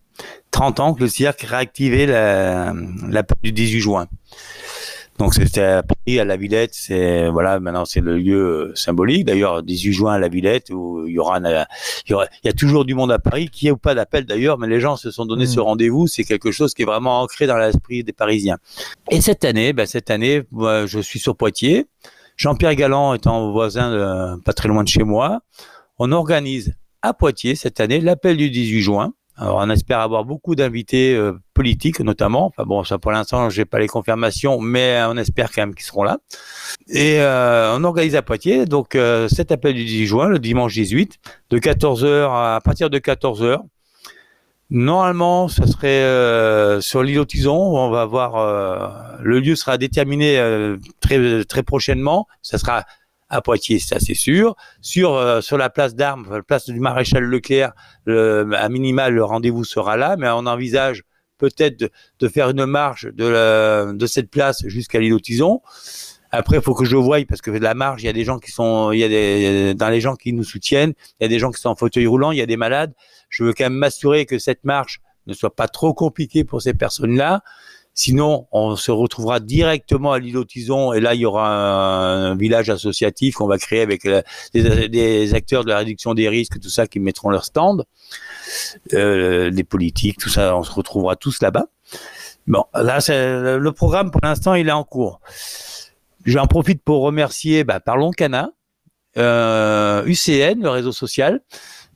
30 0.54 0.80
ans 0.80 0.94
que 0.94 1.02
le 1.02 1.10
cirque 1.10 1.44
a 1.44 1.48
réactivé 1.48 2.06
l'appel 2.06 3.38
du 3.44 3.52
18 3.52 3.80
juin. 3.80 4.08
Donc 5.20 5.36
c'était 5.36 5.62
à 5.62 5.84
Paris, 5.84 6.20
à 6.20 6.26
la 6.26 6.38
Villette, 6.38 6.74
c'est 6.74 7.30
voilà, 7.30 7.60
maintenant 7.60 7.86
c'est 7.86 8.02
le 8.02 8.18
lieu 8.18 8.70
euh, 8.70 8.76
symbolique. 8.76 9.26
D'ailleurs, 9.26 9.62
18 9.62 9.94
juin 9.94 10.13
à 10.13 10.20
la 10.20 10.28
Villette 10.28 10.72
où 10.72 11.06
il 11.06 11.13
y 11.13 11.20
aura, 11.20 11.38
il 11.38 11.66
y, 12.10 12.13
aura, 12.13 12.26
il 12.44 12.48
y 12.48 12.50
a 12.50 12.54
toujours 12.54 12.84
du 12.84 12.96
monde 12.96 13.12
à 13.12 13.20
Paris, 13.20 13.50
qui 13.50 13.68
est 13.68 13.72
ou 13.72 13.78
pas 13.78 13.94
d'appel 13.94 14.26
d'ailleurs, 14.26 14.58
mais 14.58 14.68
les 14.68 14.80
gens 14.80 14.96
se 14.96 15.12
sont 15.12 15.26
donné 15.26 15.46
ce 15.46 15.60
mmh. 15.60 15.63
rendez-vous. 15.63 16.08
C'est 16.08 16.24
quelque 16.24 16.52
chose 16.52 16.74
qui 16.74 16.82
est 16.82 16.86
vraiment 16.86 17.22
ancré 17.22 17.46
dans 17.46 17.58
l'esprit 17.58 18.04
des 18.04 18.13
Parisiens. 18.13 18.58
Et 19.12 19.22
cette 19.22 19.46
année, 19.46 19.72
ben 19.72 19.86
cette 19.86 20.10
année, 20.10 20.44
moi, 20.52 20.88
je 20.88 21.00
suis 21.00 21.20
sur 21.20 21.36
Poitiers. 21.36 21.86
Jean-Pierre 22.36 22.74
Galland 22.74 23.13
étant 23.13 23.52
voisin, 23.52 23.92
de, 23.92 24.42
pas 24.42 24.54
très 24.54 24.68
loin 24.68 24.84
de 24.84 24.88
chez 24.88 25.04
moi, 25.04 25.42
on 26.00 26.12
organise 26.12 26.74
à 27.04 27.13
Poitiers 27.13 27.54
cette 27.54 27.80
année 27.80 28.02
l'appel 28.02 28.38
du 28.38 28.50
18 28.50 28.82
juin 28.82 29.13
alors, 29.36 29.58
on 29.58 29.69
espère 29.72 30.00
avoir 30.00 30.26
beaucoup 30.26 30.54
d'invités 30.56 31.15
euh, 31.15 31.34
politiques, 31.56 32.00
notamment. 32.02 32.46
Enfin 32.46 32.65
bon, 32.65 32.84
ça 32.84 33.00
pour 33.00 33.12
l'instant, 33.12 33.50
j'ai 33.50 33.65
pas 33.65 33.80
les 33.80 33.88
confirmations, 33.88 34.62
mais 34.62 35.02
on 35.08 35.17
espère 35.17 35.52
quand 35.52 35.63
même 35.63 35.74
qu'ils 35.74 35.86
seront 35.86 36.04
là. 36.04 36.19
Et 36.88 37.19
euh, 37.19 37.76
on 37.76 37.84
organise 37.84 38.15
à 38.15 38.22
Poitiers, 38.22 38.65
donc 38.65 38.96
euh, 38.96 39.28
cet 39.28 39.52
appel 39.52 39.74
du 39.74 39.86
10 39.86 40.06
juin, 40.06 40.28
le 40.28 40.38
dimanche 40.38 40.74
18, 40.74 41.17
de 41.50 41.58
14h 41.58 42.28
à, 42.30 42.60
partir 42.63 42.91
de 42.91 43.00
14h. 43.00 43.62
Normalement, 44.69 45.48
ça 45.48 45.67
serait 45.67 46.82
sur 46.82 47.04
l'île 47.04 47.26
Tison. 47.26 47.56
On 47.56 47.89
va 47.91 48.06
voir. 48.06 49.19
le 49.22 49.39
lieu 49.39 49.56
sera 49.56 49.78
déterminé 49.78 50.41
très 51.00 51.43
très 51.46 51.62
prochainement. 51.62 52.28
Ça 52.41 52.58
sera 52.58 52.84
à 53.34 53.41
Poitiers, 53.41 53.80
ça 53.80 54.00
c'est 54.00 54.13
sûr. 54.13 54.56
Sur 54.82 55.15
euh, 55.15 55.41
sur 55.41 55.58
la 55.58 55.69
place 55.69 55.96
d'Armes, 55.96 56.28
la 56.32 56.43
place 56.43 56.69
du 56.69 56.80
maréchal 56.80 57.24
Leclerc, 57.24 57.74
à 58.08 58.69
minimal 58.69 59.13
le 59.13 59.24
rendez-vous 59.24 59.63
sera 59.63 59.98
là, 59.98 60.15
mais 60.17 60.30
on 60.30 60.46
envisage 60.46 61.04
peut-être 61.39 61.91
de, 62.19 62.28
faire 62.30 62.50
une 62.50 62.65
marche 62.65 63.06
de, 63.06 63.91
de 63.91 64.06
cette 64.06 64.30
place 64.30 64.65
jusqu'à 64.67 65.00
l'île 65.00 65.19
Tison. 65.22 65.62
Après, 66.36 66.58
il 66.58 66.63
faut 66.63 66.74
que 66.74 66.84
je 66.84 66.96
voie 66.96 67.24
parce 67.30 67.41
que 67.41 67.52
la 67.52 67.76
marche, 67.76 68.02
il 68.02 68.06
y 68.06 68.10
a 68.10 68.13
des 68.13 68.24
gens 68.24 68.39
qui 68.39 68.50
sont, 68.50 68.91
il 68.91 68.98
y 68.98 69.04
a 69.04 69.08
des, 69.08 69.76
dans 69.76 69.89
les 69.89 70.02
gens 70.02 70.15
qui 70.15 70.34
nous 70.34 70.43
soutiennent, 70.43 70.93
il 71.19 71.24
y 71.24 71.26
a 71.26 71.28
des 71.28 71.38
gens 71.38 71.52
qui 71.52 71.62
sont 71.62 71.69
en 71.69 71.76
fauteuil 71.76 72.08
roulant, 72.08 72.32
il 72.32 72.39
y 72.39 72.41
a 72.41 72.48
des 72.48 72.58
malades. 72.58 72.91
Je 73.30 73.43
veux 73.43 73.54
quand 73.54 73.65
même 73.65 73.74
m'assurer 73.74 74.26
que 74.26 74.39
cette 74.39 74.63
marche 74.63 75.00
ne 75.28 75.34
soit 75.34 75.56
pas 75.56 75.67
trop 75.67 75.93
compliquée 75.93 76.43
pour 76.43 76.62
ces 76.62 76.74
personnes-là. 76.74 77.43
Sinon, 77.96 78.48
on 78.52 78.76
se 78.76 78.92
retrouvera 78.92 79.40
directement 79.40 80.14
à 80.14 80.20
l'île 80.20 80.44
Tison 80.46 80.94
et 80.94 81.00
là, 81.00 81.14
il 81.14 81.22
y 81.22 81.26
aura 81.26 81.48
un, 81.50 82.36
village 82.36 82.70
associatif 82.70 83.36
qu'on 83.36 83.48
va 83.48 83.58
créer 83.60 83.82
avec 83.82 84.08
des, 84.54 85.34
acteurs 85.36 85.64
de 85.64 85.70
la 85.70 85.78
réduction 85.78 86.14
des 86.14 86.28
risques, 86.28 86.60
tout 86.60 86.70
ça, 86.70 86.88
qui 86.88 87.00
mettront 87.00 87.30
leur 87.30 87.46
stand, 87.46 87.86
euh, 88.94 89.52
politiques, 89.70 90.18
tout 90.18 90.30
ça, 90.30 90.58
on 90.58 90.64
se 90.64 90.72
retrouvera 90.72 91.16
tous 91.16 91.42
là-bas. 91.42 91.68
Bon, 92.48 92.66
là, 92.74 93.00
le 93.08 93.72
programme 93.72 94.12
pour 94.12 94.22
l'instant, 94.24 94.56
il 94.56 94.68
est 94.68 94.74
en 94.74 94.84
cours. 94.84 95.22
J'en 96.26 96.48
profite 96.48 96.82
pour 96.84 97.04
remercier 97.04 97.64
bah, 97.64 97.80
Parlons 97.80 98.12
Cana, 98.12 98.52
euh, 99.18 100.04
UCN, 100.06 100.62
le 100.62 100.70
réseau 100.70 100.92
social, 100.92 101.42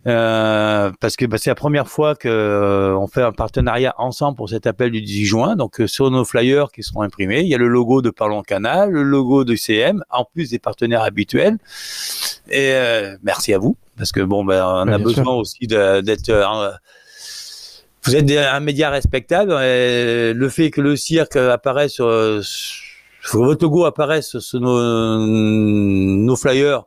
euh, 0.06 0.92
parce 1.02 1.16
que 1.16 1.26
bah, 1.26 1.38
c'est 1.38 1.50
la 1.50 1.56
première 1.56 1.88
fois 1.88 2.16
que 2.16 2.30
euh, 2.30 2.96
on 2.98 3.08
fait 3.08 3.24
un 3.24 3.32
partenariat 3.32 3.94
ensemble 3.98 4.38
pour 4.38 4.50
cet 4.50 4.68
appel 4.68 4.92
du 4.92 5.02
18 5.02 5.26
juin. 5.26 5.56
Donc 5.56 5.82
euh, 5.82 5.88
sur 5.88 6.10
nos 6.12 6.24
flyers 6.24 6.72
qui 6.72 6.84
seront 6.84 7.02
imprimés, 7.02 7.42
il 7.42 7.48
y 7.48 7.56
a 7.56 7.58
le 7.58 7.68
logo 7.68 8.02
de 8.02 8.10
Parlons 8.10 8.42
Canal, 8.42 8.92
le 8.92 9.04
logo 9.04 9.44
de 9.44 9.56
CM, 9.56 10.04
en 10.10 10.24
plus 10.24 10.52
des 10.52 10.60
partenaires 10.60 11.02
habituels. 11.02 11.58
Et 12.50 12.74
merci 13.24 13.54
à 13.54 13.58
vous, 13.58 13.76
parce 13.98 14.14
que 14.14 14.22
bon, 14.22 14.46
ben, 14.46 14.64
on 14.66 14.88
a 14.88 14.98
besoin 14.98 15.34
aussi 15.34 15.68
d'être 15.68 16.32
vous 18.06 18.16
êtes 18.16 18.32
un 18.32 18.60
média 18.62 18.90
respectable. 18.90 19.52
Et 19.62 20.32
le 20.34 20.50
fait 20.50 20.72
que 20.72 20.80
le 20.80 20.96
cirque 20.96 21.36
apparaisse 21.36 21.95
sur, 21.95 22.08
votre 23.34 23.66
logo 23.66 23.84
apparaisse 23.84 24.39
sur 24.39 24.62
nos, 24.62 25.20
nos 25.20 26.36
flyers, 26.38 26.86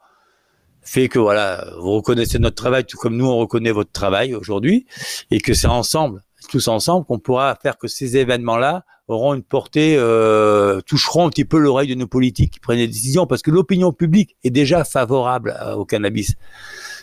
fait 0.90 1.08
que 1.08 1.20
voilà, 1.20 1.66
vous 1.78 1.92
reconnaissez 1.92 2.40
notre 2.40 2.56
travail 2.56 2.84
tout 2.84 2.96
comme 2.96 3.16
nous 3.16 3.26
on 3.26 3.36
reconnaît 3.36 3.70
votre 3.70 3.92
travail 3.92 4.34
aujourd'hui 4.34 4.86
et 5.30 5.40
que 5.40 5.54
c'est 5.54 5.68
ensemble, 5.68 6.20
tous 6.48 6.66
ensemble, 6.66 7.06
qu'on 7.06 7.20
pourra 7.20 7.56
faire 7.62 7.78
que 7.78 7.86
ces 7.86 8.16
événements-là 8.16 8.84
auront 9.06 9.34
une 9.34 9.44
portée, 9.44 9.94
euh, 9.96 10.80
toucheront 10.80 11.28
un 11.28 11.30
petit 11.30 11.44
peu 11.44 11.58
l'oreille 11.58 11.88
de 11.88 11.94
nos 11.94 12.08
politiques 12.08 12.54
qui 12.54 12.60
prennent 12.60 12.78
des 12.78 12.88
décisions 12.88 13.26
parce 13.28 13.40
que 13.42 13.52
l'opinion 13.52 13.92
publique 13.92 14.36
est 14.42 14.50
déjà 14.50 14.82
favorable 14.82 15.56
euh, 15.62 15.74
au 15.74 15.84
cannabis. 15.84 16.34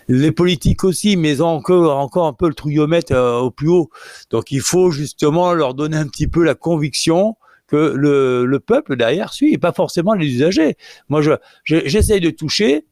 Les 0.09 0.33
politiques 0.33 0.83
aussi, 0.83 1.15
mais 1.15 1.39
ont 1.39 1.47
encore, 1.47 1.97
encore 1.97 2.27
un 2.27 2.33
peu 2.33 2.49
le 2.49 2.55
trouillomètre 2.55 3.13
euh, 3.13 3.39
au 3.39 3.51
plus 3.51 3.69
haut. 3.69 3.89
Donc 4.31 4.51
il 4.51 4.61
faut 4.61 4.91
justement 4.91 5.53
leur 5.53 5.73
donner 5.73 5.95
un 5.95 6.07
petit 6.07 6.27
peu 6.27 6.43
la 6.43 6.55
conviction 6.55 7.35
que 7.67 7.93
le, 7.95 8.45
le 8.45 8.59
peuple 8.59 8.97
derrière 8.97 9.31
suit 9.31 9.53
et 9.53 9.57
pas 9.57 9.71
forcément 9.71 10.13
les 10.13 10.27
usagers. 10.27 10.75
Moi, 11.07 11.21
je, 11.21 11.31
j'essaye 11.63 12.19
de 12.19 12.29
toucher 12.31 12.85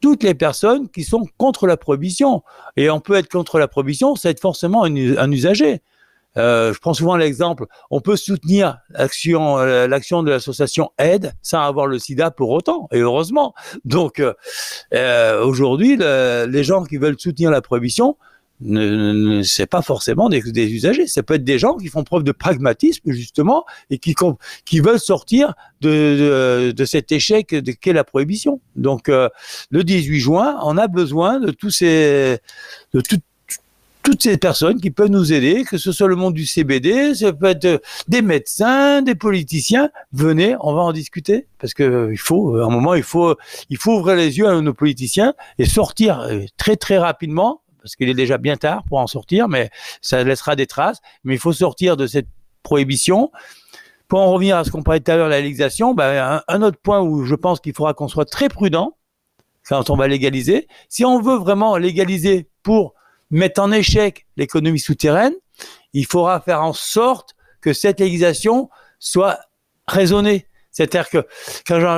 toutes 0.00 0.22
les 0.22 0.34
personnes 0.34 0.88
qui 0.88 1.04
sont 1.04 1.26
contre 1.36 1.66
la 1.66 1.76
prohibition. 1.76 2.42
Et 2.76 2.90
on 2.90 3.00
peut 3.00 3.14
être 3.14 3.28
contre 3.28 3.58
la 3.58 3.68
prohibition, 3.68 4.14
c'est 4.16 4.30
être 4.30 4.40
forcément 4.40 4.84
un, 4.84 5.30
usager. 5.32 5.82
Euh, 6.36 6.72
je 6.72 6.78
prends 6.78 6.94
souvent 6.94 7.16
l'exemple, 7.16 7.66
on 7.90 8.00
peut 8.00 8.14
soutenir 8.14 8.78
l'action, 8.90 9.58
euh, 9.58 9.88
l'action 9.88 10.22
de 10.22 10.30
l'association 10.30 10.92
Aide 10.98 11.32
sans 11.42 11.62
avoir 11.62 11.86
le 11.86 11.98
sida 11.98 12.30
pour 12.30 12.50
autant, 12.50 12.86
et 12.92 12.98
heureusement. 12.98 13.54
Donc 13.84 14.22
euh, 14.22 15.42
aujourd'hui, 15.42 15.96
les 15.96 16.64
gens 16.64 16.84
qui 16.84 16.96
veulent 16.98 17.18
soutenir 17.18 17.50
la 17.50 17.60
prohibition, 17.60 18.16
ne, 18.60 19.12
ne 19.12 19.42
c'est 19.42 19.66
pas 19.66 19.82
forcément 19.82 20.28
des, 20.28 20.40
des, 20.42 20.72
usagers. 20.72 21.06
Ça 21.06 21.22
peut 21.22 21.34
être 21.34 21.44
des 21.44 21.58
gens 21.58 21.76
qui 21.76 21.88
font 21.88 22.04
preuve 22.04 22.24
de 22.24 22.32
pragmatisme 22.32 23.12
justement 23.12 23.64
et 23.90 23.98
qui 23.98 24.14
qui 24.64 24.80
veulent 24.80 24.98
sortir 24.98 25.54
de, 25.80 25.88
de, 25.88 26.72
de 26.72 26.84
cet 26.84 27.12
échec 27.12 27.54
qu'est 27.80 27.92
la 27.92 28.04
prohibition. 28.04 28.60
Donc 28.76 29.08
euh, 29.08 29.28
le 29.70 29.84
18 29.84 30.18
juin, 30.18 30.58
on 30.62 30.76
a 30.76 30.88
besoin 30.88 31.40
de 31.40 31.50
tous 31.50 31.70
ces 31.70 32.38
de 32.92 33.00
tout, 33.00 33.18
toutes 34.08 34.22
ces 34.22 34.38
personnes 34.38 34.80
qui 34.80 34.90
peuvent 34.90 35.10
nous 35.10 35.34
aider, 35.34 35.64
que 35.64 35.76
ce 35.76 35.92
soit 35.92 36.08
le 36.08 36.16
monde 36.16 36.32
du 36.32 36.46
CBD, 36.46 37.14
ça 37.14 37.30
peut 37.32 37.46
être 37.46 37.82
des 38.08 38.22
médecins, 38.22 39.02
des 39.02 39.14
politiciens. 39.14 39.90
Venez, 40.12 40.56
on 40.60 40.72
va 40.72 40.80
en 40.80 40.92
discuter 40.92 41.46
parce 41.58 41.74
que 41.74 42.08
il 42.10 42.16
faut, 42.16 42.56
à 42.56 42.64
un 42.64 42.70
moment, 42.70 42.94
il 42.94 43.02
faut, 43.02 43.36
il 43.68 43.76
faut 43.76 43.98
ouvrir 43.98 44.16
les 44.16 44.38
yeux 44.38 44.48
à 44.48 44.58
nos 44.62 44.72
politiciens 44.72 45.34
et 45.58 45.66
sortir 45.66 46.20
euh, 46.20 46.40
très 46.56 46.76
très 46.76 46.96
rapidement 46.96 47.60
parce 47.80 47.96
qu'il 47.96 48.08
est 48.08 48.14
déjà 48.14 48.38
bien 48.38 48.56
tard 48.56 48.82
pour 48.84 48.98
en 48.98 49.06
sortir, 49.06 49.48
mais 49.48 49.70
ça 50.02 50.22
laissera 50.22 50.56
des 50.56 50.66
traces. 50.66 50.98
Mais 51.24 51.34
il 51.34 51.40
faut 51.40 51.52
sortir 51.52 51.96
de 51.96 52.06
cette 52.06 52.28
prohibition. 52.62 53.30
Pour 54.08 54.20
en 54.20 54.30
revenir 54.32 54.56
à 54.56 54.64
ce 54.64 54.70
qu'on 54.70 54.82
parlait 54.82 55.00
tout 55.00 55.10
à 55.10 55.16
l'heure, 55.16 55.28
la 55.28 55.40
légalisation, 55.40 55.94
ben, 55.94 56.40
un, 56.48 56.62
autre 56.62 56.78
point 56.82 57.00
où 57.00 57.24
je 57.24 57.34
pense 57.34 57.60
qu'il 57.60 57.74
faudra 57.74 57.92
qu'on 57.92 58.08
soit 58.08 58.24
très 58.24 58.48
prudent 58.48 58.96
quand 59.68 59.90
on 59.90 59.96
va 59.96 60.08
légaliser, 60.08 60.66
si 60.88 61.04
on 61.04 61.20
veut 61.20 61.36
vraiment 61.36 61.76
légaliser 61.76 62.48
pour 62.62 62.94
mettre 63.30 63.60
en 63.60 63.70
échec 63.70 64.26
l'économie 64.38 64.78
souterraine, 64.78 65.34
il 65.92 66.06
faudra 66.06 66.40
faire 66.40 66.62
en 66.62 66.72
sorte 66.72 67.34
que 67.60 67.74
cette 67.74 68.00
légalisation 68.00 68.70
soit 68.98 69.40
raisonnée. 69.86 70.46
C'est-à-dire 70.78 71.10
que 71.10 71.26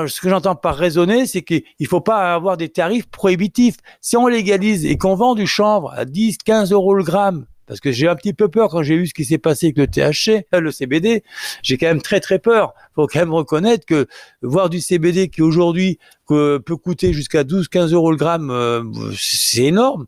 ce 0.07 0.21
que 0.21 0.29
j'entends 0.29 0.55
par 0.55 0.75
raisonner, 0.75 1.27
c'est 1.27 1.43
qu'il 1.43 1.61
ne 1.79 1.85
faut 1.85 2.01
pas 2.01 2.33
avoir 2.33 2.57
des 2.57 2.69
tarifs 2.69 3.05
prohibitifs. 3.05 3.75
Si 4.01 4.17
on 4.17 4.25
légalise 4.25 4.87
et 4.87 4.97
qu'on 4.97 5.13
vend 5.13 5.35
du 5.35 5.45
chanvre 5.45 5.93
à 5.95 6.03
10, 6.03 6.39
15 6.39 6.71
euros 6.71 6.95
le 6.95 7.03
gramme, 7.03 7.45
parce 7.67 7.79
que 7.79 7.91
j'ai 7.91 8.07
un 8.07 8.15
petit 8.15 8.33
peu 8.33 8.47
peur 8.47 8.69
quand 8.69 8.81
j'ai 8.81 8.97
vu 8.97 9.05
ce 9.05 9.13
qui 9.13 9.23
s'est 9.23 9.37
passé 9.37 9.67
avec 9.67 9.77
le 9.77 9.85
THC, 9.85 10.47
euh, 10.55 10.59
le 10.59 10.71
CBD, 10.71 11.23
j'ai 11.61 11.77
quand 11.77 11.85
même 11.85 12.01
très 12.01 12.19
très 12.19 12.39
peur. 12.39 12.73
Il 12.75 12.93
faut 12.95 13.07
quand 13.07 13.19
même 13.19 13.33
reconnaître 13.33 13.85
que 13.85 14.07
voir 14.41 14.67
du 14.67 14.81
CBD 14.81 15.29
qui 15.29 15.43
aujourd'hui 15.43 15.99
peut 16.27 16.59
coûter 16.83 17.13
jusqu'à 17.13 17.43
12, 17.43 17.67
15 17.67 17.93
euros 17.93 18.09
le 18.09 18.17
gramme, 18.17 18.49
euh, 18.49 18.83
c'est 19.15 19.65
énorme. 19.65 20.07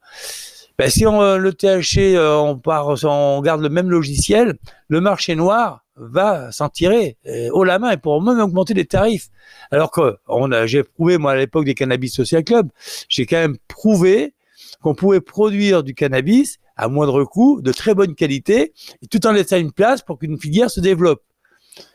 Ben, 0.77 0.89
si 0.89 1.05
on, 1.05 1.21
euh, 1.21 1.37
le 1.37 1.53
THC, 1.53 2.17
on 2.17 2.57
part, 2.57 2.95
on 3.03 3.41
garde 3.41 3.61
le 3.61 3.69
même 3.69 3.89
logiciel, 3.89 4.57
le 4.87 5.01
marché 5.01 5.35
noir, 5.35 5.83
va 5.95 6.51
s'en 6.51 6.69
tirer 6.69 7.17
euh, 7.27 7.49
haut 7.51 7.63
la 7.63 7.79
main 7.79 7.91
et 7.91 7.97
pour 7.97 8.21
même 8.21 8.39
augmenter 8.39 8.73
les 8.73 8.85
tarifs. 8.85 9.29
Alors 9.71 9.91
que 9.91 10.17
j'ai 10.65 10.83
prouvé 10.83 11.17
moi 11.17 11.33
à 11.33 11.35
l'époque 11.35 11.65
des 11.65 11.75
cannabis 11.75 12.13
social 12.13 12.43
club, 12.43 12.69
j'ai 13.09 13.25
quand 13.25 13.37
même 13.37 13.57
prouvé 13.67 14.33
qu'on 14.81 14.95
pouvait 14.95 15.21
produire 15.21 15.83
du 15.83 15.93
cannabis 15.93 16.59
à 16.75 16.87
moindre 16.87 17.23
coût, 17.23 17.61
de 17.61 17.71
très 17.71 17.93
bonne 17.93 18.15
qualité, 18.15 18.73
tout 19.11 19.25
en 19.27 19.31
laissant 19.31 19.57
une 19.57 19.71
place 19.71 20.01
pour 20.01 20.17
qu'une 20.17 20.39
filière 20.39 20.71
se 20.71 20.79
développe. 20.79 21.21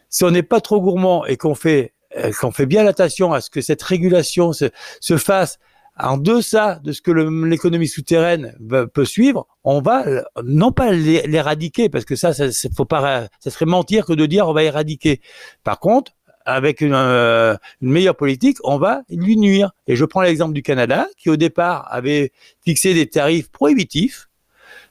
Si 0.09 0.25
on 0.25 0.31
n'est 0.31 0.43
pas 0.43 0.61
trop 0.61 0.81
gourmand 0.81 1.27
et 1.27 1.37
qu'on 1.37 1.55
fait 1.55 1.93
euh, 2.17 2.33
fait 2.53 2.67
bien 2.67 2.87
attention 2.87 3.33
à 3.33 3.41
ce 3.41 3.51
que 3.51 3.61
cette 3.61 3.83
régulation 3.83 4.53
se, 4.53 4.67
se 5.01 5.19
fasse 5.19 5.59
en 5.99 6.17
deçà 6.17 6.81
de 6.85 6.93
ce 6.93 7.03
que 7.03 7.11
l'économie 7.11 7.89
souterraine 7.89 8.55
peut 8.93 9.05
suivre, 9.05 9.47
on 9.65 9.81
va 9.81 10.05
non 10.45 10.73
pas 10.73 10.93
l'éradiquer, 10.93 11.89
parce 11.89 12.05
que 12.05 12.17
ça, 12.17 12.33
ça, 12.33 12.47
faut 12.77 12.85
pas, 12.85 13.29
ça 13.41 13.51
serait 13.51 13.67
mentir 13.67 14.07
que 14.07 14.13
de 14.13 14.27
dire 14.27 14.49
on 14.49 14.53
va 14.53 14.63
éradiquer. 14.63 15.21
Par 15.65 15.81
contre, 15.81 16.13
avec 16.49 16.81
une, 16.81 16.95
euh, 16.95 17.57
une, 17.83 17.91
meilleure 17.91 18.17
politique, 18.17 18.57
on 18.65 18.79
va 18.79 19.03
lui 19.11 19.37
nuire. 19.37 19.73
Et 19.87 19.97
je 19.97 20.05
prends 20.05 20.23
l'exemple 20.23 20.55
du 20.55 20.63
Canada, 20.63 21.07
qui 21.19 21.29
au 21.29 21.37
départ 21.37 21.87
avait 21.91 22.33
fixé 22.65 22.95
des 22.95 23.07
tarifs 23.07 23.51
prohibitifs. 23.51 24.29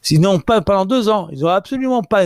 Sinon, 0.02 0.40
pas 0.40 0.62
pendant 0.62 0.86
deux 0.86 1.10
ans, 1.10 1.30
ils 1.32 1.40
n'ont 1.40 1.48
absolument 1.48 2.04
pas 2.04 2.26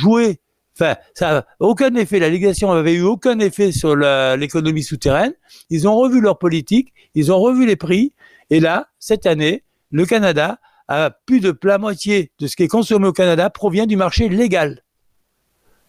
joué 0.00 0.40
Enfin, 0.74 0.96
ça 1.14 1.32
n'a 1.32 1.46
aucun 1.60 1.94
effet. 1.96 2.18
La 2.18 2.30
légation 2.30 2.74
n'avait 2.74 2.94
eu 2.94 3.02
aucun 3.02 3.38
effet 3.40 3.72
sur 3.72 3.94
l'économie 3.94 4.82
souterraine. 4.82 5.34
Ils 5.70 5.86
ont 5.86 5.96
revu 5.96 6.20
leur 6.20 6.38
politique, 6.38 6.92
ils 7.14 7.30
ont 7.30 7.38
revu 7.38 7.66
les 7.66 7.76
prix. 7.76 8.14
Et 8.50 8.60
là, 8.60 8.88
cette 8.98 9.26
année, 9.26 9.64
le 9.90 10.06
Canada 10.06 10.58
a 10.88 11.10
plus 11.10 11.40
de 11.40 11.56
la 11.62 11.78
moitié 11.78 12.32
de 12.38 12.46
ce 12.46 12.56
qui 12.56 12.64
est 12.64 12.68
consommé 12.68 13.06
au 13.06 13.12
Canada 13.12 13.50
provient 13.50 13.86
du 13.86 13.96
marché 13.96 14.28
légal. 14.28 14.82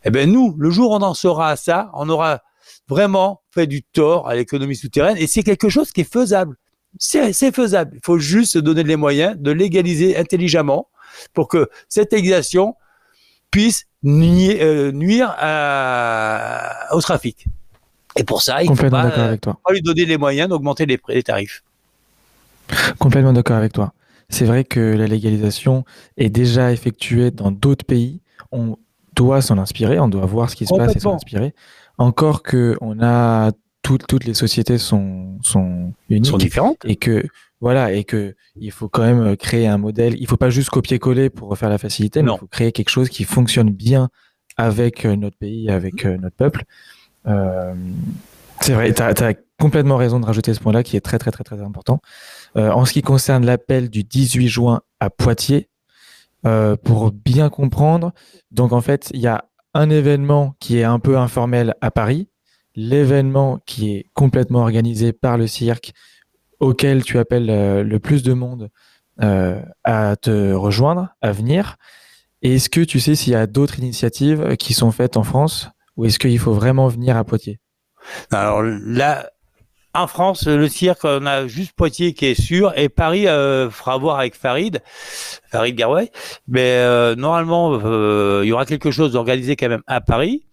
Eh 0.06 0.12
bien, 0.12 0.26
nous, 0.26 0.56
le 0.58 0.70
jour 0.70 0.92
où 0.92 0.96
on 0.96 1.02
en 1.02 1.14
sera 1.14 1.50
à 1.50 1.56
ça, 1.56 1.90
on 1.94 2.10
aura 2.10 2.42
vraiment 2.90 3.42
fait 3.52 3.68
du 3.68 3.84
tort 3.84 4.28
à 4.28 4.36
l'économie 4.36 4.76
souterraine 4.76 5.18
et 5.18 5.28
c'est 5.28 5.44
quelque 5.44 5.70
chose 5.70 5.92
qui 5.92 6.02
est 6.02 6.12
faisable. 6.12 6.58
C'est 7.00 7.54
faisable. 7.54 7.94
Il 7.96 8.02
faut 8.06 8.20
juste 8.20 8.54
se 8.54 8.60
donner 8.60 8.84
les 8.84 8.98
moyens 8.98 9.36
de 9.38 9.52
légaliser 9.52 10.16
intelligemment 10.16 10.90
pour 11.34 11.48
que 11.48 11.70
cette 11.90 12.14
légalisation 12.14 12.76
puisse 13.54 13.86
euh, 14.04 14.92
nuire, 14.92 15.30
au 16.92 17.02
trafic. 17.02 17.46
Et 18.16 18.24
pour 18.24 18.42
ça, 18.42 18.64
il 18.64 18.70
ne 18.70 18.76
faut 18.76 18.90
pas, 18.90 19.38
lui 19.70 19.82
donner 19.82 20.06
les 20.06 20.18
moyens 20.18 20.50
d'augmenter 20.50 20.86
les, 20.86 21.00
les 21.08 21.24
tarifs. 21.24 21.64
Complètement 22.98 23.34
d'accord 23.34 23.58
avec 23.58 23.72
toi. 23.72 23.94
C'est 24.30 24.46
vrai 24.46 24.64
que 24.64 24.80
la 24.80 25.06
légalisation 25.06 25.86
est 26.18 26.30
déjà 26.30 26.72
effectuée 26.72 27.30
dans 27.30 27.52
d'autres 27.52 27.86
pays. 27.86 28.22
On 28.52 28.78
doit 29.16 29.42
s'en 29.42 29.60
inspirer, 29.60 30.00
on 30.00 30.08
doit 30.08 30.26
voir 30.26 30.50
ce 30.50 30.56
qui 30.56 30.66
se 30.66 30.74
passe 30.74 30.96
et 30.96 31.00
s'en 31.00 31.16
inspirer. 31.16 31.54
Encore 32.00 32.42
que 32.42 32.76
on 32.82 33.02
a 33.04 33.52
toutes, 33.84 34.08
toutes 34.08 34.26
les 34.26 34.34
sociétés 34.34 34.78
sont, 34.78 35.38
sont 35.44 35.94
uniques. 36.10 36.32
Sont 36.32 36.38
différentes. 36.38 36.78
Et 36.86 36.96
que 36.96 37.24
voilà, 37.64 37.94
et 37.94 38.04
que 38.04 38.36
il 38.56 38.72
faut 38.72 38.90
quand 38.90 39.04
même 39.04 39.22
euh, 39.22 39.36
créer 39.36 39.68
un 39.68 39.78
modèle. 39.78 40.16
Il 40.20 40.28
faut 40.28 40.38
pas 40.38 40.50
juste 40.50 40.70
copier-coller 40.70 41.30
pour 41.30 41.50
refaire 41.50 41.70
la 41.70 41.78
facilité, 41.78 42.22
mais 42.22 42.32
il 42.34 42.38
faut 42.38 42.48
créer 42.48 42.72
quelque 42.72 42.90
chose 42.90 43.10
qui 43.10 43.24
fonctionne 43.24 43.70
bien 43.70 44.10
avec 44.58 45.06
euh, 45.06 45.16
notre 45.16 45.38
pays, 45.38 45.70
avec 45.70 46.06
euh, 46.06 46.18
notre 46.18 46.36
peuple. 46.36 46.64
c'est 48.60 48.74
vrai, 48.74 48.94
tu 48.94 49.02
as, 49.02 49.34
complètement 49.60 49.96
raison 49.96 50.20
de 50.20 50.26
rajouter 50.26 50.54
ce 50.54 50.60
point-là 50.60 50.84
qui 50.84 50.98
est 50.98 51.02
très 51.02 51.20
très 51.20 51.32
très 51.32 51.46
très 51.46 51.62
important. 51.62 52.02
en 52.56 52.84
ce 52.84 52.92
qui 52.92 53.02
concerne 53.02 53.46
l'appel 53.46 53.90
du 53.90 54.04
18 54.04 54.48
juin 54.50 54.82
à 55.00 55.10
Poitiers, 55.10 55.70
pour 56.84 57.12
bien 57.14 57.50
comprendre, 57.50 58.12
donc 58.52 58.74
en 58.74 58.82
fait, 58.82 59.10
il 59.14 59.22
y 59.22 59.28
a 59.28 59.46
un 59.74 59.90
événement 59.90 60.56
qui 60.60 60.80
est 60.80 60.84
un 60.84 61.00
peu 61.00 61.18
informel 61.18 61.76
à 61.80 61.92
Paris, 61.92 62.28
l'événement 62.76 63.60
qui 63.66 63.96
est 63.96 64.06
complètement 64.14 64.62
organisé 64.62 65.14
par 65.14 65.38
le 65.38 65.48
cirque 65.48 65.94
auquel 66.60 67.04
tu 67.04 67.20
appelles 67.20 67.50
euh, 67.50 67.84
le 67.84 68.00
plus 68.00 68.24
de 68.24 68.34
monde 68.34 68.70
euh, 69.22 69.62
à 69.84 70.16
te 70.16 70.54
rejoindre, 70.54 71.10
à 71.22 71.32
venir. 71.32 71.78
est-ce 72.42 72.70
que 72.70 72.82
tu 72.82 73.00
sais 73.00 73.16
s'il 73.16 73.34
y 73.34 73.36
a 73.36 73.48
d'autres 73.48 73.80
initiatives 73.80 74.56
qui 74.58 74.74
sont 74.74 74.92
faites 74.92 75.18
en 75.18 75.24
France 75.24 75.70
ou 75.98 76.06
est-ce 76.06 76.18
qu'il 76.18 76.40
faut 76.40 76.54
vraiment 76.54 76.88
venir 76.88 77.16
à 77.18 77.24
Poitiers? 77.24 77.60
Alors 78.32 78.64
là, 78.64 79.30
en 79.94 80.08
France, 80.08 80.48
le 80.48 80.68
cirque, 80.68 81.02
on 81.04 81.26
a 81.28 81.46
juste 81.46 81.74
Poitiers 81.74 82.14
qui 82.14 82.26
est 82.26 82.42
sûr, 82.42 82.74
et 82.76 82.90
Paris 82.90 83.28
euh, 83.28 83.70
fera 83.70 83.98
voir 84.00 84.18
avec 84.18 84.36
Farid, 84.36 84.82
Farid 85.52 85.76
Garouet. 85.76 86.12
Mais 86.48 86.84
normalement, 87.16 88.42
il 88.42 88.48
y 88.48 88.52
aura 88.52 88.66
quelque 88.66 88.90
chose 88.90 89.12
d'organisé 89.12 89.56
quand 89.56 89.70
même 89.70 89.84
à 89.86 90.02
Paris. 90.02 90.46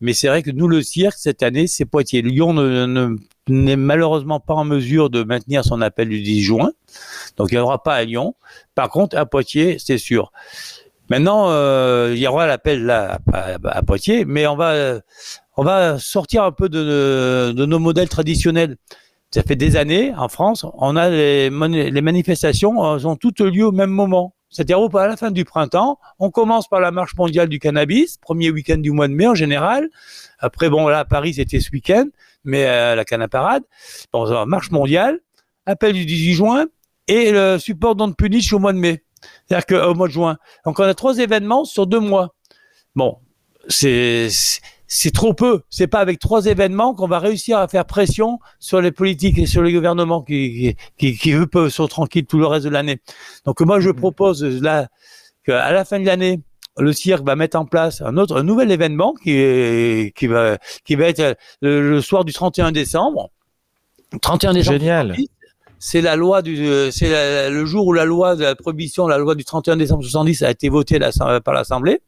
Mais 0.00 0.12
c'est 0.12 0.28
vrai 0.28 0.42
que 0.42 0.50
nous, 0.50 0.68
le 0.68 0.82
cirque, 0.82 1.16
cette 1.18 1.42
année, 1.42 1.66
c'est 1.66 1.84
Poitiers. 1.84 2.22
Lyon 2.22 2.54
n'est 3.48 3.76
malheureusement 3.76 4.38
pas 4.38 4.54
en 4.54 4.64
mesure 4.64 5.10
de 5.10 5.24
maintenir 5.24 5.64
son 5.64 5.80
appel 5.80 6.08
du 6.08 6.22
10 6.22 6.42
juin. 6.42 6.70
Donc, 7.36 7.48
il 7.50 7.54
n'y 7.54 7.60
aura 7.60 7.82
pas 7.82 7.94
à 7.94 8.04
Lyon. 8.04 8.34
Par 8.74 8.90
contre, 8.90 9.16
à 9.16 9.26
Poitiers, 9.26 9.78
c'est 9.78 9.98
sûr. 9.98 10.30
Maintenant, 11.10 11.46
euh, 11.48 12.12
il 12.14 12.20
y 12.20 12.26
aura 12.26 12.46
l'appel 12.46 12.84
là 12.84 13.18
à, 13.32 13.82
Poitiers, 13.82 14.24
mais 14.24 14.46
on 14.46 14.56
va, 14.56 15.00
on 15.56 15.64
va 15.64 15.98
sortir 15.98 16.44
un 16.44 16.52
peu 16.52 16.68
de, 16.68 17.52
de, 17.52 17.66
nos 17.66 17.78
modèles 17.78 18.08
traditionnels. 18.08 18.76
Ça 19.30 19.42
fait 19.42 19.56
des 19.56 19.76
années, 19.76 20.14
en 20.14 20.28
France, 20.28 20.64
on 20.74 20.96
a 20.96 21.08
les, 21.10 21.50
les 21.50 22.00
manifestations, 22.02 22.94
elles 22.96 23.06
ont 23.06 23.16
toutes 23.16 23.40
lieu 23.40 23.66
au 23.66 23.72
même 23.72 23.90
moment. 23.90 24.34
C'est-à-dire 24.50 24.78
à 24.94 25.06
la 25.06 25.16
fin 25.16 25.30
du 25.30 25.44
printemps, 25.44 25.98
on 26.18 26.30
commence 26.30 26.68
par 26.68 26.80
la 26.80 26.90
marche 26.90 27.14
mondiale 27.16 27.48
du 27.48 27.58
cannabis, 27.58 28.16
premier 28.16 28.50
week-end 28.50 28.78
du 28.78 28.90
mois 28.90 29.08
de 29.08 29.12
mai 29.12 29.26
en 29.26 29.34
général. 29.34 29.88
Après, 30.38 30.70
bon, 30.70 30.88
là, 30.88 31.00
à 31.00 31.04
Paris, 31.04 31.34
c'était 31.34 31.60
ce 31.60 31.70
week-end, 31.70 32.06
mais 32.44 32.66
euh, 32.66 32.94
la 32.94 33.04
canne 33.04 33.26
parade. 33.28 33.62
Marche 34.46 34.70
mondiale, 34.70 35.20
appel 35.66 35.92
du 35.92 36.06
18 36.06 36.32
juin 36.34 36.66
et 37.08 37.30
le 37.30 37.58
support 37.58 37.94
d'onde 37.94 38.16
punish 38.16 38.52
au 38.52 38.58
mois 38.58 38.72
de 38.72 38.78
mai. 38.78 39.02
C'est-à-dire 39.46 39.66
qu'au 39.66 39.94
mois 39.94 40.08
de 40.08 40.12
juin. 40.12 40.38
Donc, 40.64 40.78
on 40.78 40.84
a 40.84 40.94
trois 40.94 41.18
événements 41.18 41.64
sur 41.64 41.86
deux 41.86 42.00
mois. 42.00 42.34
Bon, 42.94 43.18
c'est 43.68 44.28
c'est 44.88 45.12
trop 45.12 45.34
peu. 45.34 45.60
C'est 45.68 45.86
pas 45.86 46.00
avec 46.00 46.18
trois 46.18 46.46
événements 46.46 46.94
qu'on 46.94 47.06
va 47.06 47.18
réussir 47.18 47.58
à 47.58 47.68
faire 47.68 47.84
pression 47.84 48.40
sur 48.58 48.80
les 48.80 48.90
politiques 48.90 49.38
et 49.38 49.46
sur 49.46 49.62
les 49.62 49.72
gouvernements 49.72 50.22
qui, 50.22 50.76
qui, 50.96 51.16
qui, 51.16 51.32
eux, 51.32 51.46
peuvent 51.46 51.68
sont 51.68 51.86
tranquilles 51.86 52.24
tout 52.24 52.38
le 52.38 52.46
reste 52.46 52.64
de 52.64 52.70
l'année. 52.70 53.00
Donc 53.44 53.60
moi, 53.60 53.80
je 53.80 53.90
mmh. 53.90 53.94
propose 53.96 54.42
là 54.42 54.88
qu'à 55.44 55.70
la 55.72 55.84
fin 55.84 56.00
de 56.00 56.06
l'année, 56.06 56.40
le 56.78 56.92
cirque 56.92 57.24
va 57.24 57.36
mettre 57.36 57.58
en 57.58 57.66
place 57.66 58.00
un 58.00 58.16
autre, 58.16 58.36
un 58.36 58.42
nouvel 58.42 58.70
événement 58.70 59.14
qui 59.22 59.32
est, 59.32 60.16
qui 60.16 60.26
va, 60.26 60.56
qui 60.84 60.94
va 60.94 61.04
être 61.06 61.36
le, 61.60 62.00
soir 62.00 62.24
du 62.24 62.32
31 62.32 62.72
décembre. 62.72 63.30
31 64.22 64.54
décembre. 64.54 64.78
Génial. 64.78 65.16
C'est 65.80 66.00
la 66.00 66.16
loi 66.16 66.42
du, 66.42 66.90
c'est 66.90 67.50
le 67.50 67.64
jour 67.66 67.86
où 67.86 67.92
la 67.92 68.04
loi 68.04 68.36
de 68.36 68.42
la 68.42 68.56
prohibition, 68.56 69.06
la 69.06 69.18
loi 69.18 69.34
du 69.34 69.44
31 69.44 69.76
décembre 69.76 70.02
70 70.02 70.42
a 70.42 70.50
été 70.50 70.68
votée 70.68 70.98
par 71.44 71.54
l'Assemblée 71.54 72.00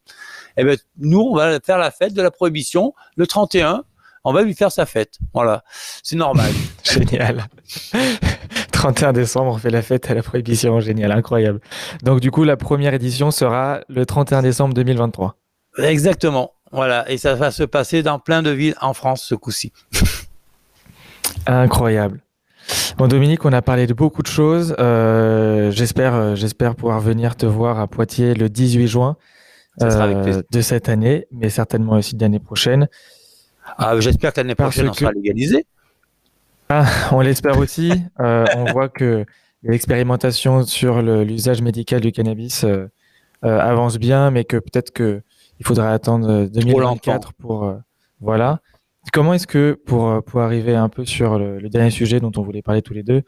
eh 0.56 0.64
ben, 0.64 0.76
nous, 0.98 1.20
on 1.20 1.36
va 1.36 1.60
faire 1.60 1.78
la 1.78 1.90
fête 1.90 2.14
de 2.14 2.22
la 2.22 2.30
prohibition 2.30 2.94
le 3.16 3.26
31. 3.26 3.84
On 4.24 4.32
va 4.32 4.42
lui 4.42 4.54
faire 4.54 4.70
sa 4.70 4.84
fête. 4.84 5.18
Voilà. 5.32 5.64
C'est 6.02 6.16
normal. 6.16 6.52
Génial. 6.84 7.46
31 8.72 9.12
décembre, 9.12 9.52
on 9.52 9.58
fait 9.58 9.70
la 9.70 9.82
fête 9.82 10.10
à 10.10 10.14
la 10.14 10.22
prohibition. 10.22 10.80
Génial, 10.80 11.12
incroyable. 11.12 11.60
Donc, 12.02 12.20
du 12.20 12.30
coup, 12.30 12.44
la 12.44 12.56
première 12.56 12.94
édition 12.94 13.30
sera 13.30 13.80
le 13.88 14.06
31 14.06 14.42
décembre 14.42 14.74
2023. 14.74 15.36
Exactement. 15.78 16.52
Voilà. 16.72 17.10
Et 17.10 17.18
ça 17.18 17.34
va 17.34 17.50
se 17.50 17.62
passer 17.62 18.02
dans 18.02 18.18
plein 18.18 18.42
de 18.42 18.50
villes 18.50 18.76
en 18.80 18.94
France 18.94 19.24
ce 19.24 19.34
coup-ci. 19.34 19.72
Incroyable. 21.46 22.20
Bon, 22.96 23.08
Dominique, 23.08 23.44
on 23.44 23.52
a 23.52 23.62
parlé 23.62 23.86
de 23.86 23.94
beaucoup 23.94 24.22
de 24.22 24.28
choses. 24.28 24.74
Euh, 24.78 25.70
j'espère, 25.70 26.14
euh, 26.14 26.34
j'espère 26.34 26.74
pouvoir 26.74 27.00
venir 27.00 27.36
te 27.36 27.46
voir 27.46 27.80
à 27.80 27.86
Poitiers 27.86 28.34
le 28.34 28.48
18 28.48 28.86
juin. 28.86 29.16
Euh, 29.82 30.42
de 30.50 30.60
cette 30.60 30.88
année, 30.88 31.26
mais 31.30 31.48
certainement 31.48 31.92
aussi 31.92 32.16
de 32.16 32.20
l'année 32.20 32.40
prochaine. 32.40 32.88
Ah, 33.78 33.98
J'espère 33.98 34.32
que 34.32 34.40
l'année 34.40 34.54
prochaine, 34.54 34.88
on 34.88 34.92
sera 34.92 35.12
légalisé. 35.12 35.64
Ah, 36.68 36.86
on 37.12 37.20
l'espère 37.20 37.58
aussi. 37.58 37.92
Euh, 38.20 38.44
on 38.54 38.64
voit 38.72 38.90
que 38.90 39.24
l'expérimentation 39.62 40.64
sur 40.64 41.00
l'usage 41.00 41.62
médical 41.62 42.00
du 42.00 42.12
cannabis 42.12 42.64
euh, 42.64 42.88
avance 43.42 43.96
bien, 43.98 44.30
mais 44.30 44.44
que 44.44 44.58
peut-être 44.58 44.92
qu'il 44.92 45.22
faudra 45.64 45.92
attendre 45.92 46.46
2024 46.46 47.32
pour... 47.32 47.74
voilà. 48.20 48.60
Comment 49.14 49.32
est-ce 49.32 49.46
que, 49.46 49.80
pour, 49.86 50.22
pour 50.24 50.40
arriver 50.40 50.74
un 50.74 50.90
peu 50.90 51.06
sur 51.06 51.38
le, 51.38 51.66
dernier 51.70 51.90
sujet 51.90 52.20
dont 52.20 52.32
on 52.36 52.42
voulait 52.42 52.60
parler 52.60 52.82
tous 52.82 52.92
les 52.92 53.02
deux, 53.02 53.22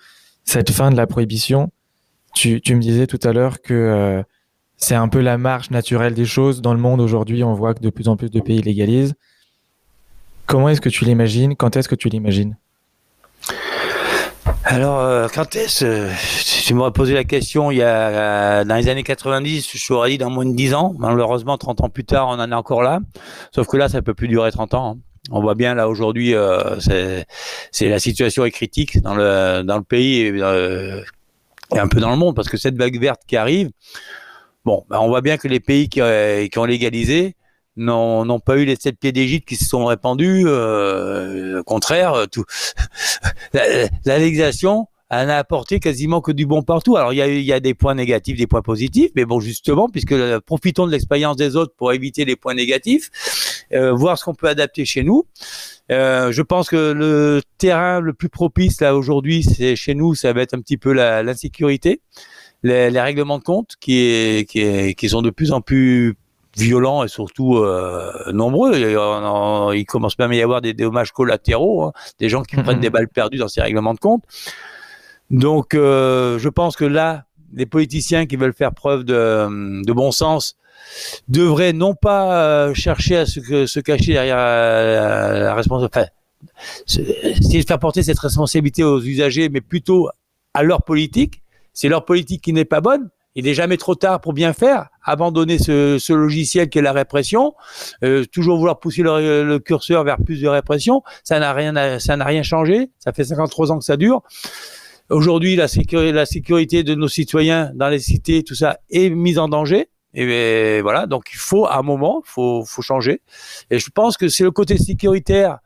cette 0.44 0.70
fin 0.70 0.90
de 0.90 0.96
la 0.96 1.06
prohibition, 1.06 1.70
tu, 2.34 2.60
tu 2.60 2.74
me 2.74 2.80
disais 2.80 3.06
tout 3.06 3.20
à 3.22 3.32
l'heure 3.32 3.62
que 3.62 4.22
c'est 4.82 4.96
un 4.96 5.08
peu 5.08 5.20
la 5.20 5.38
marche 5.38 5.70
naturelle 5.70 6.12
des 6.12 6.24
choses. 6.24 6.60
Dans 6.60 6.74
le 6.74 6.80
monde 6.80 7.00
aujourd'hui, 7.00 7.44
on 7.44 7.54
voit 7.54 7.72
que 7.72 7.80
de 7.80 7.90
plus 7.90 8.08
en 8.08 8.16
plus 8.16 8.30
de 8.30 8.40
pays 8.40 8.60
légalisent. 8.60 9.14
Comment 10.46 10.70
est-ce 10.70 10.80
que 10.80 10.88
tu 10.88 11.04
l'imagines? 11.04 11.54
Quand 11.54 11.76
est-ce 11.76 11.88
que 11.88 11.94
tu 11.94 12.08
l'imagines? 12.08 12.56
Alors, 14.64 14.98
euh, 14.98 15.28
quand 15.32 15.54
est-ce 15.54 15.84
euh, 15.84 16.10
Tu 16.64 16.74
m'aurais 16.74 16.90
posé 16.90 17.14
la 17.14 17.22
question 17.22 17.70
il 17.70 17.78
y 17.78 17.82
a 17.82 18.08
euh, 18.08 18.64
dans 18.64 18.74
les 18.74 18.88
années 18.88 19.04
90, 19.04 19.70
je 19.72 19.86
t'aurais 19.86 20.10
dit 20.10 20.18
dans 20.18 20.30
moins 20.30 20.46
de 20.46 20.54
10 20.54 20.74
ans. 20.74 20.94
Malheureusement, 20.98 21.56
30 21.58 21.82
ans 21.82 21.88
plus 21.88 22.04
tard, 22.04 22.26
on 22.28 22.40
en 22.40 22.50
est 22.50 22.54
encore 22.54 22.82
là. 22.82 22.98
Sauf 23.54 23.68
que 23.68 23.76
là, 23.76 23.88
ça 23.88 24.02
peut 24.02 24.14
plus 24.14 24.26
durer 24.26 24.50
30 24.50 24.74
ans. 24.74 24.96
Hein. 24.96 24.98
On 25.30 25.40
voit 25.40 25.54
bien 25.54 25.74
là 25.76 25.88
aujourd'hui, 25.88 26.34
c'est 26.80 27.24
la 27.82 27.98
situation 28.00 28.44
est 28.44 28.50
critique 28.50 29.00
dans 29.00 29.14
le 29.14 29.62
dans 29.62 29.76
le 29.76 29.84
pays 29.84 30.22
et, 30.22 30.36
et, 30.36 31.78
un 31.78 31.86
peu 31.86 32.00
dans 32.00 32.10
le 32.10 32.16
monde 32.16 32.34
parce 32.34 32.48
que 32.48 32.56
cette 32.56 32.76
vague 32.76 33.00
verte 33.00 33.20
qui 33.28 33.36
arrive, 33.36 33.70
Bon, 34.64 34.84
ben 34.88 34.98
on 35.00 35.08
voit 35.08 35.20
bien 35.22 35.38
que 35.38 35.48
les 35.48 35.60
pays 35.60 35.88
qui, 35.88 36.00
euh, 36.00 36.46
qui 36.46 36.58
ont 36.58 36.64
légalisé 36.64 37.36
n'ont 37.76 38.40
pas 38.40 38.58
eu 38.58 38.64
les 38.64 38.76
sept 38.76 38.98
pieds 38.98 39.12
d'Égypte 39.12 39.48
qui 39.48 39.56
se 39.56 39.64
sont 39.64 39.84
répandus. 39.86 40.44
Euh, 40.46 41.60
au 41.60 41.64
contraire, 41.64 42.26
tout 42.30 42.44
la, 43.52 43.62
la, 44.04 44.18
légalisation 44.18 44.86
n'a 45.12 45.38
apporté 45.38 45.78
quasiment 45.78 46.20
que 46.20 46.32
du 46.32 46.46
bon 46.46 46.62
partout. 46.62 46.96
Alors 46.96 47.12
il 47.12 47.16
y 47.16 47.22
a, 47.22 47.26
y 47.26 47.52
a 47.52 47.60
des 47.60 47.74
points 47.74 47.94
négatifs, 47.94 48.36
des 48.36 48.46
points 48.46 48.62
positifs, 48.62 49.10
mais 49.14 49.24
bon 49.24 49.40
justement, 49.40 49.88
puisque 49.88 50.12
euh, 50.12 50.40
profitons 50.40 50.86
de 50.86 50.92
l'expérience 50.92 51.36
des 51.36 51.56
autres 51.56 51.74
pour 51.76 51.92
éviter 51.92 52.24
les 52.24 52.36
points 52.36 52.54
négatifs, 52.54 53.10
euh, 53.72 53.92
voir 53.92 54.18
ce 54.18 54.24
qu'on 54.24 54.34
peut 54.34 54.48
adapter 54.48 54.84
chez 54.84 55.02
nous. 55.02 55.24
Euh, 55.90 56.32
je 56.32 56.42
pense 56.42 56.68
que 56.68 56.92
le 56.92 57.42
terrain 57.58 58.00
le 58.00 58.14
plus 58.14 58.28
propice 58.30 58.80
là 58.80 58.96
aujourd'hui, 58.96 59.42
c'est 59.42 59.76
chez 59.76 59.94
nous, 59.94 60.14
ça 60.14 60.32
va 60.32 60.42
être 60.42 60.54
un 60.54 60.60
petit 60.60 60.78
peu 60.78 60.92
l'insécurité 60.92 62.00
les, 62.62 62.90
les, 62.90 63.00
règlements 63.00 63.38
de 63.38 63.44
compte 63.44 63.74
qui, 63.80 63.98
est, 63.98 64.48
qui, 64.48 64.60
est, 64.60 64.94
qui 64.94 65.08
sont 65.08 65.22
de 65.22 65.30
plus 65.30 65.52
en 65.52 65.60
plus 65.60 66.16
violents 66.56 67.02
et 67.02 67.08
surtout 67.08 67.56
euh, 67.56 68.32
nombreux. 68.32 68.76
Il, 68.76 69.78
il, 69.78 69.84
commence 69.86 70.18
même 70.18 70.30
à 70.30 70.34
y 70.34 70.42
avoir 70.42 70.60
des, 70.60 70.74
dommages 70.74 71.12
collatéraux, 71.12 71.84
hein, 71.84 71.92
des 72.18 72.28
gens 72.28 72.42
qui 72.42 72.56
prennent 72.56 72.76
mhm. 72.76 72.82
des 72.82 72.90
balles 72.90 73.08
perdues 73.08 73.38
dans 73.38 73.48
ces 73.48 73.62
règlements 73.62 73.94
de 73.94 74.00
compte. 74.00 74.24
Donc, 75.30 75.74
euh, 75.74 76.38
je 76.38 76.48
pense 76.48 76.76
que 76.76 76.84
là, 76.84 77.24
les 77.54 77.66
politiciens 77.66 78.26
qui 78.26 78.36
veulent 78.36 78.54
faire 78.54 78.72
preuve 78.72 79.04
de, 79.04 79.82
de 79.82 79.92
bon 79.92 80.10
sens 80.10 80.56
devraient 81.28 81.72
non 81.72 81.94
pas 81.94 82.36
euh, 82.36 82.74
chercher 82.74 83.16
à 83.16 83.26
se, 83.26 83.66
se 83.66 83.80
cacher 83.80 84.12
derrière 84.12 84.36
la, 84.36 85.38
la 85.38 85.54
responsabilité, 85.54 86.00
enfin, 86.00 87.62
faire 87.66 87.78
porter 87.78 88.02
cette 88.02 88.18
responsabilité 88.18 88.84
aux 88.84 89.00
usagers, 89.00 89.48
mais 89.48 89.60
plutôt 89.60 90.10
à 90.54 90.62
leur 90.62 90.82
politique 90.82 91.42
c'est 91.72 91.88
leur 91.88 92.04
politique 92.04 92.42
qui 92.42 92.52
n'est 92.52 92.64
pas 92.64 92.80
bonne. 92.80 93.10
Il 93.34 93.44
n'est 93.44 93.54
jamais 93.54 93.78
trop 93.78 93.94
tard 93.94 94.20
pour 94.20 94.34
bien 94.34 94.52
faire. 94.52 94.88
Abandonner 95.04 95.58
ce, 95.58 95.98
ce 95.98 96.12
logiciel 96.12 96.68
qui 96.68 96.78
est 96.78 96.82
la 96.82 96.92
répression, 96.92 97.54
euh, 98.04 98.24
toujours 98.26 98.58
vouloir 98.58 98.78
pousser 98.78 99.02
le, 99.02 99.58
curseur 99.58 100.04
vers 100.04 100.18
plus 100.18 100.40
de 100.42 100.48
répression, 100.48 101.02
ça 101.24 101.38
n'a 101.40 101.52
rien, 101.52 101.98
ça 101.98 102.16
n'a 102.16 102.24
rien 102.24 102.42
changé. 102.42 102.90
Ça 102.98 103.12
fait 103.12 103.24
53 103.24 103.72
ans 103.72 103.78
que 103.78 103.84
ça 103.84 103.96
dure. 103.96 104.22
Aujourd'hui, 105.08 105.56
la 105.56 105.68
sécurité, 105.68 106.12
la 106.12 106.26
sécurité 106.26 106.84
de 106.84 106.94
nos 106.94 107.08
citoyens 107.08 107.70
dans 107.74 107.88
les 107.88 107.98
cités, 107.98 108.42
tout 108.42 108.54
ça 108.54 108.78
est 108.90 109.10
mise 109.10 109.38
en 109.38 109.48
danger. 109.48 109.88
Et 110.14 110.26
ben, 110.26 110.82
voilà, 110.82 111.06
donc 111.06 111.24
il 111.32 111.38
faut 111.38 111.66
à 111.66 111.78
un 111.78 111.82
moment, 111.82 112.22
faut, 112.24 112.64
faut 112.66 112.82
changer. 112.82 113.22
Et 113.70 113.78
je 113.78 113.90
pense 113.90 114.18
que 114.18 114.28
c'est 114.28 114.44
le 114.44 114.50
côté 114.50 114.76
sécuritaire 114.76 115.58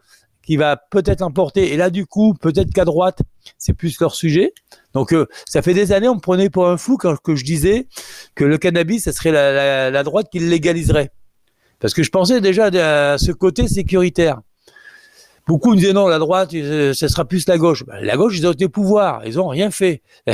qui 0.46 0.56
va 0.56 0.76
peut-être 0.76 1.22
emporter. 1.22 1.72
Et 1.72 1.76
là, 1.76 1.90
du 1.90 2.06
coup, 2.06 2.32
peut-être 2.34 2.72
qu'à 2.72 2.84
droite, 2.84 3.18
c'est 3.58 3.74
plus 3.74 4.00
leur 4.00 4.14
sujet. 4.14 4.54
Donc, 4.94 5.12
euh, 5.12 5.26
ça 5.44 5.60
fait 5.60 5.74
des 5.74 5.92
années, 5.92 6.08
on 6.08 6.14
me 6.14 6.20
prenait 6.20 6.48
pour 6.48 6.68
un 6.68 6.76
fou 6.76 6.96
quand 6.96 7.16
que 7.20 7.34
je 7.34 7.44
disais 7.44 7.88
que 8.34 8.44
le 8.44 8.56
cannabis, 8.56 9.04
ça 9.04 9.12
serait 9.12 9.32
la, 9.32 10.02
droite 10.04 10.28
qui 10.30 10.38
le 10.38 10.46
légaliserait. 10.46 11.10
Parce 11.80 11.92
que 11.92 12.02
je 12.02 12.10
pensais 12.10 12.40
déjà 12.40 12.66
à 12.66 13.18
ce 13.18 13.32
côté 13.32 13.66
sécuritaire. 13.68 14.40
Beaucoup 15.46 15.72
me 15.72 15.76
disaient 15.76 15.92
non, 15.92 16.08
la 16.08 16.18
droite, 16.18 16.54
euh, 16.54 16.92
ce 16.92 17.06
sera 17.06 17.24
plus 17.24 17.46
la 17.46 17.58
gauche. 17.58 17.84
Ben, 17.84 18.00
la 18.00 18.16
gauche, 18.16 18.36
ils 18.38 18.46
ont 18.46 18.52
des 18.52 18.68
pouvoirs, 18.68 19.22
ils 19.26 19.38
ont 19.38 19.48
rien 19.48 19.70
fait. 19.70 20.02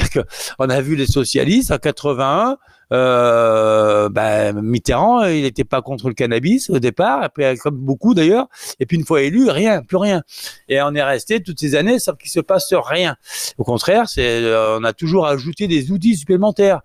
On 0.59 0.69
a 0.71 0.81
vu 0.81 0.97
les 0.97 1.07
socialistes 1.07 1.71
en 1.71 1.79
81, 1.79 2.57
euh, 2.93 4.09
ben, 4.09 4.61
Mitterrand, 4.61 5.25
il 5.25 5.43
n'était 5.43 5.65
pas 5.65 5.83
contre 5.83 6.09
le 6.09 6.15
cannabis 6.15 6.71
au 6.71 6.79
départ, 6.79 7.23
après, 7.23 7.57
comme 7.57 7.77
beaucoup 7.77 8.15
d'ailleurs. 8.15 8.49
Et 8.81 8.87
puis 8.87 8.97
une 8.97 9.05
fois 9.05 9.23
élu, 9.23 9.49
rien, 9.49 9.83
plus 9.83 9.97
rien. 9.97 10.23
Et 10.69 10.81
on 10.83 10.95
est 10.95 11.03
resté 11.03 11.43
toutes 11.43 11.61
ces 11.61 11.75
années 11.75 11.99
sans 11.99 12.15
qu'il 12.15 12.31
se 12.31 12.41
passe 12.41 12.73
rien. 12.73 13.17
Au 13.59 13.65
contraire, 13.65 14.09
c'est, 14.09 14.43
euh, 14.43 14.79
on 14.79 14.85
a 14.85 14.93
toujours 14.93 15.27
ajouté 15.27 15.69
des 15.69 15.91
outils 15.91 16.17
supplémentaires 16.17 16.81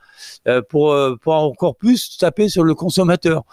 euh, 0.48 0.62
pour, 0.68 0.92
euh, 0.92 1.16
pour 1.22 1.34
encore 1.34 1.76
plus 1.76 2.18
taper 2.18 2.50
sur 2.50 2.64
le 2.64 2.76
consommateur. 2.76 3.44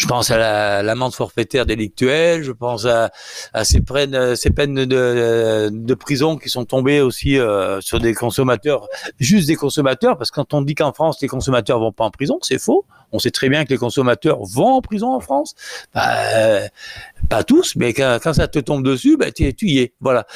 Je 0.00 0.06
pense 0.06 0.30
à 0.30 0.82
l'amende 0.82 1.12
forfaitaire 1.12 1.66
délictuelle, 1.66 2.42
je 2.42 2.52
pense 2.52 2.86
à, 2.86 3.10
à 3.52 3.64
ces, 3.64 3.82
peines, 3.82 4.34
ces 4.34 4.48
peines 4.48 4.86
de, 4.86 5.68
de, 5.70 5.94
prison 5.94 6.38
qui 6.38 6.48
sont 6.48 6.64
tombées 6.64 7.02
aussi 7.02 7.38
euh, 7.38 7.82
sur 7.82 8.00
des 8.00 8.14
consommateurs, 8.14 8.88
juste 9.18 9.46
des 9.46 9.56
consommateurs, 9.56 10.16
parce 10.16 10.30
que 10.30 10.36
quand 10.36 10.54
on 10.54 10.62
dit 10.62 10.74
qu'en 10.74 10.94
France 10.94 11.18
les 11.20 11.28
consommateurs 11.28 11.78
vont 11.80 11.92
pas 11.92 12.04
en 12.04 12.10
prison, 12.10 12.38
c'est 12.40 12.58
faux. 12.58 12.86
On 13.12 13.18
sait 13.18 13.30
très 13.30 13.50
bien 13.50 13.66
que 13.66 13.68
les 13.68 13.76
consommateurs 13.76 14.38
vont 14.42 14.72
en 14.72 14.80
prison 14.80 15.12
en 15.12 15.20
France. 15.20 15.54
Bah, 15.92 16.08
pas 17.28 17.44
tous, 17.44 17.76
mais 17.76 17.92
quand, 17.92 18.18
quand, 18.22 18.32
ça 18.32 18.48
te 18.48 18.58
tombe 18.58 18.82
dessus, 18.82 19.18
bah, 19.18 19.30
tu 19.32 19.52
y 19.60 19.80
es. 19.80 19.92
Voilà. 20.00 20.26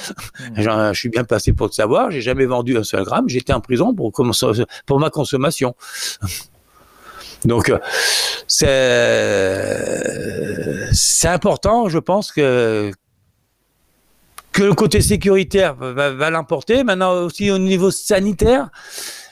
Mmh. 0.57 0.61
Je 0.93 0.99
suis 0.99 1.09
bien 1.09 1.25
passé 1.25 1.55
pour 1.55 1.69
le 1.69 1.73
savoir. 1.73 2.11
J'ai 2.11 2.21
jamais 2.21 2.45
vendu 2.45 2.77
un 2.77 2.85
seul 2.85 3.05
gramme. 3.05 3.31
J'étais 3.31 3.55
en 3.55 3.61
prison 3.61 3.95
pour, 3.95 4.13
pour 4.13 5.01
ma 5.01 5.09
consommation. 5.09 5.75
Donc 7.45 7.71
euh, 7.71 7.79
c'est 10.93 11.29
important, 11.29 11.89
je 11.89 11.99
pense 11.99 12.33
que 12.33 12.91
que 14.53 14.63
le 14.63 14.75
côté 14.75 15.01
sécuritaire 15.01 15.75
va, 15.75 16.13
va 16.13 16.31
l'emporter. 16.31 16.85
Maintenant 16.85 17.25
aussi 17.25 17.51
au 17.51 17.59
niveau 17.59 17.91
sanitaire, 17.91 18.71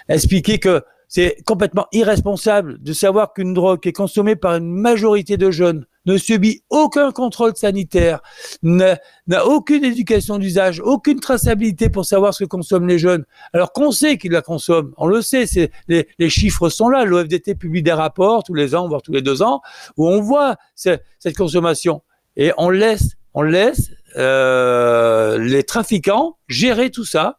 expliquer 0.08 0.58
que 0.58 0.82
c'est 1.08 1.36
complètement 1.46 1.86
irresponsable 1.92 2.82
de 2.82 2.92
savoir 2.92 3.32
qu'une 3.32 3.54
drogue 3.54 3.86
est 3.86 3.92
consommée 3.92 4.34
par 4.34 4.56
une 4.56 4.72
majorité 4.72 5.36
de 5.36 5.50
jeunes 5.50 5.86
ne 6.06 6.16
subit 6.16 6.62
aucun 6.70 7.12
contrôle 7.12 7.56
sanitaire, 7.56 8.20
n'a 8.62 8.98
aucune 9.46 9.84
éducation 9.84 10.38
d'usage, 10.38 10.80
aucune 10.80 11.20
traçabilité 11.20 11.88
pour 11.88 12.04
savoir 12.04 12.34
ce 12.34 12.44
que 12.44 12.48
consomment 12.48 12.88
les 12.88 12.98
jeunes. 12.98 13.24
Alors 13.52 13.72
qu'on 13.72 13.92
sait 13.92 14.18
qu'ils 14.18 14.32
la 14.32 14.42
consomment, 14.42 14.92
on 14.96 15.06
le 15.06 15.22
sait, 15.22 15.44
les, 15.88 16.08
les, 16.18 16.30
chiffres 16.30 16.68
sont 16.68 16.88
là. 16.88 17.04
L'OFDT 17.04 17.54
publie 17.54 17.82
des 17.82 17.92
rapports 17.92 18.44
tous 18.44 18.54
les 18.54 18.74
ans, 18.74 18.88
voire 18.88 19.02
tous 19.02 19.12
les 19.12 19.22
deux 19.22 19.42
ans, 19.42 19.60
où 19.96 20.08
on 20.08 20.20
voit 20.20 20.56
cette 20.74 21.02
consommation. 21.36 22.02
Et 22.36 22.52
on 22.56 22.70
laisse, 22.70 23.16
on 23.34 23.42
laisse 23.42 23.90
euh, 24.16 25.38
les 25.38 25.62
trafiquants 25.64 26.38
gérer 26.48 26.90
tout 26.90 27.04
ça 27.04 27.38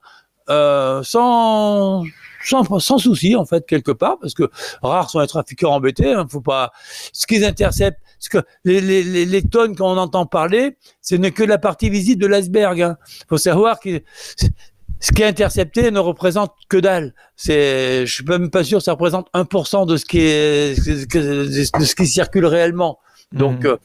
euh, 0.50 1.02
sans 1.04 2.04
sans, 2.44 2.80
sans 2.80 2.98
souci 2.98 3.36
en 3.38 3.46
fait 3.46 3.66
quelque 3.66 3.92
part 3.92 4.20
parce 4.20 4.34
que 4.34 4.52
rares 4.82 5.10
sont 5.10 5.20
les 5.20 5.28
trafiquants 5.28 5.72
embêtés. 5.72 6.12
Hein, 6.12 6.28
faut 6.30 6.42
pas 6.42 6.72
ce 7.14 7.26
qu'ils 7.26 7.46
interceptent, 7.46 8.02
ce 8.24 8.30
que 8.30 8.38
les, 8.64 8.80
les, 8.80 9.26
les, 9.26 9.42
tonnes 9.42 9.76
qu'on 9.76 9.98
entend 9.98 10.26
parler, 10.26 10.78
ce 11.02 11.16
n'est 11.16 11.32
que 11.32 11.44
la 11.44 11.58
partie 11.58 11.90
visible 11.90 12.22
de 12.22 12.28
l'iceberg. 12.28 12.78
Il 12.78 12.84
hein. 12.84 12.98
faut 13.28 13.38
savoir 13.38 13.82
que 13.82 14.02
ce 15.02 15.12
qui 15.12 15.24
est 15.24 15.26
intercepté 15.26 15.92
ne 15.92 16.00
représente 16.00 16.54
que 16.70 16.78
dalle. 16.78 17.14
C'est, 17.36 18.06
je 18.06 18.14
suis 18.14 18.24
même 18.24 18.50
pas 18.50 18.64
sûr, 18.64 18.82
ça 18.82 18.94
représente 18.94 19.28
1% 19.34 19.86
de 19.86 19.98
ce 19.98 20.06
qui 20.06 20.20
est, 20.20 20.80
de 20.80 21.86
ce 21.86 21.96
qui 21.96 22.08
circule 22.08 22.46
réellement. 22.46 22.98
Donc, 23.34 23.66
mmh. 23.66 23.68
euh, 23.68 23.78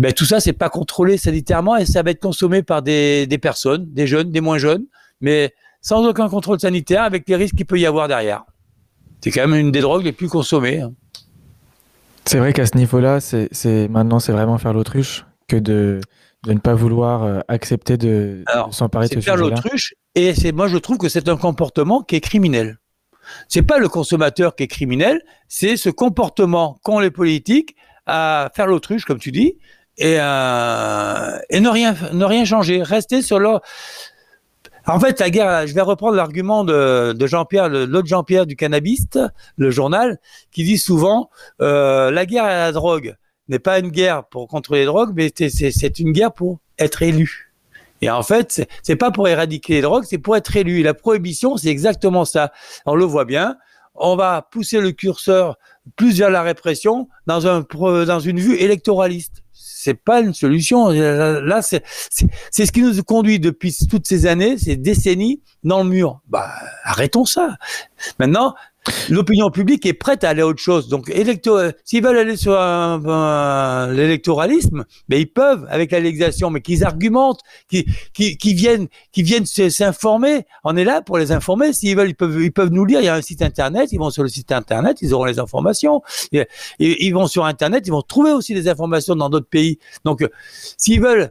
ben, 0.00 0.12
tout 0.12 0.24
ça, 0.24 0.40
c'est 0.40 0.52
pas 0.52 0.68
contrôlé 0.68 1.16
sanitairement 1.16 1.76
et 1.76 1.86
ça 1.86 2.02
va 2.02 2.10
être 2.10 2.20
consommé 2.20 2.64
par 2.64 2.82
des, 2.82 3.28
des 3.28 3.38
personnes, 3.38 3.86
des 3.92 4.08
jeunes, 4.08 4.32
des 4.32 4.40
moins 4.40 4.58
jeunes, 4.58 4.86
mais 5.20 5.54
sans 5.82 6.04
aucun 6.04 6.28
contrôle 6.28 6.58
sanitaire 6.58 7.04
avec 7.04 7.28
les 7.28 7.36
risques 7.36 7.54
qu'il 7.54 7.66
peut 7.66 7.78
y 7.78 7.86
avoir 7.86 8.08
derrière. 8.08 8.42
C'est 9.20 9.30
quand 9.30 9.46
même 9.46 9.60
une 9.60 9.70
des 9.70 9.82
drogues 9.82 10.04
les 10.04 10.12
plus 10.12 10.28
consommées. 10.28 10.80
Hein. 10.80 10.92
C'est 12.26 12.38
vrai 12.38 12.52
qu'à 12.52 12.66
ce 12.66 12.76
niveau-là, 12.76 13.20
c'est 13.20 13.88
maintenant 13.88 14.18
c'est 14.18 14.32
vraiment 14.32 14.58
faire 14.58 14.72
l'autruche 14.72 15.24
que 15.48 15.56
de, 15.56 16.00
de 16.44 16.52
ne 16.52 16.58
pas 16.58 16.74
vouloir 16.74 17.22
euh, 17.22 17.40
accepter 17.48 17.96
de, 17.96 18.44
de 18.66 18.72
s'emparer 18.72 19.08
de 19.08 19.14
ce 19.14 19.20
faire 19.20 19.36
l'autruche 19.36 19.94
et 20.14 20.34
c'est 20.34 20.52
moi 20.52 20.66
je 20.66 20.76
trouve 20.76 20.98
que 20.98 21.08
c'est 21.08 21.28
un 21.28 21.36
comportement 21.36 22.02
qui 22.02 22.16
est 22.16 22.20
criminel. 22.20 22.78
C'est 23.48 23.62
pas 23.62 23.78
le 23.78 23.88
consommateur 23.88 24.54
qui 24.54 24.64
est 24.64 24.68
criminel, 24.68 25.20
c'est 25.48 25.76
ce 25.76 25.88
comportement 25.90 26.78
qu'ont 26.84 27.00
les 27.00 27.10
politiques 27.10 27.76
à 28.06 28.50
faire 28.54 28.66
l'autruche 28.66 29.04
comme 29.04 29.18
tu 29.18 29.32
dis 29.32 29.58
et, 29.98 30.16
euh, 30.20 31.38
et 31.50 31.60
ne 31.60 31.68
rien 31.68 31.94
ne 32.12 32.24
rien 32.24 32.44
changer, 32.44 32.82
rester 32.82 33.22
sur 33.22 33.38
leur 33.38 33.62
en 34.86 35.00
fait, 35.00 35.20
la 35.20 35.30
guerre, 35.30 35.66
je 35.66 35.74
vais 35.74 35.80
reprendre 35.80 36.14
l'argument 36.14 36.64
de, 36.64 37.26
Jean-Pierre, 37.26 37.68
l'autre 37.68 38.06
Jean-Pierre 38.06 38.46
du 38.46 38.56
cannabiste, 38.56 39.18
le 39.56 39.70
journal, 39.70 40.18
qui 40.52 40.64
dit 40.64 40.78
souvent 40.78 41.30
euh, 41.60 42.10
la 42.10 42.26
guerre 42.26 42.44
à 42.44 42.54
la 42.54 42.72
drogue 42.72 43.16
n'est 43.48 43.58
pas 43.58 43.78
une 43.78 43.90
guerre 43.90 44.24
pour 44.24 44.48
contrôler 44.48 44.80
les 44.80 44.86
drogues, 44.86 45.12
mais 45.14 45.32
c'est 45.36 45.98
une 45.98 46.12
guerre 46.12 46.32
pour 46.32 46.60
être 46.78 47.02
élu. 47.02 47.52
Et 48.02 48.10
en 48.10 48.22
fait, 48.22 48.68
c'est 48.82 48.96
pas 48.96 49.10
pour 49.10 49.28
éradiquer 49.28 49.74
les 49.74 49.80
drogues, 49.80 50.04
c'est 50.06 50.18
pour 50.18 50.36
être 50.36 50.54
élu. 50.56 50.82
La 50.82 50.94
prohibition, 50.94 51.56
c'est 51.56 51.68
exactement 51.68 52.24
ça. 52.24 52.52
On 52.84 52.94
le 52.94 53.04
voit 53.04 53.24
bien. 53.24 53.56
On 53.94 54.16
va 54.16 54.42
pousser 54.42 54.80
le 54.80 54.92
curseur 54.92 55.56
plus 55.96 56.18
vers 56.18 56.30
la 56.30 56.42
répression 56.42 57.08
dans 57.26 57.46
un 57.46 57.64
dans 58.04 58.20
une 58.20 58.38
vue 58.38 58.56
électoraliste 58.56 59.42
c'est 59.86 59.94
pas 59.94 60.20
une 60.20 60.34
solution. 60.34 60.88
Là, 60.88 61.62
c'est 61.62 61.84
ce 62.50 62.72
qui 62.72 62.82
nous 62.82 63.02
conduit 63.04 63.38
depuis 63.38 63.72
toutes 63.88 64.06
ces 64.06 64.26
années, 64.26 64.58
ces 64.58 64.76
décennies, 64.76 65.40
dans 65.62 65.84
le 65.84 65.90
mur. 65.90 66.20
Bah, 66.28 66.50
arrêtons 66.82 67.24
ça. 67.24 67.56
Maintenant, 68.18 68.56
l'opinion 69.08 69.50
publique 69.50 69.86
est 69.86 69.92
prête 69.92 70.24
à 70.24 70.30
aller 70.30 70.42
à 70.42 70.46
autre 70.46 70.60
chose. 70.60 70.88
Donc, 70.88 71.12
s'ils 71.84 72.02
veulent 72.02 72.18
aller 72.18 72.36
sur 72.36 72.52
l'électoralisme, 73.92 74.84
ben 75.08 75.20
ils 75.20 75.30
peuvent 75.30 75.66
avec 75.68 75.92
la 75.92 76.00
mais 76.50 76.60
qu'ils 76.60 76.84
argumentent, 76.84 77.40
qu'ils 77.68 77.84
qui, 78.12 78.54
viennent, 78.54 78.88
qui 79.12 79.22
viennent 79.22 79.46
s'informer. 79.46 80.46
On 80.64 80.76
est 80.76 80.84
là 80.84 81.02
pour 81.02 81.18
les 81.18 81.32
informer. 81.32 81.72
S'ils 81.72 81.96
veulent, 81.96 82.10
ils 82.10 82.14
peuvent, 82.14 82.42
ils 82.42 82.52
peuvent 82.52 82.70
nous 82.70 82.84
lire. 82.84 83.00
Il 83.00 83.06
y 83.06 83.08
a 83.08 83.14
un 83.14 83.22
site 83.22 83.42
internet. 83.42 83.92
Ils 83.92 83.98
vont 83.98 84.10
sur 84.10 84.22
le 84.22 84.28
site 84.28 84.52
internet, 84.52 84.98
ils 85.02 85.14
auront 85.14 85.24
les 85.24 85.38
informations. 85.38 86.02
Ils 86.78 87.12
vont 87.12 87.26
sur 87.26 87.44
internet, 87.44 87.84
ils 87.86 87.90
vont 87.90 88.02
trouver 88.02 88.32
aussi 88.32 88.54
des 88.54 88.68
informations 88.68 89.16
dans 89.16 89.28
d'autres 89.28 89.48
pays. 89.48 89.78
Donc, 90.04 90.26
s'ils 90.76 91.00
veulent 91.00 91.30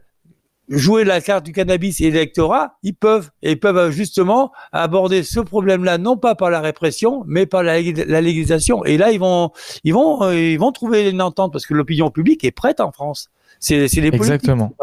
jouer 0.70 1.03
la 1.03 1.22
carte 1.22 1.45
du 1.45 1.51
cannabis 1.51 2.01
et 2.01 2.11
l'électorat, 2.11 2.78
ils 2.84 2.95
peuvent. 2.95 3.30
Et 3.41 3.51
ils 3.51 3.59
peuvent 3.59 3.91
justement 3.91 4.51
aborder 4.72 5.24
ce 5.24 5.39
problème-là, 5.39 5.97
non 5.97 6.18
pas 6.18 6.36
par 6.36 6.49
la 6.49 6.61
répression, 6.61 7.24
mais 7.28 7.45
par 7.45 7.63
la, 7.63 7.80
légalisation. 7.80 8.84
Et 8.86 8.97
là, 8.97 9.11
ils 9.11 9.20
vont, 9.20 9.51
ils 9.84 9.93
vont, 9.93 10.24
euh, 10.24 10.36
ils 10.36 10.59
vont 10.59 10.72
trouver 10.72 11.09
une 11.09 11.22
entente 11.22 11.51
parce 11.51 11.66
que 11.66 11.74
l'opinion 11.74 12.09
publique 12.09 12.43
est 12.43 12.51
prête 12.51 12.80
en 12.80 12.91
France. 12.91 13.30
C'est 13.59 13.88
les 13.88 14.07
Exactement. 14.07 14.74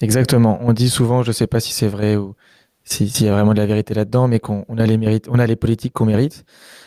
Exactement. 0.00 0.58
On 0.62 0.72
dit 0.72 0.88
souvent, 0.88 1.22
je 1.22 1.28
ne 1.28 1.32
sais 1.32 1.46
pas 1.46 1.60
si 1.60 1.72
c'est 1.72 1.86
vrai 1.86 2.16
ou 2.16 2.34
s'il 2.84 3.24
y 3.24 3.28
a 3.28 3.32
vraiment 3.32 3.54
de 3.54 3.58
la 3.58 3.66
vérité 3.66 3.94
là-dedans, 3.94 4.26
mais 4.26 4.40
qu'on 4.40 4.64
on 4.68 4.78
a 4.78 4.86
les 4.86 4.98
mérites, 4.98 5.28
on 5.30 5.38
a 5.38 5.46
les 5.46 5.54
politiques 5.54 5.92
qu'on 5.92 6.06
mérite. 6.06 6.44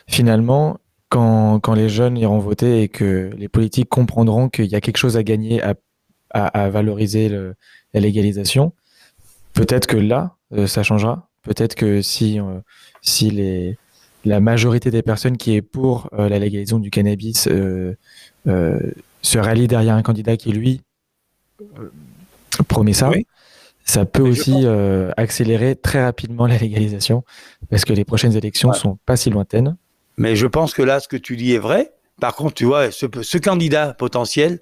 Finalement, 0.08 0.78
quand, 1.10 1.60
quand 1.62 1.74
les 1.74 1.88
jeunes 1.88 2.18
iront 2.18 2.40
voter 2.40 2.82
et 2.82 2.90
que 2.90 3.32
les 3.38 3.48
politiques 3.48 3.88
comprendront 3.88 4.50
qu'il 4.50 4.66
y 4.66 4.76
a 4.76 4.82
quelque 4.82 4.98
chose 4.98 5.16
à 5.16 5.24
gagner 5.24 5.62
à 5.62 5.76
à, 6.36 6.70
valoriser 6.70 7.30
la 7.30 8.00
légalisation. 8.00 8.74
Peut-être 9.54 9.88
que 9.88 9.98
là, 9.98 10.36
euh, 10.54 10.68
ça 10.68 10.84
changera. 10.84 11.30
Peut-être 11.44 11.76
que 11.76 12.02
si, 12.02 12.40
euh, 12.40 12.60
si 13.02 13.32
les, 13.32 13.78
la 14.26 14.42
majorité 14.42 14.92
des 14.92 15.02
personnes 15.02 15.38
qui 15.38 15.56
est 15.56 15.62
pour 15.62 16.10
euh, 16.14 16.28
la 16.28 16.40
légalisation 16.40 16.80
du 16.80 16.92
cannabis 16.92 17.44
se 17.44 19.38
rallie 19.38 19.68
derrière 19.68 19.96
un 19.96 20.02
candidat 20.02 20.36
qui, 20.36 20.52
lui, 20.52 20.82
promet 22.68 22.94
ça, 22.94 23.12
ça 23.86 24.06
peut 24.06 24.24
aussi 24.24 24.66
accélérer 25.16 25.76
très 25.76 26.04
rapidement 26.04 26.48
la 26.48 26.58
légalisation 26.58 27.24
parce 27.70 27.86
que 27.86 27.94
les 27.94 28.04
prochaines 28.04 28.36
élections 28.36 28.70
ne 28.70 28.76
sont 28.76 28.98
pas 29.06 29.16
si 29.16 29.30
lointaines. 29.30 29.78
Mais 30.18 30.36
je 30.36 30.48
pense 30.48 30.74
que 30.74 30.82
là, 30.82 31.00
ce 31.00 31.08
que 31.08 31.18
tu 31.18 31.38
dis 31.38 31.54
est 31.54 31.60
vrai. 31.60 31.92
Par 32.22 32.36
contre, 32.36 32.54
tu 32.54 32.66
vois, 32.66 32.92
ce, 32.92 33.38
candidat 33.38 33.94
potentiel, 33.94 34.60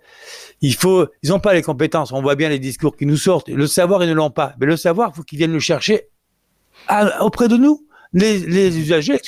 il 0.61 0.73
faut, 0.73 1.07
ils 1.21 1.29
n'ont 1.29 1.39
pas 1.39 1.53
les 1.53 1.61
compétences. 1.61 2.11
On 2.11 2.21
voit 2.21 2.35
bien 2.35 2.49
les 2.49 2.59
discours 2.59 2.97
qui 2.97 3.05
nous 3.05 3.17
sortent. 3.17 3.49
Le 3.49 3.67
savoir, 3.67 4.03
ils 4.03 4.09
ne 4.09 4.13
l'ont 4.13 4.31
pas. 4.31 4.55
Mais 4.59 4.65
le 4.65 4.75
savoir, 4.75 5.11
il 5.13 5.17
faut 5.17 5.23
qu'ils 5.23 5.37
viennent 5.37 5.53
le 5.53 5.59
chercher 5.59 6.07
auprès 7.19 7.47
de 7.47 7.57
nous. 7.57 7.87
Les, 8.15 8.77
usagers, 8.77 9.19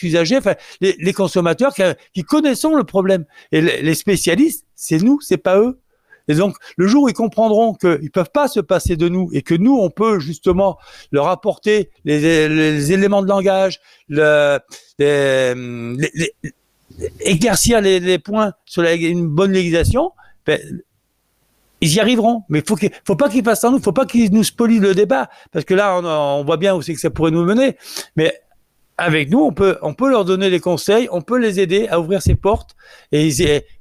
les 0.81 1.13
consommateurs 1.13 1.73
qui, 2.13 2.23
connaissons 2.23 2.75
le 2.75 2.83
problème. 2.83 3.25
Et 3.51 3.61
les, 3.61 3.95
spécialistes, 3.95 4.65
c'est 4.75 5.01
nous, 5.01 5.21
c'est 5.21 5.37
pas 5.37 5.59
eux. 5.59 5.79
Et 6.27 6.33
donc, 6.33 6.55
le 6.77 6.87
jour 6.87 7.03
où 7.03 7.09
ils 7.09 7.13
comprendront 7.13 7.75
qu'ils 7.75 8.09
peuvent 8.11 8.31
pas 8.33 8.47
se 8.47 8.59
passer 8.59 8.95
de 8.95 9.07
nous 9.07 9.29
et 9.33 9.43
que 9.43 9.53
nous, 9.53 9.77
on 9.77 9.91
peut 9.91 10.19
justement 10.19 10.79
leur 11.11 11.27
apporter 11.27 11.91
les, 12.05 12.91
éléments 12.91 13.21
de 13.21 13.27
langage, 13.27 13.79
le, 14.07 14.59
les, 14.97 16.33
éclaircir 17.19 17.81
les, 17.81 18.19
points 18.19 18.53
sur 18.65 18.83
une 18.83 19.27
bonne 19.27 19.51
législation, 19.51 20.11
ben, 20.45 20.59
ils 21.81 21.93
y 21.93 21.99
arriveront. 21.99 22.43
Mais 22.49 22.63
faut 22.65 22.75
qu'il 22.75 22.91
faut 23.05 23.15
pas 23.15 23.29
qu'ils 23.29 23.43
fassent 23.43 23.61
ça 23.61 23.69
nous, 23.69 23.79
faut 23.79 23.91
pas 23.91 24.05
qu'ils 24.05 24.31
nous 24.31 24.43
spolient 24.43 24.79
le 24.79 24.95
débat, 24.95 25.29
parce 25.51 25.65
que 25.65 25.73
là, 25.73 25.99
on, 26.01 26.43
voit 26.43 26.57
bien 26.57 26.75
où 26.75 26.81
c'est 26.81 26.93
que 26.93 26.99
ça 26.99 27.09
pourrait 27.09 27.31
nous 27.31 27.43
mener. 27.43 27.77
Mais 28.15 28.33
avec 28.97 29.29
nous, 29.29 29.41
on 29.41 29.51
peut, 29.51 29.77
leur 30.09 30.23
donner 30.23 30.49
des 30.49 30.61
conseils, 30.61 31.09
on 31.11 31.21
peut 31.21 31.37
les 31.37 31.59
aider 31.59 31.87
à 31.89 31.99
ouvrir 31.99 32.21
ces 32.21 32.35
portes, 32.35 32.75
et, 33.11 33.29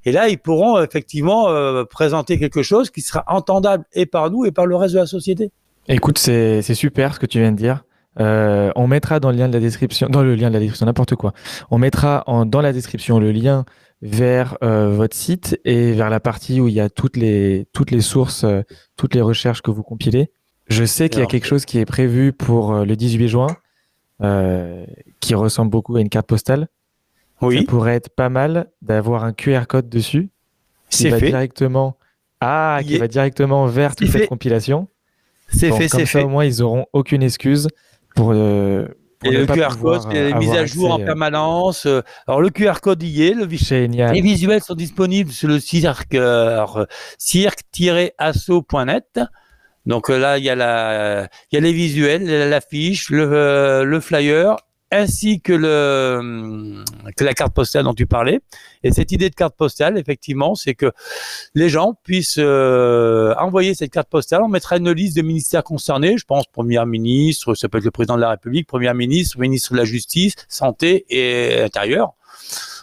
et 0.05 0.13
là, 0.13 0.29
ils 0.29 0.39
pourront 0.39 0.83
effectivement 0.83 1.49
euh, 1.49 1.85
présenter 1.85 2.39
quelque 2.39 2.63
chose 2.63 2.91
qui 2.91 3.01
sera 3.01 3.23
entendable 3.29 3.85
et 3.93 4.07
par 4.07 4.31
nous 4.31 4.45
et 4.45 4.51
par 4.51 4.67
le 4.67 4.75
reste 4.75 4.95
de 4.95 4.99
la 5.01 5.07
société. 5.07 5.53
Écoute, 5.87 6.19
c'est 6.19 6.63
super 6.75 7.15
ce 7.15 7.21
que 7.21 7.27
tu 7.27 7.39
viens 7.39 7.53
de 7.53 7.57
dire. 7.57 7.85
Euh, 8.21 8.71
on 8.77 8.87
mettra 8.87 9.21
dans 9.21 9.31
le 9.31 9.37
lien 9.37 9.49
de 9.49 9.55
la 9.55 9.61
description, 9.61 10.09
dans 10.09 10.23
le 10.23 10.35
lien 10.35 10.49
de 10.49 10.55
la 10.55 10.61
description, 10.61 10.87
n'importe 10.87 11.17
quoi. 11.17 11.33
On 11.71 11.79
mettra 11.79 12.23
en, 12.27 12.47
dans 12.47 12.61
la 12.61 12.73
description 12.73 13.19
le 13.19 13.33
lien 13.33 13.65
vers 14.03 14.57
euh, 14.63 14.91
votre 14.91 15.17
site 15.17 15.59
et 15.65 15.93
vers 15.93 16.11
la 16.11 16.21
partie 16.21 16.61
où 16.61 16.69
il 16.69 16.75
y 16.75 16.81
a 16.81 16.91
toutes 16.91 17.17
les 17.17 17.67
toutes 17.73 17.91
les 17.91 18.01
sources, 18.01 18.45
euh, 18.45 18.63
toutes 18.97 19.15
les 19.15 19.21
recherches 19.21 19.63
que 19.63 19.71
vous 19.71 19.83
compilez. 19.83 20.31
Je 20.69 20.85
sais 20.85 21.09
qu'il 21.09 21.21
y 21.21 21.23
a 21.23 21.27
quelque 21.27 21.47
chose 21.47 21.65
qui 21.65 21.79
est 21.79 21.85
prévu 21.85 22.33
pour 22.33 22.87
le 22.87 22.97
18 22.97 23.29
juin, 23.29 23.49
qui 25.21 25.35
ressemble 25.35 25.71
beaucoup 25.71 25.97
à 25.97 26.01
une 26.01 26.09
carte 26.09 26.27
postale. 26.27 26.69
Oui. 27.43 27.59
Ça 27.59 27.65
pourrait 27.65 27.97
être 27.97 28.09
pas 28.09 28.31
mal 28.31 28.71
d'avoir 28.81 29.25
un 29.25 29.35
QR 29.35 29.67
code 29.69 29.91
dessus. 29.91 30.31
Qui 30.89 31.11
va 31.11 31.21
directement, 31.21 31.99
ah, 32.41 32.81
qui 32.83 32.97
va 32.97 33.09
directement 33.09 33.67
vers 33.67 33.95
toute 33.95 34.09
cette 34.09 34.29
compilation. 34.29 34.89
C'est 35.49 35.71
fait, 35.71 35.89
c'est 35.89 36.07
fait. 36.07 36.23
Au 36.23 36.29
moins, 36.29 36.45
ils 36.45 36.63
auront 36.63 36.87
aucune 36.95 37.23
excuse 37.23 37.69
pour, 38.15 38.33
euh, 38.33 38.87
et 39.25 39.31
le 39.31 39.47
QR 39.47 39.77
code, 39.81 40.15
est 40.15 40.35
mis 40.35 40.55
à 40.57 40.67
jour 40.67 40.93
en 40.93 41.01
euh, 41.01 41.05
permanence. 41.05 41.89
Alors 42.27 42.41
le 42.41 42.51
QR 42.51 42.75
code 42.83 43.03
y 43.03 43.27
est, 43.27 43.35
le 43.35 43.47
les 43.47 44.21
visuels 44.21 44.63
sont 44.63 44.75
disponibles 44.75 45.33
sur 45.33 45.49
le 45.49 45.59
cirque, 45.61 46.17
cirque-asso.net. 47.19 49.21
Donc 49.87 50.09
là, 50.09 50.39
il 50.39 50.45
y 50.45 50.51
a 50.51 50.55
la, 50.55 51.29
il 51.51 51.57
y 51.57 51.59
a 51.59 51.61
les 51.61 51.73
visuels, 51.73 52.49
l'affiche, 52.49 53.11
le, 53.11 53.85
le 53.85 54.01
flyer, 54.01 54.57
ainsi 54.95 55.41
que, 55.41 55.53
le, 55.53 56.85
que 57.17 57.25
la 57.25 57.35
carte 57.35 57.53
postale 57.53 57.85
dont 57.85 57.95
tu 57.95 58.07
parlais. 58.07 58.41
Et 58.85 58.93
cette 58.93 59.11
idée 59.13 59.29
de 59.29 59.35
carte 59.35 59.57
postale, 59.57 59.99
effectivement, 59.99 60.55
c'est 60.55 60.75
que 60.75 60.93
les 61.55 61.69
gens 61.69 61.95
puissent 62.05 62.39
euh, 62.39 63.35
envoyer 63.39 63.75
cette 63.75 63.91
carte 63.91 64.09
postale. 64.09 64.43
On 64.43 64.49
mettra 64.49 64.77
une 64.77 64.93
liste 64.93 65.17
de 65.17 65.23
ministères 65.23 65.65
concernés, 65.65 66.17
je 66.17 66.25
pense 66.25 66.47
Premier 66.47 66.85
ministre, 66.87 67.55
ça 67.55 67.69
peut 67.69 67.79
être 67.79 67.85
le 67.85 67.91
président 67.91 68.17
de 68.17 68.21
la 68.21 68.31
République, 68.31 68.69
Premier 68.69 68.95
ministre, 68.95 69.39
ministre 69.39 69.73
de 69.73 69.79
la 69.79 69.85
Justice, 69.85 70.35
Santé 70.49 71.05
et 71.09 71.63
Intérieur. 71.63 72.15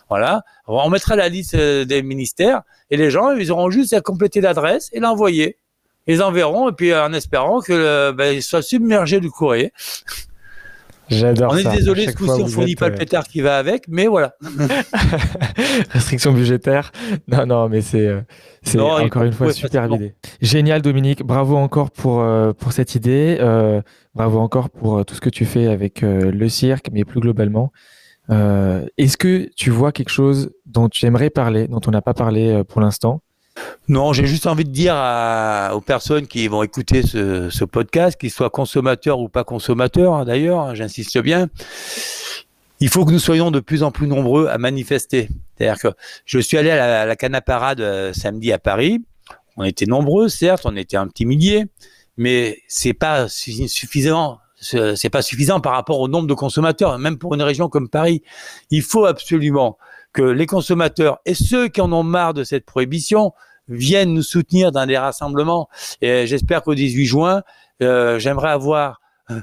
Voilà, 0.09 0.43
on 0.67 0.89
mettra 0.89 1.15
la 1.15 1.29
liste 1.29 1.55
euh, 1.55 1.85
des 1.85 2.03
ministères 2.03 2.63
et 2.89 2.97
les 2.97 3.09
gens, 3.09 3.31
ils 3.31 3.51
auront 3.51 3.71
juste 3.71 3.93
à 3.93 4.01
compléter 4.01 4.41
l'adresse 4.41 4.89
et 4.91 4.99
l'envoyer. 4.99 5.57
Ils 6.07 6.21
enverront 6.21 6.67
et 6.67 6.73
puis 6.73 6.93
en 6.93 7.13
espérant 7.13 7.61
que 7.61 8.11
ben, 8.11 8.41
soit 8.41 8.61
submergé 8.61 9.21
du 9.21 9.29
courrier. 9.29 9.71
J'adore 11.11 11.51
On 11.51 11.57
est 11.57 11.75
désolé, 11.75 12.07
ce 12.07 12.15
coup-ci, 12.15 12.41
on 12.41 12.47
fournit 12.47 12.75
pas 12.75 12.87
le 12.87 12.95
euh, 12.95 12.97
pétard 12.97 13.25
qui 13.25 13.41
va 13.41 13.57
avec, 13.57 13.87
mais 13.89 14.07
voilà. 14.07 14.33
Restriction 15.89 16.31
budgétaire. 16.31 16.91
Non, 17.27 17.45
non, 17.45 17.69
mais 17.69 17.81
c'est, 17.81 18.07
euh, 18.07 18.21
encore 18.75 19.23
une 19.23 19.33
fois 19.33 19.51
super 19.51 19.87
l'idée. 19.87 20.15
Génial, 20.41 20.81
Dominique. 20.81 21.23
Bravo 21.23 21.57
encore 21.57 21.91
pour, 21.91 22.21
euh, 22.21 22.53
pour 22.53 22.71
cette 22.71 22.95
idée. 22.95 23.37
bravo 24.15 24.39
encore 24.39 24.69
pour 24.69 25.05
tout 25.05 25.15
ce 25.15 25.21
que 25.21 25.29
tu 25.29 25.45
fais 25.45 25.67
avec 25.67 26.01
le 26.01 26.49
cirque, 26.49 26.87
mais 26.91 27.03
plus 27.03 27.19
globalement. 27.19 27.71
est-ce 28.29 29.17
que 29.17 29.49
tu 29.55 29.69
vois 29.69 29.91
quelque 29.91 30.09
chose 30.09 30.51
dont 30.65 30.87
tu 30.87 31.05
aimerais 31.05 31.29
parler, 31.29 31.67
dont 31.67 31.81
on 31.87 31.91
n'a 31.91 32.01
pas 32.01 32.13
parlé 32.13 32.63
pour 32.67 32.79
l'instant? 32.81 33.21
Non, 33.87 34.13
j'ai 34.13 34.25
juste 34.25 34.47
envie 34.47 34.63
de 34.63 34.69
dire 34.69 34.93
aux 35.73 35.81
personnes 35.81 36.27
qui 36.27 36.47
vont 36.47 36.63
écouter 36.63 37.03
ce, 37.03 37.65
podcast, 37.65 38.19
qu'ils 38.19 38.31
soient 38.31 38.49
consommateurs 38.49 39.19
ou 39.19 39.27
pas 39.27 39.43
consommateurs, 39.43 40.13
hein, 40.13 40.25
d'ailleurs, 40.25 40.61
hein, 40.61 40.75
j'insiste 40.75 41.17
bien, 41.19 41.49
il 42.79 42.89
faut 42.89 43.05
que 43.05 43.11
nous 43.11 43.19
soyons 43.19 43.51
de 43.51 43.59
plus 43.59 43.83
en 43.83 43.91
plus 43.91 44.07
nombreux 44.07 44.47
à 44.47 44.57
manifester. 44.57 45.29
C'est-à-dire 45.57 45.79
que 45.79 45.89
je 46.25 46.39
suis 46.39 46.57
allé 46.57 46.71
à 46.71 47.05
la, 47.05 47.41
Parade 47.41 47.81
euh, 47.81 48.13
samedi 48.13 48.51
à 48.51 48.59
Paris. 48.59 48.99
On 49.57 49.63
était 49.63 49.85
nombreux, 49.85 50.29
certes, 50.29 50.63
on 50.65 50.75
était 50.75 50.97
un 50.97 51.07
petit 51.07 51.25
millier, 51.25 51.65
mais 52.17 52.59
c'est 52.67 52.93
pas 52.93 53.27
suffisant. 53.27 54.39
C'est 54.63 55.09
pas 55.09 55.23
suffisant 55.23 55.59
par 55.59 55.73
rapport 55.73 55.99
au 55.99 56.07
nombre 56.07 56.27
de 56.27 56.35
consommateurs, 56.35 56.99
même 56.99 57.17
pour 57.17 57.33
une 57.33 57.41
région 57.41 57.67
comme 57.67 57.89
Paris. 57.89 58.21
Il 58.69 58.83
faut 58.83 59.05
absolument 59.05 59.77
que 60.13 60.21
les 60.21 60.45
consommateurs 60.45 61.19
et 61.25 61.33
ceux 61.33 61.67
qui 61.67 61.81
en 61.81 61.91
ont 61.91 62.03
marre 62.03 62.33
de 62.33 62.43
cette 62.43 62.65
prohibition 62.65 63.33
viennent 63.67 64.13
nous 64.13 64.23
soutenir 64.23 64.71
dans 64.71 64.85
des 64.85 64.97
rassemblements. 64.97 65.69
Et 66.01 66.27
j'espère 66.27 66.61
qu'au 66.61 66.75
18 66.75 67.05
juin, 67.05 67.43
euh, 67.81 68.19
j'aimerais 68.19 68.49
avoir 68.49 69.01
euh, 69.29 69.41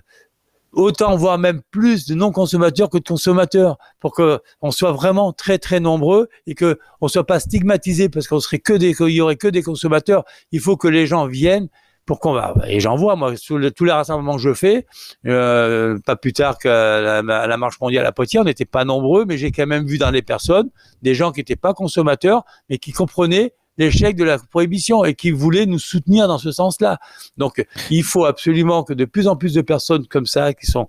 autant, 0.72 1.16
voire 1.16 1.38
même 1.38 1.62
plus 1.70 2.06
de 2.06 2.14
non-consommateurs 2.14 2.90
que 2.90 2.98
de 2.98 3.04
consommateurs, 3.04 3.78
pour 4.00 4.14
que 4.14 4.40
on 4.60 4.70
soit 4.70 4.92
vraiment 4.92 5.32
très 5.32 5.58
très 5.58 5.80
nombreux 5.80 6.28
et 6.46 6.54
que 6.54 6.78
on 7.00 7.08
soit 7.08 7.26
pas 7.26 7.40
stigmatisé 7.40 8.08
parce 8.08 8.28
qu'on 8.28 8.40
serait 8.40 8.58
que 8.58 8.74
des, 8.74 8.94
qu'il 8.94 9.08
y 9.08 9.20
aurait 9.20 9.36
que 9.36 9.48
des 9.48 9.62
consommateurs. 9.62 10.24
Il 10.52 10.60
faut 10.60 10.76
que 10.76 10.88
les 10.88 11.06
gens 11.06 11.26
viennent 11.26 11.68
pour 12.08 12.20
qu'on 12.20 12.32
va 12.32 12.54
et 12.66 12.80
j'en 12.80 12.96
vois 12.96 13.16
moi 13.16 13.34
tous 13.46 13.84
les 13.84 13.92
rassemblements 13.92 14.36
que 14.36 14.42
je 14.42 14.54
fais 14.54 14.86
euh, 15.26 15.98
pas 16.06 16.16
plus 16.16 16.32
tard 16.32 16.56
que 16.56 16.66
la, 16.66 17.56
marche 17.58 17.78
mondiale 17.82 18.06
à 18.06 18.12
Poitiers 18.12 18.40
on 18.40 18.44
n'était 18.44 18.64
pas 18.64 18.86
nombreux 18.86 19.26
mais 19.26 19.36
j'ai 19.36 19.52
quand 19.52 19.66
même 19.66 19.86
vu 19.86 19.98
dans 19.98 20.10
les 20.10 20.22
personnes 20.22 20.70
des 21.02 21.14
gens 21.14 21.32
qui 21.32 21.40
n'étaient 21.40 21.54
pas 21.54 21.74
consommateurs 21.74 22.44
mais 22.70 22.78
qui 22.78 22.92
comprenaient 22.92 23.52
l'échec 23.76 24.16
de 24.16 24.24
la 24.24 24.38
prohibition 24.38 25.04
et 25.04 25.14
qui 25.14 25.30
voulaient 25.30 25.66
nous 25.66 25.78
soutenir 25.78 26.26
dans 26.26 26.38
ce 26.38 26.50
sens-là. 26.50 26.98
Donc, 27.36 27.64
il 27.90 28.02
faut 28.02 28.24
absolument 28.24 28.82
que 28.82 28.92
de 28.92 29.04
plus 29.04 29.28
en 29.28 29.36
plus 29.36 29.54
de 29.54 29.60
personnes 29.60 30.04
comme 30.08 30.26
ça, 30.26 30.52
qui 30.52 30.66
sont, 30.66 30.88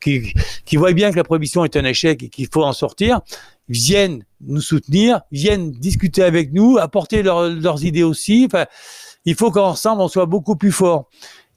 qui, 0.00 0.32
qui 0.64 0.76
voient 0.78 0.94
bien 0.94 1.10
que 1.10 1.16
la 1.16 1.24
prohibition 1.24 1.66
est 1.66 1.76
un 1.76 1.84
échec 1.84 2.22
et 2.22 2.30
qu'il 2.30 2.48
faut 2.50 2.64
en 2.64 2.72
sortir, 2.72 3.20
viennent 3.68 4.24
nous 4.40 4.62
soutenir, 4.62 5.20
viennent 5.30 5.70
discuter 5.70 6.22
avec 6.22 6.54
nous, 6.54 6.78
apporter 6.78 7.22
leurs 7.22 7.84
idées 7.84 8.02
aussi. 8.02 8.48
Enfin, 8.50 8.64
il 9.24 9.34
faut 9.34 9.50
qu'ensemble 9.50 10.02
on 10.02 10.08
soit 10.08 10.26
beaucoup 10.26 10.56
plus 10.56 10.72
fort. 10.72 11.08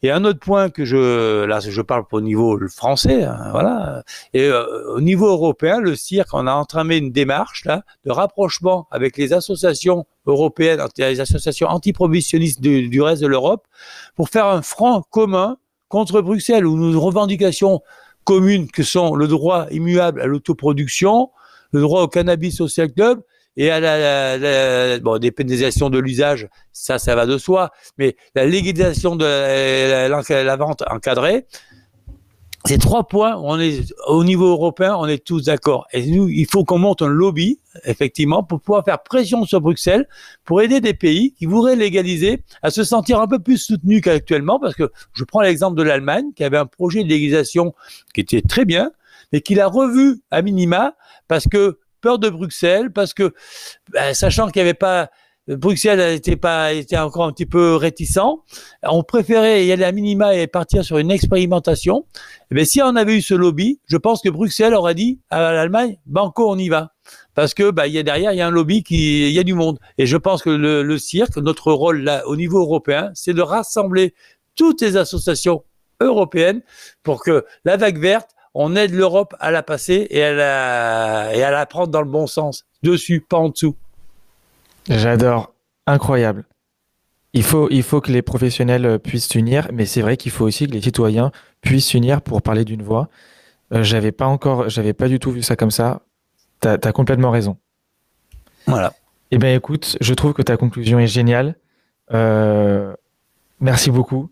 Et 0.06 0.12
un 0.12 0.26
autre 0.26 0.40
point 0.40 0.70
que 0.70 0.84
je, 0.84 1.46
là, 1.46 1.62
je 1.62 1.82
parle 1.82 2.04
au 2.12 2.20
niveau 2.20 2.60
français, 2.68 3.24
hein, 3.24 3.52
voilà. 3.52 4.04
Et 4.34 4.44
euh, 4.44 4.96
au 4.96 5.00
niveau 5.00 5.28
européen, 5.28 5.80
le 5.80 5.96
cirque, 5.96 6.34
on 6.34 6.46
a 6.46 6.52
entamé 6.52 6.98
une 6.98 7.14
démarche 7.14 7.64
là 7.64 7.84
de 8.04 8.12
rapprochement 8.12 8.86
avec 8.92 9.16
les 9.16 9.32
associations 9.32 10.06
européennes, 10.26 10.82
les 10.98 11.22
associations 11.22 11.70
antiprohibitionnistes 11.70 12.60
du, 12.60 12.90
du 12.90 13.02
reste 13.02 13.22
de 13.22 13.28
l'Europe, 13.28 13.66
pour 14.16 14.28
faire 14.28 14.48
un 14.48 14.62
front 14.62 15.04
commun 15.10 15.56
contre 15.88 16.20
Bruxelles, 16.20 16.66
où 16.66 16.76
nos 16.76 17.00
revendications 17.00 17.82
communes 18.26 18.70
que 18.70 18.84
sont 18.84 19.16
le 19.16 19.30
droit 19.30 19.68
immuable 19.72 20.20
à 20.20 20.26
l'autoproduction, 20.26 21.30
le 21.72 21.80
droit 21.80 22.02
au 22.02 22.08
cannabis 22.10 22.58
social 22.58 22.92
club 22.92 23.22
et 23.58 23.70
à 23.70 23.80
la, 23.80 24.38
la, 24.38 25.00
bon, 25.00 25.18
des 25.20 25.32
pénalisations 25.32 25.90
de 25.90 26.00
l'usage, 26.00 26.48
ça, 26.72 27.00
ça 27.00 27.16
va 27.16 27.26
de 27.26 27.38
soi, 27.38 27.72
mais 27.98 28.16
la 28.36 28.46
légalisation 28.46 29.16
de 29.16 29.26
la, 29.26 30.44
la 30.44 30.56
vente 30.56 30.84
encadrée, 30.90 31.46
ces 32.66 32.78
trois 32.78 33.04
points, 33.10 33.36
on 33.44 33.60
est 33.60 33.94
au 34.08 34.24
niveau 34.24 34.48
européen, 34.48 34.96
on 34.98 35.06
est 35.06 35.22
tous 35.22 35.44
d'accord. 35.44 35.86
Et 35.92 36.06
nous, 36.06 36.30
il 36.30 36.46
faut 36.50 36.64
qu'on 36.64 36.78
monte 36.78 37.02
un 37.02 37.08
lobby, 37.08 37.60
effectivement, 37.84 38.42
pour 38.42 38.62
pouvoir 38.62 38.86
faire 38.86 39.04
pression 39.04 39.44
sur 39.44 39.60
Bruxelles, 39.60 40.08
pour 40.46 40.62
aider 40.62 40.80
des 40.80 40.94
pays 40.94 41.34
qui 41.34 41.46
voudraient 41.46 41.76
légaliser 41.76 42.42
à 42.62 42.72
se 42.72 42.86
sentir 42.86 43.20
un 43.20 43.28
peu 43.28 43.40
plus 43.40 43.58
soutenus 43.58 44.02
qu'actuellement, 44.02 44.62
parce 44.62 44.76
que 44.76 44.94
je 45.12 45.26
prends 45.26 45.42
l'exemple 45.42 45.78
de 45.78 45.84
l'Allemagne, 45.84 46.28
qui 46.38 46.46
avait 46.46 46.58
un 46.58 46.66
projet 46.66 47.04
de 47.04 47.10
légalisation 47.10 47.76
qui 48.14 48.22
était 48.22 48.42
très 48.42 48.64
bien, 48.64 48.92
mais 49.34 49.42
qui 49.42 49.56
l'a 49.56 49.68
revu 49.68 50.22
à 50.32 50.42
minima, 50.42 50.96
parce 51.28 51.50
que 51.50 51.80
peur 52.04 52.20
de 52.20 52.30
Bruxelles 52.30 52.92
parce 52.92 53.16
que, 53.16 53.34
ben, 53.92 54.14
sachant 54.14 54.50
qu'il 54.50 54.62
n'y 54.62 54.70
avait 54.70 54.76
pas 54.76 55.10
Bruxelles 55.48 56.00
était 56.16 56.38
pas 56.38 56.72
était 56.72 56.98
encore 56.98 57.26
un 57.26 57.34
petit 57.34 57.46
peu 57.46 57.76
réticent. 57.76 58.46
On 58.82 59.04
préférait 59.04 59.66
y 59.66 59.72
aller 59.74 59.84
à 59.84 59.92
minima 59.92 60.36
et 60.36 60.48
partir 60.48 60.86
sur 60.86 60.98
une 61.00 61.12
expérimentation. 61.12 62.06
Mais 62.50 62.62
eh 62.62 62.66
si 62.66 62.82
on 62.82 62.96
avait 62.96 63.18
eu 63.18 63.22
ce 63.22 63.34
lobby, 63.34 63.82
je 63.88 63.98
pense 63.98 64.22
que 64.22 64.30
Bruxelles 64.30 64.74
aurait 64.74 64.96
dit 64.96 65.20
à 65.30 65.52
l'Allemagne 65.52 65.98
banco 66.06 66.50
on 66.50 66.58
y 66.58 66.70
va 66.70 66.94
parce 67.36 67.54
que 67.54 67.72
bah 67.72 67.88
il 67.88 67.94
y 67.94 68.00
a 68.00 68.04
derrière 68.04 68.32
il 68.32 68.38
y 68.38 68.42
a 68.42 68.48
un 68.48 68.52
lobby 68.52 68.84
qui 68.84 69.28
il 69.28 69.34
y 69.34 69.40
a 69.40 69.44
du 69.44 69.54
monde 69.54 69.80
et 69.98 70.06
je 70.06 70.16
pense 70.16 70.44
que 70.44 70.50
le, 70.50 70.84
le 70.84 70.98
cirque 70.98 71.36
notre 71.38 71.74
rôle 71.74 72.02
là 72.04 72.26
au 72.28 72.38
niveau 72.38 72.60
européen 72.60 73.12
c'est 73.14 73.34
de 73.34 73.42
rassembler 73.42 74.14
toutes 74.56 74.82
les 74.82 74.96
associations 74.96 75.64
européennes 76.00 76.62
pour 77.02 77.22
que 77.22 77.44
la 77.66 77.76
vague 77.76 78.00
verte 78.00 78.30
on 78.54 78.76
aide 78.76 78.94
l'Europe 78.94 79.36
à 79.40 79.52
la 79.52 79.64
passer 79.64 80.08
et 80.10 80.24
à 80.24 80.34
la, 80.34 81.36
et 81.36 81.44
à 81.44 81.52
la 81.52 81.66
prendre 81.66 81.90
dans 81.90 82.02
le 82.02 82.10
bon 82.10 82.28
sens. 82.28 82.66
Dessus, 82.84 83.22
pas 83.22 83.38
en 83.38 83.50
dessous. 83.50 83.76
J'adore. 84.90 85.54
Incroyable. 85.86 86.46
Il 87.34 87.44
faut, 87.44 87.68
il 87.72 87.84
faut 87.84 88.00
que 88.00 88.12
les 88.12 88.22
professionnels 88.22 88.86
euh, 88.86 88.98
puissent 89.00 89.28
s'unir, 89.28 89.68
mais 89.74 89.86
c'est 89.86 90.02
vrai 90.02 90.18
qu'il 90.18 90.32
faut 90.32 90.46
aussi 90.46 90.68
que 90.68 90.72
les 90.72 90.82
citoyens 90.82 91.32
puissent 91.62 91.88
s'unir 91.88 92.22
pour 92.22 92.42
parler 92.42 92.64
d'une 92.64 92.84
voix. 92.84 93.10
Euh, 93.74 93.82
j'avais 93.84 94.12
pas 94.12 94.28
encore, 94.28 94.70
j'avais 94.70 94.94
pas 94.94 95.08
du 95.08 95.20
tout 95.20 95.32
vu 95.32 95.42
ça 95.42 95.56
comme 95.56 95.72
ça. 95.72 96.02
Tu 96.62 96.68
as, 96.68 96.92
complètement 96.92 97.32
raison. 97.32 97.58
Voilà. 98.68 98.94
Eh 99.32 99.38
bien, 99.38 99.54
écoute, 99.54 99.98
je 100.00 100.14
trouve 100.14 100.34
que 100.34 100.44
ta 100.44 100.58
conclusion 100.58 101.00
est 101.00 101.08
géniale. 101.08 101.56
Euh, 102.14 102.94
merci 103.60 103.90
beaucoup. 103.90 104.30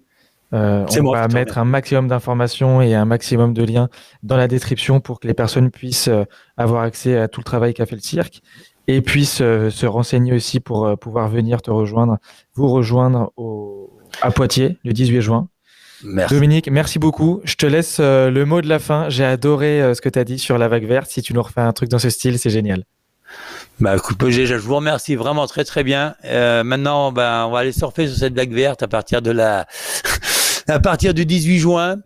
Euh, 0.54 0.86
on 1.00 1.12
va 1.12 1.28
mettre 1.30 1.58
un 1.58 1.66
maximum 1.66 2.08
d'informations 2.08 2.82
et 2.82 2.94
un 2.94 3.06
maximum 3.06 3.54
de 3.54 3.64
liens 3.64 3.90
dans 4.24 4.36
la 4.36 4.48
description 4.48 5.00
pour 5.00 5.20
que 5.20 5.28
les 5.28 5.34
personnes 5.34 5.72
puissent 5.72 6.10
euh, 6.10 6.26
avoir 6.58 6.84
accès 6.84 7.18
à 7.18 7.28
tout 7.30 7.40
le 7.40 7.46
travail 7.46 7.74
qu'a 7.74 7.86
fait 7.86 7.96
le 7.96 8.02
cirque 8.02 8.42
et 8.88 9.02
puissent 9.02 9.42
euh, 9.42 9.70
se 9.70 9.86
renseigner 9.86 10.34
aussi 10.34 10.60
pour 10.60 10.98
pouvoir 11.00 11.30
venir 11.30 11.62
te 11.62 11.72
rejoindre, 11.72 12.18
vous 12.54 12.68
rejoindre 12.68 13.32
au, 13.38 13.98
à 14.22 14.32
Poitiers 14.32 14.78
le 14.84 14.92
18 14.92 15.22
juin. 15.22 15.48
Merci. 16.04 16.34
Dominique, 16.34 16.70
merci 16.70 17.00
beaucoup. 17.00 17.42
Je 17.44 17.56
te 17.56 17.68
laisse 17.68 18.00
le 18.00 18.44
mot 18.44 18.62
de 18.62 18.68
la 18.68 18.80
fin. 18.80 19.08
J'ai 19.10 19.24
adoré 19.24 19.94
ce 19.94 20.02
que 20.02 20.10
tu 20.10 20.18
as 20.18 20.24
dit 20.24 20.40
sur 20.40 20.58
la 20.58 20.68
vague 20.68 20.86
verte. 20.86 21.12
Si 21.12 21.22
tu 21.22 21.36
nous 21.36 21.44
refais 21.44 21.62
un 21.62 21.74
truc 21.74 21.90
dans 21.90 22.00
ce 22.00 22.10
style, 22.10 22.40
c'est 22.40 22.50
génial. 22.50 22.86
Bah, 23.80 23.96
écoute, 23.96 24.18
je 24.28 24.56
vous 24.56 24.76
remercie 24.76 25.16
vraiment 25.16 25.46
très 25.46 25.64
très 25.64 25.84
bien. 25.84 26.16
maintenant, 26.24 27.12
ben, 27.12 27.46
on 27.46 27.52
va 27.52 27.60
aller 27.60 27.72
surfer 27.72 28.08
sur 28.08 28.18
cette 28.18 28.34
vague 28.34 28.52
verte 28.52 28.82
à 28.82 28.88
partir 28.88 29.22
de 29.22 29.30
la 29.30 29.68
à 30.72 30.80
partir 30.80 31.14
du 31.14 31.26
18 31.26 31.60
juin. 31.60 31.98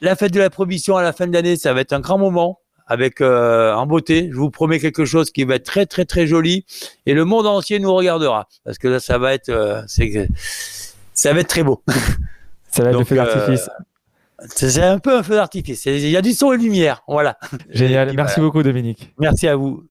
La 0.00 0.16
fête 0.16 0.32
de 0.32 0.40
la 0.40 0.50
prohibition 0.50 0.96
à 0.96 1.02
la 1.02 1.12
fin 1.12 1.26
de 1.26 1.32
l'année, 1.32 1.56
ça 1.56 1.72
va 1.72 1.80
être 1.80 1.92
un 1.92 2.00
grand 2.00 2.18
moment 2.18 2.58
avec 2.86 3.20
euh, 3.20 3.72
en 3.74 3.86
beauté. 3.86 4.28
Je 4.30 4.36
vous 4.36 4.50
promets 4.50 4.78
quelque 4.80 5.04
chose 5.04 5.30
qui 5.30 5.44
va 5.44 5.56
être 5.56 5.64
très 5.64 5.86
très 5.86 6.04
très 6.04 6.26
joli 6.26 6.64
et 7.06 7.14
le 7.14 7.24
monde 7.24 7.46
entier 7.46 7.78
nous 7.78 7.92
regardera 7.94 8.48
parce 8.64 8.78
que 8.78 8.88
là 8.88 9.00
ça 9.00 9.18
va 9.18 9.34
être 9.34 9.48
euh, 9.48 9.82
ça 11.14 11.32
va 11.32 11.40
être 11.40 11.48
très 11.48 11.62
beau. 11.62 11.82
Ça 12.70 12.84
va 12.84 12.90
être 12.90 13.00
un 13.00 13.04
feu 13.04 13.16
d'artifice. 13.16 13.68
Euh, 13.68 14.46
c'est 14.48 14.82
un 14.82 14.98
peu 14.98 15.18
un 15.18 15.22
feu 15.22 15.34
d'artifice. 15.34 15.84
Il 15.84 16.08
y 16.08 16.16
a 16.16 16.22
du 16.22 16.32
son 16.32 16.52
et 16.52 16.56
lumière. 16.56 17.02
Voilà. 17.06 17.38
Génial. 17.70 18.12
Merci 18.14 18.40
beaucoup 18.40 18.62
Dominique. 18.62 19.12
Merci 19.18 19.46
à 19.46 19.56
vous. 19.56 19.84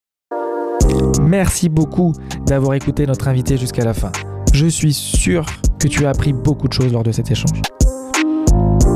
Merci 1.21 1.69
beaucoup 1.69 2.13
d'avoir 2.45 2.73
écouté 2.73 3.05
notre 3.05 3.27
invité 3.27 3.55
jusqu'à 3.55 3.85
la 3.85 3.93
fin. 3.93 4.11
Je 4.51 4.65
suis 4.65 4.93
sûr 4.93 5.45
que 5.79 5.87
tu 5.87 6.05
as 6.05 6.09
appris 6.09 6.33
beaucoup 6.33 6.67
de 6.67 6.73
choses 6.73 6.91
lors 6.91 7.03
de 7.03 7.11
cet 7.11 7.31
échange. 7.31 7.61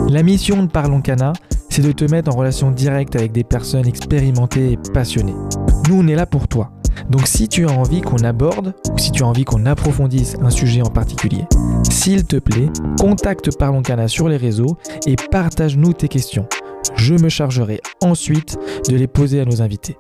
La 0.10 0.24
mission 0.24 0.64
de 0.64 0.68
Parlons 0.68 1.02
Cana, 1.02 1.34
c'est 1.70 1.82
de 1.82 1.92
te 1.92 2.06
mettre 2.06 2.34
en 2.34 2.38
relation 2.38 2.72
directe 2.72 3.16
avec 3.16 3.32
des 3.32 3.44
personnes 3.44 3.88
expérimentées 3.88 4.74
et 4.74 4.80
passionnées. 4.94 5.36
Nous, 5.90 6.02
on 6.02 6.08
est 6.08 6.16
là 6.16 6.26
pour 6.26 6.48
toi. 6.48 6.72
Donc 7.10 7.28
si 7.28 7.48
tu 7.48 7.68
as 7.68 7.72
envie 7.72 8.02
qu'on 8.02 8.24
aborde 8.24 8.74
ou 8.94 8.98
si 8.98 9.12
tu 9.12 9.24
as 9.24 9.28
envie 9.28 9.44
qu'on 9.44 9.66
approfondisse 9.66 10.38
un 10.42 10.50
sujet 10.50 10.82
en 10.82 10.90
particulier, 10.90 11.46
s'il 11.90 12.26
te 12.26 12.38
plaît, 12.38 12.70
contacte 13.00 13.58
Parlons 13.58 13.82
Cana 13.82 14.08
sur 14.08 14.30
les 14.30 14.38
réseaux 14.38 14.78
et 15.06 15.16
partage-nous 15.32 15.94
tes 15.94 16.08
questions. 16.08 16.48
Je 16.96 17.16
me 17.16 17.30
chargerai 17.30 17.82
ensuite 18.02 18.58
de 18.90 18.96
les 18.96 19.08
poser 19.08 19.42
à 19.42 19.46
nos 19.46 19.62
invités. 19.62 19.98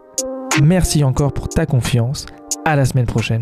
Merci 0.63 1.03
encore 1.03 1.34
pour 1.34 1.49
ta 1.49 1.66
confiance. 1.66 2.26
À 2.63 2.76
la 2.76 2.86
semaine 2.86 3.05
prochaine. 3.05 3.41